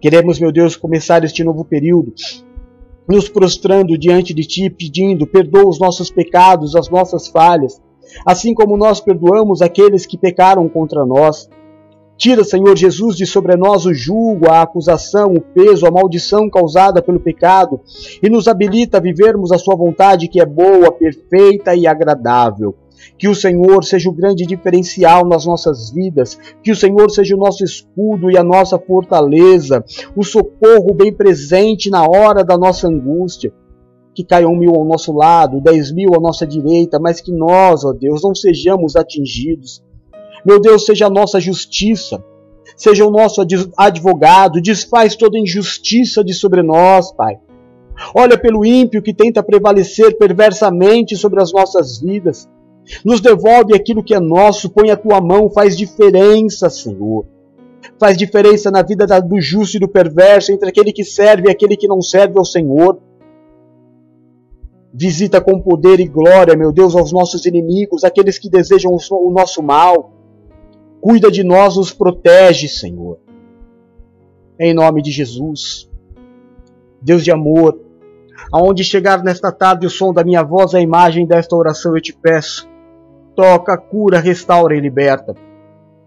Queremos, 0.00 0.40
meu 0.40 0.50
Deus, 0.50 0.76
começar 0.76 1.22
este 1.24 1.44
novo 1.44 1.64
período 1.64 2.14
nos 3.06 3.28
prostrando 3.28 3.98
diante 3.98 4.32
de 4.32 4.44
Ti, 4.44 4.70
pedindo: 4.70 5.26
perdoa 5.26 5.68
os 5.68 5.78
nossos 5.78 6.10
pecados, 6.10 6.76
as 6.76 6.88
nossas 6.88 7.28
falhas, 7.28 7.80
assim 8.24 8.54
como 8.54 8.76
nós 8.76 9.00
perdoamos 9.00 9.60
aqueles 9.60 10.06
que 10.06 10.16
pecaram 10.16 10.68
contra 10.68 11.04
nós. 11.04 11.48
Tira, 12.16 12.44
Senhor 12.44 12.76
Jesus, 12.76 13.16
de 13.16 13.26
sobre 13.26 13.56
nós 13.56 13.86
o 13.86 13.94
julgo, 13.94 14.50
a 14.50 14.62
acusação, 14.62 15.32
o 15.32 15.40
peso, 15.40 15.86
a 15.86 15.90
maldição 15.90 16.50
causada 16.50 17.00
pelo 17.00 17.18
pecado 17.18 17.80
e 18.22 18.28
nos 18.28 18.46
habilita 18.46 18.98
a 18.98 19.00
vivermos 19.00 19.50
a 19.52 19.58
Sua 19.58 19.74
vontade 19.74 20.28
que 20.28 20.40
é 20.40 20.44
boa, 20.44 20.92
perfeita 20.92 21.74
e 21.74 21.86
agradável. 21.86 22.74
Que 23.18 23.28
o 23.28 23.34
Senhor 23.34 23.84
seja 23.84 24.08
o 24.08 24.14
grande 24.14 24.46
diferencial 24.46 25.26
nas 25.26 25.46
nossas 25.46 25.90
vidas, 25.90 26.38
que 26.62 26.70
o 26.70 26.76
Senhor 26.76 27.10
seja 27.10 27.34
o 27.34 27.38
nosso 27.38 27.64
escudo 27.64 28.30
e 28.30 28.36
a 28.36 28.44
nossa 28.44 28.78
fortaleza, 28.78 29.84
o 30.16 30.24
socorro 30.24 30.94
bem 30.94 31.12
presente 31.12 31.90
na 31.90 32.04
hora 32.04 32.44
da 32.44 32.56
nossa 32.56 32.88
angústia. 32.88 33.52
Que 34.14 34.24
caiam 34.24 34.54
mil 34.56 34.74
ao 34.74 34.84
nosso 34.84 35.12
lado, 35.12 35.60
dez 35.60 35.92
mil 35.92 36.10
à 36.14 36.20
nossa 36.20 36.46
direita, 36.46 36.98
mas 36.98 37.20
que 37.20 37.32
nós, 37.32 37.84
ó 37.84 37.92
Deus, 37.92 38.22
não 38.22 38.34
sejamos 38.34 38.96
atingidos. 38.96 39.82
Meu 40.44 40.60
Deus, 40.60 40.84
seja 40.84 41.06
a 41.06 41.10
nossa 41.10 41.38
justiça, 41.38 42.22
seja 42.76 43.06
o 43.06 43.10
nosso 43.10 43.40
advogado, 43.76 44.60
desfaz 44.60 45.14
toda 45.14 45.38
injustiça 45.38 46.24
de 46.24 46.34
sobre 46.34 46.62
nós, 46.62 47.12
Pai. 47.12 47.38
Olha 48.14 48.38
pelo 48.38 48.64
ímpio 48.64 49.02
que 49.02 49.12
tenta 49.12 49.42
prevalecer 49.42 50.16
perversamente 50.16 51.16
sobre 51.16 51.42
as 51.42 51.52
nossas 51.52 52.00
vidas. 52.00 52.48
Nos 53.04 53.20
devolve 53.20 53.74
aquilo 53.74 54.02
que 54.02 54.14
é 54.14 54.20
nosso, 54.20 54.70
põe 54.70 54.90
a 54.90 54.96
tua 54.96 55.20
mão, 55.20 55.50
faz 55.50 55.76
diferença, 55.76 56.68
Senhor. 56.68 57.24
Faz 57.98 58.16
diferença 58.16 58.70
na 58.70 58.82
vida 58.82 59.06
do 59.20 59.40
justo 59.40 59.76
e 59.76 59.80
do 59.80 59.88
perverso, 59.88 60.52
entre 60.52 60.68
aquele 60.68 60.92
que 60.92 61.04
serve 61.04 61.48
e 61.48 61.50
aquele 61.50 61.76
que 61.76 61.88
não 61.88 62.02
serve 62.02 62.38
ao 62.38 62.44
Senhor. 62.44 62.98
Visita 64.92 65.40
com 65.40 65.60
poder 65.60 66.00
e 66.00 66.06
glória, 66.06 66.56
meu 66.56 66.72
Deus, 66.72 66.96
aos 66.96 67.12
nossos 67.12 67.46
inimigos, 67.46 68.04
aqueles 68.04 68.38
que 68.38 68.50
desejam 68.50 68.92
o 68.92 69.30
nosso 69.30 69.62
mal. 69.62 70.12
Cuida 71.00 71.30
de 71.30 71.44
nós, 71.44 71.76
nos 71.76 71.92
protege, 71.92 72.68
Senhor. 72.68 73.18
Em 74.58 74.74
nome 74.74 75.00
de 75.00 75.10
Jesus. 75.10 75.88
Deus 77.00 77.24
de 77.24 77.30
amor, 77.30 77.80
aonde 78.52 78.84
chegar 78.84 79.22
nesta 79.22 79.50
tarde 79.50 79.86
o 79.86 79.90
som 79.90 80.12
da 80.12 80.22
minha 80.22 80.42
voz, 80.42 80.74
a 80.74 80.80
imagem 80.80 81.26
desta 81.26 81.56
oração, 81.56 81.96
eu 81.96 82.02
te 82.02 82.12
peço 82.12 82.69
toca, 83.40 83.74
cura, 83.78 84.20
restaura 84.20 84.76
e 84.76 84.80
liberta. 84.80 85.34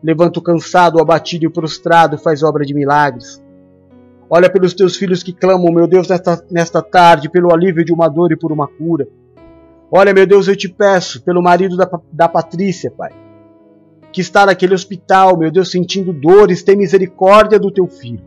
Levanta 0.04 0.38
o 0.38 0.42
cansado, 0.42 0.98
o 0.98 1.02
abatido 1.02 1.46
e 1.46 1.48
o 1.48 1.52
prostrado, 1.52 2.16
faz 2.16 2.44
obra 2.44 2.64
de 2.64 2.76
milagres. 2.76 3.44
Olha 4.30 4.52
pelos 4.52 4.76
teus 4.76 4.96
filhos 4.96 5.24
que 5.24 5.34
clamam, 5.34 5.74
meu 5.74 5.88
Deus, 5.88 6.08
nesta, 6.08 6.46
nesta 6.52 6.80
tarde, 6.80 7.32
pelo 7.32 7.52
alívio 7.52 7.84
de 7.84 7.92
uma 7.92 8.08
dor 8.08 8.32
e 8.32 8.38
por 8.38 8.52
uma 8.52 8.68
cura. 8.68 9.08
Olha, 9.92 10.14
meu 10.14 10.28
Deus, 10.28 10.48
eu 10.48 10.56
te 10.56 10.70
peço, 10.70 11.24
pelo 11.24 11.42
marido 11.42 11.76
da, 11.76 11.90
da 12.12 12.30
Patrícia, 12.30 12.92
Pai, 12.92 13.12
que 14.12 14.22
está 14.22 14.46
naquele 14.46 14.76
hospital, 14.76 15.36
meu 15.36 15.50
Deus, 15.50 15.72
sentindo 15.72 16.14
dores, 16.14 16.62
tem 16.62 16.78
misericórdia 16.78 17.58
do 17.58 17.72
teu 17.72 17.88
filho. 17.88 18.24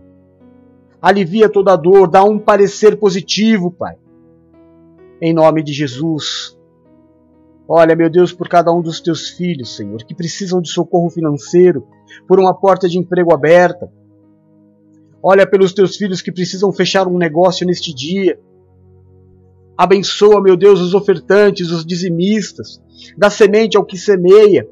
Alivia 1.01 1.49
toda 1.49 1.75
a 1.75 1.77
dor, 1.77 2.09
dá 2.09 2.25
um 2.25 2.41
parecer 2.41 2.97
positivo, 2.97 3.71
Pai. 3.71 3.95
Em 5.21 5.33
nome 5.33 5.63
de 5.63 5.73
Jesus. 5.73 6.56
Olha, 7.69 7.97
meu 7.97 8.09
Deus, 8.09 8.33
por 8.33 8.49
cada 8.49 8.73
um 8.73 8.81
dos 8.81 9.01
teus 9.01 9.31
filhos, 9.31 9.75
Senhor, 9.75 10.05
que 10.05 10.15
precisam 10.15 10.61
de 10.61 10.71
socorro 10.71 11.11
financeiro, 11.11 11.87
por 12.29 12.39
uma 12.39 12.55
porta 12.55 12.89
de 12.89 12.99
emprego 12.99 13.35
aberta. 13.35 13.91
Olha 15.21 15.45
pelos 15.45 15.73
teus 15.73 15.97
filhos 15.97 16.23
que 16.23 16.31
precisam 16.31 16.73
fechar 16.73 17.09
um 17.09 17.19
negócio 17.19 17.67
neste 17.67 17.93
dia. 17.93 18.39
Abençoa, 19.77 20.41
meu 20.41 20.57
Deus, 20.57 20.81
os 20.81 20.95
ofertantes, 20.95 21.71
os 21.71 21.85
dizimistas, 21.85 22.81
dá 23.19 23.29
semente 23.29 23.77
ao 23.77 23.85
que 23.85 23.99
semeia. 23.99 24.69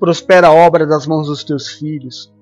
Prospera 0.00 0.48
a 0.48 0.52
obra 0.52 0.86
das 0.86 1.06
mãos 1.06 1.26
dos 1.26 1.44
teus 1.44 1.68
filhos. 1.68 2.32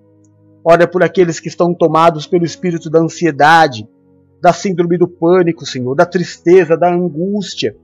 Olha 0.65 0.87
por 0.87 1.03
aqueles 1.03 1.41
que 1.41 1.49
estão 1.49 1.75
tomados 1.75 2.27
pelo 2.27 2.45
espírito 2.45 2.89
da 2.89 3.01
ansiedade, 3.01 3.89
da 4.41 4.53
síndrome 4.53 4.97
do 4.97 5.09
pânico, 5.09 5.67
Senhor, 5.67 5.97
da 5.97 6.07
tristeza, 6.07 6.77
da 6.77 6.93
angústia. 6.93 7.77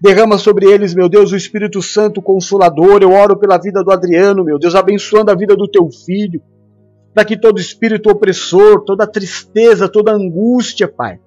Derrama 0.00 0.36
sobre 0.36 0.70
eles, 0.70 0.94
meu 0.94 1.08
Deus, 1.08 1.32
o 1.32 1.36
Espírito 1.36 1.80
Santo 1.80 2.20
Consolador. 2.20 3.02
Eu 3.02 3.12
oro 3.12 3.36
pela 3.36 3.58
vida 3.58 3.82
do 3.82 3.90
Adriano, 3.90 4.44
meu 4.44 4.58
Deus, 4.58 4.74
abençoando 4.74 5.30
a 5.30 5.34
vida 5.34 5.56
do 5.56 5.68
teu 5.68 5.88
filho. 5.90 6.42
Para 7.14 7.24
que 7.24 7.36
todo 7.36 7.58
espírito 7.58 8.10
opressor, 8.10 8.84
toda 8.84 9.06
tristeza, 9.06 9.88
toda 9.88 10.12
angústia, 10.12 10.86
Pai, 10.86 11.18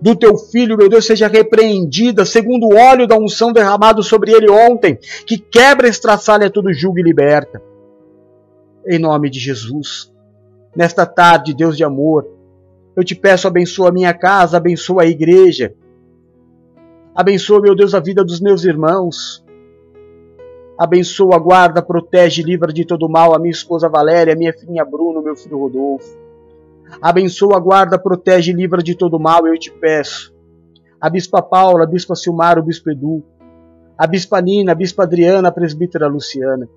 do 0.00 0.16
teu 0.16 0.36
filho, 0.36 0.76
meu 0.76 0.88
Deus, 0.88 1.06
seja 1.06 1.28
repreendida, 1.28 2.24
segundo 2.24 2.66
o 2.66 2.76
óleo 2.76 3.06
da 3.06 3.16
unção 3.16 3.52
derramado 3.52 4.02
sobre 4.02 4.32
ele 4.32 4.50
ontem, 4.50 4.98
que 5.26 5.38
quebra, 5.38 5.88
estraçalha 5.88 6.50
todo 6.50 6.72
julgo 6.72 6.98
e 6.98 7.02
liberta. 7.02 7.62
Em 8.88 8.98
nome 8.98 9.30
de 9.30 9.38
Jesus. 9.38 10.12
Nesta 10.74 11.06
tarde, 11.06 11.54
Deus 11.54 11.76
de 11.76 11.84
amor, 11.84 12.26
eu 12.96 13.04
te 13.04 13.14
peço, 13.14 13.46
abençoa 13.46 13.88
a 13.88 13.92
minha 13.92 14.12
casa, 14.12 14.56
abençoa 14.56 15.02
a 15.02 15.06
igreja. 15.06 15.74
Abençoa, 17.16 17.62
meu 17.62 17.74
Deus, 17.74 17.94
a 17.94 18.00
vida 18.00 18.22
dos 18.22 18.42
meus 18.42 18.64
irmãos. 18.64 19.42
Abençoa, 20.78 21.38
guarda, 21.38 21.80
protege, 21.80 22.42
livra 22.42 22.70
de 22.70 22.84
todo 22.84 23.08
mal 23.08 23.34
a 23.34 23.38
minha 23.38 23.50
esposa 23.50 23.88
Valéria, 23.88 24.36
minha 24.36 24.52
filhinha 24.52 24.84
Bruno, 24.84 25.22
meu 25.22 25.34
filho 25.34 25.58
Rodolfo. 25.58 26.14
Abençoa, 27.00 27.58
guarda, 27.58 27.98
protege, 27.98 28.52
livra 28.52 28.82
de 28.82 28.94
todo 28.94 29.18
mal, 29.18 29.46
eu 29.46 29.58
te 29.58 29.72
peço. 29.72 30.34
A 31.00 31.08
Bispa 31.08 31.40
Paula, 31.40 31.84
a 31.84 31.86
Bispa 31.86 32.14
Silmar, 32.14 32.58
o 32.58 32.62
Bispo 32.62 32.90
Edu. 32.90 33.24
A 33.96 34.06
Bispa 34.06 34.38
Nina, 34.42 34.72
a 34.72 34.74
Bispa 34.74 35.04
Adriana, 35.04 35.48
a 35.48 35.52
Presbítera 35.52 36.06
Luciana. 36.06 36.68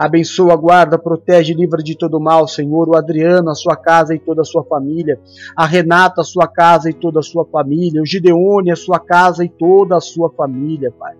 Abençoa, 0.00 0.56
guarda, 0.56 0.98
protege, 0.98 1.52
livra 1.52 1.82
de 1.82 1.94
todo 1.94 2.18
mal, 2.18 2.48
Senhor, 2.48 2.88
o 2.88 2.96
Adriano, 2.96 3.50
a 3.50 3.54
sua 3.54 3.76
casa 3.76 4.14
e 4.14 4.18
toda 4.18 4.40
a 4.40 4.46
sua 4.46 4.64
família, 4.64 5.20
a 5.54 5.66
Renata, 5.66 6.22
a 6.22 6.24
sua 6.24 6.48
casa 6.48 6.88
e 6.88 6.94
toda 6.94 7.20
a 7.20 7.22
sua 7.22 7.44
família, 7.44 8.00
o 8.00 8.06
Gideone, 8.06 8.70
a 8.70 8.76
sua 8.76 8.98
casa 8.98 9.44
e 9.44 9.48
toda 9.50 9.98
a 9.98 10.00
sua 10.00 10.30
família, 10.30 10.90
Pai. 10.98 11.16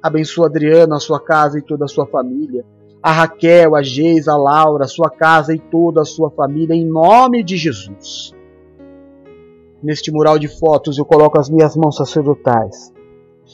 Abençoa 0.00 0.46
Adriano, 0.46 0.94
a 0.94 1.00
sua 1.00 1.18
casa 1.18 1.58
e 1.58 1.62
toda 1.62 1.86
a 1.86 1.88
sua 1.88 2.06
família, 2.06 2.64
a 3.02 3.10
Raquel, 3.10 3.74
a 3.74 3.82
Geisa, 3.82 4.34
a 4.34 4.36
Laura, 4.36 4.84
a 4.84 4.88
sua 4.88 5.10
casa 5.10 5.52
e 5.52 5.58
toda 5.58 6.02
a 6.02 6.04
sua 6.04 6.30
família, 6.30 6.72
em 6.72 6.86
nome 6.86 7.42
de 7.42 7.56
Jesus. 7.56 8.32
Neste 9.82 10.12
mural 10.12 10.38
de 10.38 10.46
fotos 10.46 10.98
eu 10.98 11.04
coloco 11.04 11.36
as 11.36 11.50
minhas 11.50 11.76
mãos 11.76 11.96
sacerdotais. 11.96 12.92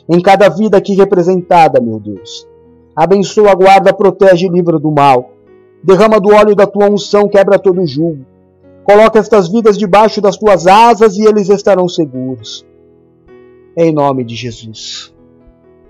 Em 0.07 0.21
cada 0.21 0.51
vida 0.51 0.77
aqui 0.77 0.93
representada, 0.93 1.81
meu 1.81 1.99
Deus 1.99 2.52
Abençoa, 2.95 3.55
guarda, 3.55 3.93
protege 3.93 4.47
e 4.47 4.51
livra 4.51 4.79
do 4.79 4.91
mal. 4.91 5.31
Derrama 5.83 6.21
do 6.21 6.29
óleo 6.29 6.55
da 6.55 6.67
tua 6.67 6.91
unção, 6.91 7.29
quebra 7.29 7.59
todo 7.59 7.87
jugo. 7.87 8.25
Coloca 8.85 9.19
estas 9.19 9.49
vidas 9.49 9.79
debaixo 9.79 10.21
das 10.21 10.37
tuas 10.37 10.67
asas 10.67 11.17
e 11.17 11.25
eles 11.25 11.49
estarão 11.49 11.89
seguros. 11.89 12.67
Em 13.77 13.93
nome 13.93 14.25
de 14.25 14.35
Jesus. 14.35 15.15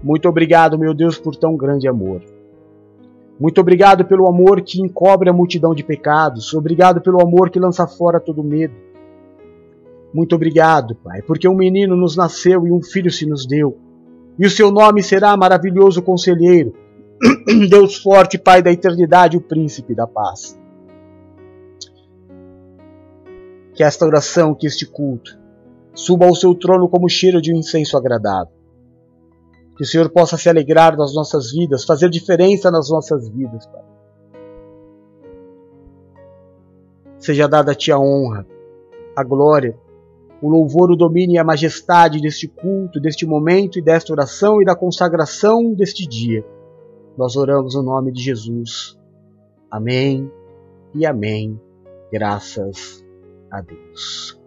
Muito 0.02 0.28
obrigado, 0.28 0.78
meu 0.78 0.94
Deus, 0.94 1.18
por 1.18 1.34
tão 1.34 1.56
grande 1.56 1.88
amor. 1.88 2.22
Muito 3.40 3.60
obrigado 3.60 4.04
pelo 4.04 4.28
amor 4.28 4.60
que 4.60 4.80
encobre 4.80 5.28
a 5.28 5.32
multidão 5.32 5.74
de 5.74 5.82
pecados. 5.82 6.54
Obrigado 6.54 7.00
pelo 7.00 7.20
amor 7.20 7.50
que 7.50 7.58
lança 7.58 7.86
fora 7.86 8.20
todo 8.20 8.44
medo. 8.44 8.74
Muito 10.14 10.34
obrigado, 10.34 10.94
Pai, 10.94 11.22
porque 11.22 11.48
um 11.48 11.54
menino 11.54 11.96
nos 11.96 12.16
nasceu 12.16 12.66
e 12.66 12.70
um 12.70 12.82
filho 12.82 13.10
se 13.10 13.26
nos 13.26 13.46
deu. 13.46 13.78
E 14.38 14.46
o 14.46 14.50
seu 14.50 14.70
nome 14.70 15.02
será 15.02 15.36
maravilhoso 15.36 16.02
conselheiro, 16.02 16.74
Deus 17.68 17.96
forte, 17.96 18.36
Pai 18.36 18.62
da 18.62 18.72
eternidade, 18.72 19.36
o 19.36 19.40
príncipe 19.40 19.94
da 19.94 20.06
paz. 20.06 20.58
Que 23.74 23.82
esta 23.82 24.04
oração, 24.04 24.54
que 24.54 24.66
este 24.66 24.84
culto, 24.84 25.38
suba 25.94 26.26
ao 26.26 26.34
seu 26.34 26.54
trono 26.54 26.88
como 26.88 27.08
cheiro 27.08 27.40
de 27.40 27.52
um 27.52 27.58
incenso 27.58 27.96
agradável. 27.96 28.52
Que 29.76 29.84
o 29.84 29.86
Senhor 29.86 30.10
possa 30.10 30.36
se 30.36 30.48
alegrar 30.48 30.96
nas 30.96 31.14
nossas 31.14 31.52
vidas, 31.52 31.84
fazer 31.84 32.10
diferença 32.10 32.70
nas 32.70 32.90
nossas 32.90 33.28
vidas, 33.28 33.66
Pai. 33.66 33.82
Seja 37.18 37.46
dada 37.46 37.70
a 37.70 37.74
Ti 37.74 37.92
a 37.92 37.98
honra, 37.98 38.44
a 39.16 39.22
glória, 39.22 39.78
o 40.42 40.48
louvor, 40.48 40.90
o 40.90 40.96
domínio 40.96 41.36
e 41.36 41.38
a 41.38 41.44
majestade 41.44 42.20
deste 42.20 42.48
culto, 42.48 43.00
deste 43.00 43.24
momento 43.24 43.78
e 43.78 43.82
desta 43.82 44.12
oração 44.12 44.60
e 44.60 44.64
da 44.64 44.74
consagração 44.74 45.72
deste 45.72 46.04
dia 46.04 46.44
nós 47.16 47.36
oramos 47.36 47.74
no 47.74 47.82
nome 47.82 48.12
de 48.12 48.22
Jesus. 48.22 48.98
Amém 49.70 50.30
e 50.94 51.06
amém. 51.06 51.60
Graças 52.10 53.04
a 53.50 53.60
Deus. 53.60 54.41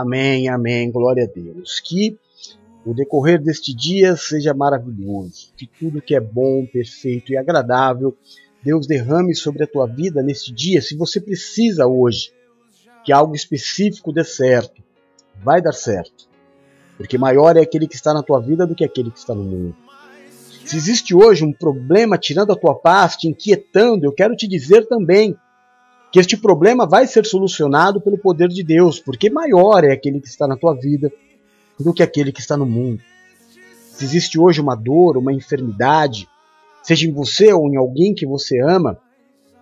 Amém, 0.00 0.48
amém, 0.48 0.90
glória 0.90 1.24
a 1.24 1.26
Deus. 1.26 1.78
Que 1.78 2.18
o 2.86 2.94
decorrer 2.94 3.38
deste 3.38 3.74
dia 3.74 4.16
seja 4.16 4.54
maravilhoso, 4.54 5.52
que 5.54 5.66
tudo 5.66 6.00
que 6.00 6.14
é 6.14 6.20
bom, 6.20 6.64
perfeito 6.64 7.32
e 7.32 7.36
agradável, 7.36 8.16
Deus 8.62 8.86
derrame 8.86 9.34
sobre 9.34 9.62
a 9.62 9.66
tua 9.66 9.86
vida 9.86 10.22
neste 10.22 10.52
dia. 10.52 10.80
Se 10.80 10.96
você 10.96 11.20
precisa 11.20 11.86
hoje 11.86 12.32
que 13.04 13.12
algo 13.12 13.34
específico 13.34 14.10
dê 14.10 14.24
certo, 14.24 14.82
vai 15.42 15.60
dar 15.60 15.72
certo, 15.72 16.26
porque 16.96 17.18
maior 17.18 17.56
é 17.58 17.60
aquele 17.60 17.86
que 17.86 17.94
está 17.94 18.14
na 18.14 18.22
tua 18.22 18.40
vida 18.40 18.66
do 18.66 18.74
que 18.74 18.84
aquele 18.84 19.10
que 19.10 19.18
está 19.18 19.34
no 19.34 19.44
mundo. 19.44 19.76
Se 20.64 20.76
existe 20.76 21.14
hoje 21.14 21.44
um 21.44 21.52
problema 21.52 22.16
tirando 22.16 22.52
a 22.52 22.56
tua 22.56 22.74
paz, 22.74 23.16
te 23.16 23.28
inquietando, 23.28 24.06
eu 24.06 24.12
quero 24.12 24.34
te 24.34 24.48
dizer 24.48 24.86
também 24.86 25.36
que 26.12 26.18
este 26.18 26.36
problema 26.36 26.86
vai 26.86 27.06
ser 27.06 27.24
solucionado 27.24 28.00
pelo 28.00 28.18
poder 28.18 28.48
de 28.48 28.62
Deus, 28.62 28.98
porque 28.98 29.30
maior 29.30 29.84
é 29.84 29.92
aquele 29.92 30.20
que 30.20 30.28
está 30.28 30.46
na 30.46 30.56
tua 30.56 30.74
vida 30.74 31.12
do 31.78 31.94
que 31.94 32.02
aquele 32.02 32.32
que 32.32 32.40
está 32.40 32.56
no 32.56 32.66
mundo. 32.66 33.00
Se 33.92 34.04
existe 34.04 34.38
hoje 34.38 34.60
uma 34.60 34.74
dor, 34.74 35.16
uma 35.16 35.32
enfermidade, 35.32 36.28
seja 36.82 37.06
em 37.06 37.12
você 37.12 37.52
ou 37.52 37.68
em 37.70 37.76
alguém 37.76 38.14
que 38.14 38.26
você 38.26 38.60
ama, 38.60 38.98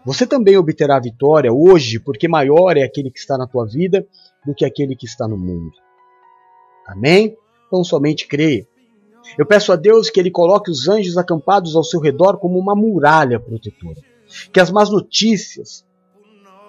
você 0.04 0.26
também 0.26 0.56
obterá 0.56 0.98
vitória 0.98 1.52
hoje, 1.52 1.98
porque 1.98 2.28
maior 2.28 2.76
é 2.76 2.82
aquele 2.82 3.10
que 3.10 3.18
está 3.18 3.36
na 3.36 3.46
tua 3.46 3.66
vida 3.66 4.06
do 4.46 4.54
que 4.54 4.64
aquele 4.64 4.96
que 4.96 5.06
está 5.06 5.28
no 5.28 5.36
mundo. 5.36 5.72
Amém? 6.86 7.36
Então 7.66 7.84
somente 7.84 8.26
creia. 8.26 8.66
Eu 9.36 9.44
peço 9.44 9.72
a 9.72 9.76
Deus 9.76 10.08
que 10.08 10.18
Ele 10.18 10.30
coloque 10.30 10.70
os 10.70 10.88
anjos 10.88 11.18
acampados 11.18 11.76
ao 11.76 11.84
seu 11.84 12.00
redor 12.00 12.38
como 12.38 12.58
uma 12.58 12.74
muralha 12.74 13.38
protetora. 13.38 14.00
Que 14.52 14.60
as 14.60 14.70
más 14.70 14.88
notícias, 14.88 15.84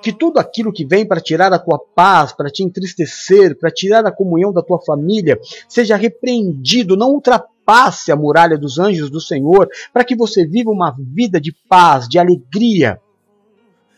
que 0.01 0.13
tudo 0.13 0.39
aquilo 0.39 0.71
que 0.71 0.85
vem 0.85 1.05
para 1.05 1.19
tirar 1.19 1.51
a 1.51 1.59
tua 1.59 1.79
paz, 1.95 2.31
para 2.31 2.49
te 2.49 2.63
entristecer, 2.63 3.57
para 3.57 3.71
tirar 3.71 4.05
a 4.05 4.11
comunhão 4.11 4.53
da 4.53 4.61
tua 4.61 4.79
família, 4.79 5.39
seja 5.67 5.95
repreendido, 5.95 6.95
não 6.95 7.11
ultrapasse 7.11 8.11
a 8.11 8.15
muralha 8.15 8.57
dos 8.57 8.79
anjos 8.79 9.09
do 9.09 9.19
Senhor, 9.19 9.69
para 9.93 10.03
que 10.03 10.15
você 10.15 10.45
viva 10.45 10.71
uma 10.71 10.95
vida 10.97 11.39
de 11.39 11.51
paz, 11.67 12.07
de 12.07 12.17
alegria. 12.17 12.99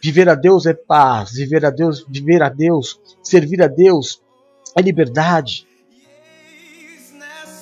Viver 0.01 0.27
a 0.27 0.35
Deus 0.35 0.65
é 0.65 0.73
paz, 0.73 1.31
viver 1.33 1.63
a 1.65 1.69
Deus, 1.69 2.03
viver 2.09 2.41
a 2.41 2.49
Deus, 2.49 2.99
servir 3.21 3.61
a 3.61 3.67
Deus 3.67 4.19
é 4.75 4.81
liberdade. 4.81 5.67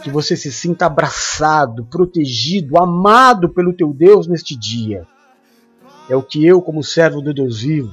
Que 0.02 0.10
você 0.10 0.38
se 0.38 0.50
sinta 0.50 0.86
abraçado, 0.86 1.86
protegido, 1.86 2.78
amado 2.78 3.50
pelo 3.50 3.74
teu 3.74 3.94
Deus 3.94 4.28
neste 4.28 4.58
dia. 4.58 5.06
É 6.10 6.16
o 6.16 6.24
que 6.24 6.46
eu, 6.46 6.62
como 6.62 6.82
servo 6.82 7.22
do 7.22 7.34
Deus 7.34 7.62
vivo, 7.62 7.92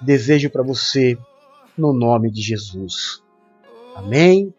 desejo 0.00 0.50
para 0.50 0.62
você 0.62 1.18
no 1.76 1.92
nome 1.92 2.30
de 2.30 2.40
Jesus. 2.42 3.22
Amém? 3.94 4.52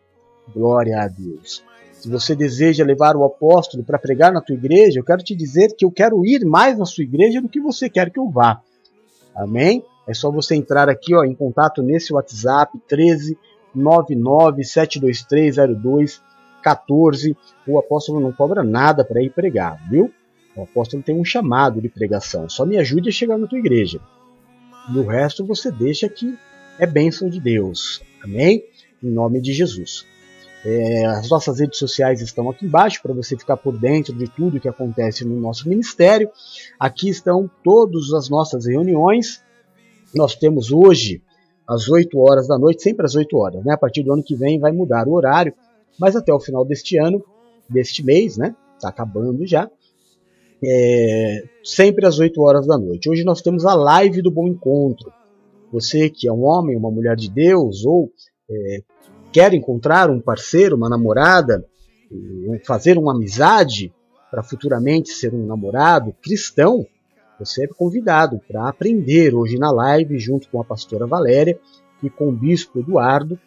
Glória 0.54 1.02
a 1.02 1.08
Deus. 1.08 1.64
Se 1.94 2.10
você 2.10 2.36
deseja 2.36 2.86
levar 2.86 3.16
o 3.16 3.26
apóstolo 3.26 3.84
para 3.84 3.98
pregar 3.98 4.32
na 4.32 4.42
tua 4.42 4.56
igreja, 4.56 5.00
eu 5.00 5.04
quero 5.04 5.24
te 5.24 5.36
dizer 5.36 5.76
que 5.76 5.84
eu 5.84 5.92
quero 5.92 6.26
ir 6.26 6.46
mais 6.46 6.78
na 6.78 6.86
sua 6.86 7.04
igreja 7.04 7.42
do 7.42 7.50
que 7.50 7.60
você 7.60 7.90
quer 7.90 8.12
que 8.12 8.20
eu 8.20 8.30
vá. 8.30 8.62
Amém? 9.36 9.84
É 10.08 10.14
só 10.14 10.32
você 10.32 10.56
entrar 10.56 10.90
aqui 10.90 11.16
ó, 11.16 11.24
em 11.24 11.36
contato 11.36 11.82
nesse 11.82 12.14
WhatsApp 12.14 12.80
13 12.88 13.38
99 13.74 14.64
72302 14.64 16.22
14. 16.64 17.36
O 17.68 17.78
apóstolo 17.78 18.20
não 18.20 18.32
cobra 18.32 18.64
nada 18.64 19.04
para 19.04 19.22
ir 19.22 19.32
pregar, 19.32 19.78
viu? 19.90 20.12
O 20.56 20.64
apóstolo 20.64 21.04
tem 21.04 21.16
um 21.20 21.26
chamado 21.26 21.82
de 21.82 21.90
pregação. 21.90 22.50
Só 22.50 22.66
me 22.66 22.78
ajude 22.78 23.10
a 23.10 23.12
chegar 23.12 23.38
na 23.38 23.48
tua 23.48 23.60
igreja. 23.60 24.00
E 24.90 24.98
o 24.98 25.06
resto 25.06 25.46
você 25.46 25.72
deixa 25.72 26.08
que 26.08 26.38
é 26.80 26.86
bênção 26.86 27.30
de 27.30 27.40
Deus. 27.40 28.02
Amém? 28.24 28.64
Em 29.04 29.10
nome 29.10 29.42
de 29.42 29.54
Jesus. 29.54 30.06
É, 30.66 31.06
as 31.06 31.30
nossas 31.30 31.60
redes 31.60 31.78
sociais 31.78 32.22
estão 32.22 32.50
aqui 32.50 32.66
embaixo 32.66 33.02
para 33.02 33.14
você 33.14 33.38
ficar 33.38 33.58
por 33.58 33.78
dentro 33.78 34.14
de 34.14 34.28
tudo 34.28 34.60
que 34.60 34.68
acontece 34.68 35.24
no 35.24 35.40
nosso 35.40 35.68
ministério. 35.70 36.30
Aqui 36.80 37.10
estão 37.10 37.50
todas 37.64 38.12
as 38.14 38.30
nossas 38.30 38.66
reuniões. 38.66 39.42
Nós 40.16 40.36
temos 40.36 40.72
hoje 40.72 41.22
às 41.68 41.90
8 41.90 42.18
horas 42.18 42.48
da 42.48 42.58
noite, 42.58 42.82
sempre 42.82 43.06
às 43.06 43.16
8 43.16 43.38
horas, 43.38 43.64
né? 43.64 43.74
A 43.74 43.78
partir 43.78 44.04
do 44.04 44.14
ano 44.14 44.24
que 44.24 44.36
vem 44.36 44.60
vai 44.60 44.72
mudar 44.72 45.08
o 45.08 45.14
horário, 45.14 45.54
mas 46.00 46.16
até 46.16 46.34
o 46.34 46.40
final 46.40 46.66
deste 46.66 46.98
ano, 46.98 47.24
deste 47.70 48.04
mês, 48.04 48.38
né? 48.38 48.56
Está 48.78 48.90
acabando 48.90 49.46
já 49.46 49.70
é, 50.64 51.44
sempre 51.64 52.06
às 52.06 52.20
8 52.20 52.42
horas 52.42 52.66
da 52.66 52.78
noite. 52.78 53.10
Hoje 53.10 53.24
nós 53.24 53.42
temos 53.42 53.66
a 53.66 53.76
live 53.76 54.22
do 54.22 54.32
Bom 54.32 54.48
Encontro. 54.48 55.12
Você 55.72 56.10
que 56.10 56.28
é 56.28 56.32
um 56.32 56.44
homem, 56.44 56.78
uma 56.78 56.92
mulher 56.92 57.16
de 57.16 57.30
Deus, 57.30 57.86
ou 57.86 58.12
é, 58.50 58.82
quer 59.32 59.54
encontrar 59.54 60.10
um 60.10 60.20
parceiro, 60.20 60.76
uma 60.76 60.90
namorada, 60.90 61.66
fazer 62.64 62.98
uma 62.98 63.14
amizade 63.14 63.94
para 64.32 64.44
futuramente 64.44 65.10
ser 65.10 65.34
um 65.34 65.46
namorado 65.46 66.16
cristão, 66.22 66.86
você 67.40 67.66
é 67.66 67.68
convidado 67.68 68.42
para 68.48 68.68
aprender 68.68 69.36
hoje 69.36 69.58
na 69.58 69.72
live, 69.72 70.18
junto 70.18 70.50
com 70.50 70.60
a 70.60 70.66
pastora 70.66 71.06
Valéria 71.06 71.60
e 72.02 72.10
com 72.10 72.30
o 72.30 72.32
bispo 72.32 72.80
Eduardo, 72.80 73.40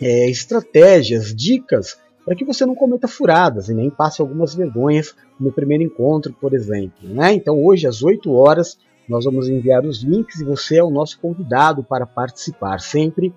é, 0.00 0.30
estratégias, 0.30 1.34
dicas 1.34 1.98
para 2.28 2.36
que 2.36 2.44
você 2.44 2.66
não 2.66 2.74
cometa 2.74 3.08
furadas 3.08 3.70
e 3.70 3.74
nem 3.74 3.88
passe 3.88 4.20
algumas 4.20 4.54
vergonhas 4.54 5.16
no 5.40 5.50
primeiro 5.50 5.82
encontro, 5.82 6.30
por 6.38 6.52
exemplo. 6.52 7.08
Né? 7.08 7.32
Então, 7.32 7.64
hoje, 7.64 7.86
às 7.86 8.02
8 8.02 8.30
horas, 8.30 8.78
nós 9.08 9.24
vamos 9.24 9.48
enviar 9.48 9.86
os 9.86 10.02
links 10.02 10.38
e 10.38 10.44
você 10.44 10.76
é 10.76 10.84
o 10.84 10.90
nosso 10.90 11.18
convidado 11.18 11.82
para 11.82 12.04
participar. 12.04 12.80
Sempre, 12.80 13.32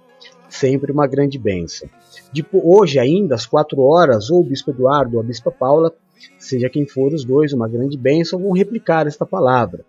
sempre 0.50 0.92
uma 0.92 1.08
grande 1.08 1.39
bênção. 1.39 1.88
De, 2.34 2.46
hoje, 2.52 3.00
ainda, 3.00 3.36
às 3.36 3.46
4 3.46 3.82
horas, 3.82 4.30
ou 4.30 4.42
o 4.42 4.44
Bispo 4.44 4.72
Eduardo 4.72 5.16
ou 5.16 5.22
a 5.22 5.26
Bispa 5.26 5.52
Paula, 5.52 5.94
seja 6.38 6.70
quem 6.70 6.86
for 6.86 7.14
os 7.14 7.24
dois, 7.24 7.54
uma 7.54 7.70
grande 7.70 7.98
bênção, 7.98 8.42
vão 8.42 8.52
replicar 8.52 9.08
esta 9.08 9.26
palavra. 9.26 9.86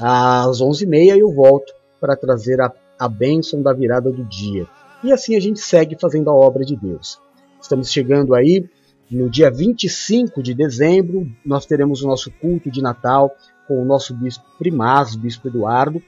Às 0.00 0.62
11h30 0.62 1.18
eu 1.18 1.30
volto 1.34 1.70
para 2.00 2.16
trazer 2.16 2.62
a, 2.62 2.72
a 2.98 3.08
bênção 3.10 3.60
da 3.60 3.74
virada 3.74 4.10
do 4.10 4.24
dia. 4.24 4.66
E 5.04 5.12
assim 5.12 5.36
a 5.36 5.40
gente 5.40 5.60
segue 5.60 5.98
fazendo 6.00 6.30
a 6.30 6.34
obra 6.34 6.64
de 6.64 6.74
Deus. 6.74 7.20
Estamos 7.66 7.90
chegando 7.90 8.32
aí 8.32 8.64
no 9.10 9.28
dia 9.28 9.50
25 9.50 10.40
de 10.40 10.54
dezembro, 10.54 11.28
nós 11.44 11.66
teremos 11.66 12.00
o 12.00 12.06
nosso 12.06 12.30
culto 12.30 12.70
de 12.70 12.80
Natal 12.80 13.34
com 13.66 13.82
o 13.82 13.84
nosso 13.84 14.14
bispo 14.14 14.44
primaz, 14.56 15.16
bispo 15.16 15.48
Eduardo. 15.48 16.00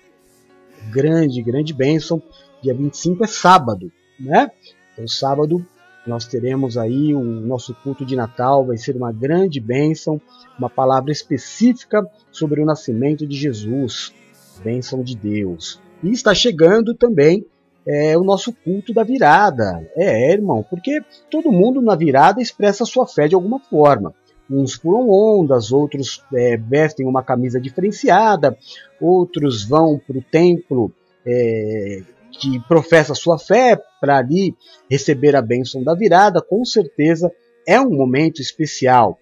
Grande, 0.92 1.42
grande 1.42 1.74
bênção. 1.74 2.22
Dia 2.62 2.72
25 2.72 3.24
é 3.24 3.26
sábado, 3.26 3.90
né? 4.20 4.52
Então, 4.92 5.08
sábado 5.08 5.66
nós 6.06 6.26
teremos 6.26 6.78
aí 6.78 7.12
o 7.12 7.24
nosso 7.24 7.74
culto 7.82 8.06
de 8.06 8.14
Natal, 8.14 8.64
vai 8.64 8.76
ser 8.76 8.94
uma 8.94 9.10
grande 9.10 9.58
bênção, 9.58 10.20
uma 10.56 10.70
palavra 10.70 11.10
específica 11.10 12.08
sobre 12.30 12.62
o 12.62 12.64
nascimento 12.64 13.26
de 13.26 13.36
Jesus, 13.36 14.14
bênção 14.62 15.02
de 15.02 15.16
Deus. 15.16 15.80
E 16.04 16.12
está 16.12 16.32
chegando 16.32 16.94
também 16.94 17.44
é 17.88 18.18
o 18.18 18.22
nosso 18.22 18.52
culto 18.52 18.92
da 18.92 19.02
virada. 19.02 19.90
É, 19.96 20.30
irmão, 20.30 20.62
porque 20.68 21.00
todo 21.30 21.50
mundo 21.50 21.80
na 21.80 21.96
virada 21.96 22.42
expressa 22.42 22.84
sua 22.84 23.06
fé 23.06 23.26
de 23.26 23.34
alguma 23.34 23.58
forma. 23.58 24.14
Uns 24.50 24.76
pulam 24.76 25.08
ondas, 25.08 25.72
outros 25.72 26.22
é, 26.34 26.56
vestem 26.58 27.06
uma 27.06 27.22
camisa 27.22 27.58
diferenciada, 27.58 28.56
outros 29.00 29.64
vão 29.64 29.98
para 29.98 30.18
o 30.18 30.22
templo 30.22 30.92
é, 31.26 32.02
que 32.30 32.60
professa 32.68 33.14
sua 33.14 33.38
fé 33.38 33.80
para 34.00 34.18
ali 34.18 34.54
receber 34.90 35.34
a 35.34 35.42
bênção 35.42 35.82
da 35.82 35.94
virada. 35.94 36.42
Com 36.42 36.64
certeza 36.66 37.32
é 37.66 37.80
um 37.80 37.90
momento 37.90 38.42
especial. 38.42 39.18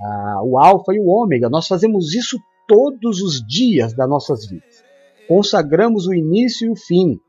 Ah, 0.00 0.40
o 0.44 0.58
Alfa 0.58 0.92
e 0.92 1.00
o 1.00 1.06
Ômega, 1.06 1.48
nós 1.48 1.66
fazemos 1.66 2.14
isso 2.14 2.38
todos 2.68 3.20
os 3.20 3.44
dias 3.44 3.92
das 3.92 4.08
nossas 4.08 4.46
vidas. 4.46 4.84
Consagramos 5.26 6.06
o 6.06 6.14
início 6.14 6.68
e 6.68 6.70
o 6.70 6.76
fim 6.76 7.20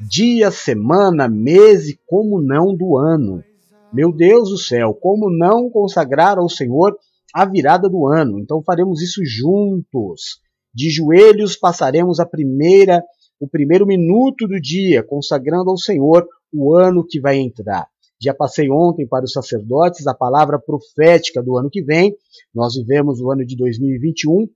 dia, 0.00 0.50
semana, 0.50 1.28
mês 1.28 1.88
e 1.88 1.98
como 2.06 2.40
não 2.40 2.74
do 2.74 2.96
ano. 2.96 3.44
Meu 3.92 4.12
Deus 4.12 4.48
do 4.48 4.56
céu, 4.56 4.94
como 4.94 5.30
não 5.30 5.68
consagrar 5.68 6.38
ao 6.38 6.48
Senhor 6.48 6.96
a 7.34 7.44
virada 7.44 7.88
do 7.88 8.06
ano? 8.06 8.38
Então 8.38 8.62
faremos 8.62 9.02
isso 9.02 9.20
juntos. 9.24 10.40
De 10.72 10.88
joelhos 10.88 11.56
passaremos 11.56 12.18
a 12.18 12.24
primeira, 12.24 13.02
o 13.38 13.48
primeiro 13.48 13.86
minuto 13.86 14.46
do 14.46 14.60
dia, 14.60 15.02
consagrando 15.02 15.70
ao 15.70 15.76
Senhor 15.76 16.26
o 16.52 16.74
ano 16.74 17.04
que 17.06 17.20
vai 17.20 17.36
entrar. 17.36 17.86
Já 18.22 18.32
passei 18.32 18.70
ontem 18.70 19.06
para 19.06 19.24
os 19.24 19.32
sacerdotes 19.32 20.06
a 20.06 20.14
palavra 20.14 20.58
profética 20.58 21.42
do 21.42 21.56
ano 21.56 21.70
que 21.70 21.82
vem. 21.82 22.14
Nós 22.54 22.74
vivemos 22.74 23.20
o 23.20 23.30
ano 23.30 23.44
de 23.44 23.56
2021, 23.56 24.48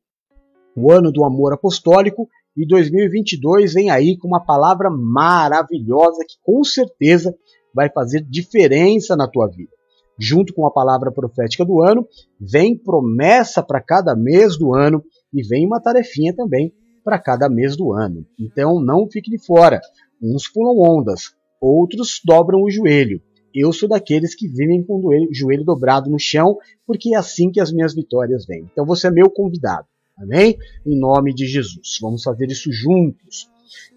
o 0.77 0.93
ano 0.93 1.11
do 1.11 1.25
amor 1.25 1.53
apostólico, 1.53 2.29
e 2.57 2.67
2022 2.67 3.75
vem 3.75 3.91
aí 3.91 4.17
com 4.17 4.29
uma 4.29 4.45
palavra 4.45 4.89
maravilhosa 4.91 6.25
que 6.27 6.37
com 6.43 6.63
certeza 6.63 7.35
vai 7.75 7.91
fazer 7.91 8.21
diferença 8.23 9.17
na 9.17 9.29
tua 9.29 9.49
vida. 9.49 9.73
Junto 10.19 10.55
com 10.55 10.65
a 10.65 10.71
palavra 10.71 11.11
profética 11.11 11.65
do 11.65 11.83
ano, 11.83 12.07
vem 12.41 12.79
promessa 12.79 13.63
para 13.63 13.81
cada 13.81 14.15
mês 14.15 14.57
do 14.57 14.73
ano 14.73 15.03
e 15.33 15.43
vem 15.43 15.67
uma 15.67 15.81
tarefinha 15.81 16.33
também 16.35 16.73
para 17.03 17.19
cada 17.19 17.49
mês 17.49 17.77
do 17.77 17.93
ano. 17.93 18.25
Então 18.39 18.81
não 18.81 19.09
fique 19.11 19.31
de 19.31 19.45
fora. 19.45 19.81
Uns 20.23 20.49
pulam 20.49 20.79
ondas, 20.79 21.35
outros 21.61 22.21
dobram 22.25 22.63
o 22.63 22.71
joelho. 22.71 23.21
Eu 23.53 23.73
sou 23.73 23.89
daqueles 23.89 24.35
que 24.35 24.49
vivem 24.49 24.83
com 24.85 24.95
o 24.95 25.35
joelho 25.35 25.65
dobrado 25.65 26.11
no 26.11 26.19
chão, 26.19 26.57
porque 26.87 27.15
é 27.15 27.19
assim 27.19 27.51
que 27.51 27.61
as 27.61 27.73
minhas 27.73 27.95
vitórias 27.95 28.47
vêm. 28.47 28.69
Então 28.73 28.87
você 28.87 29.09
é 29.09 29.11
meu 29.11 29.29
convidado. 29.31 29.87
Amém? 30.19 30.57
Em 30.87 30.99
nome 30.99 31.35
de 31.35 31.47
Jesus. 31.47 31.99
Vamos 32.01 32.23
fazer 32.23 32.51
isso 32.51 32.73
juntos. 32.73 33.49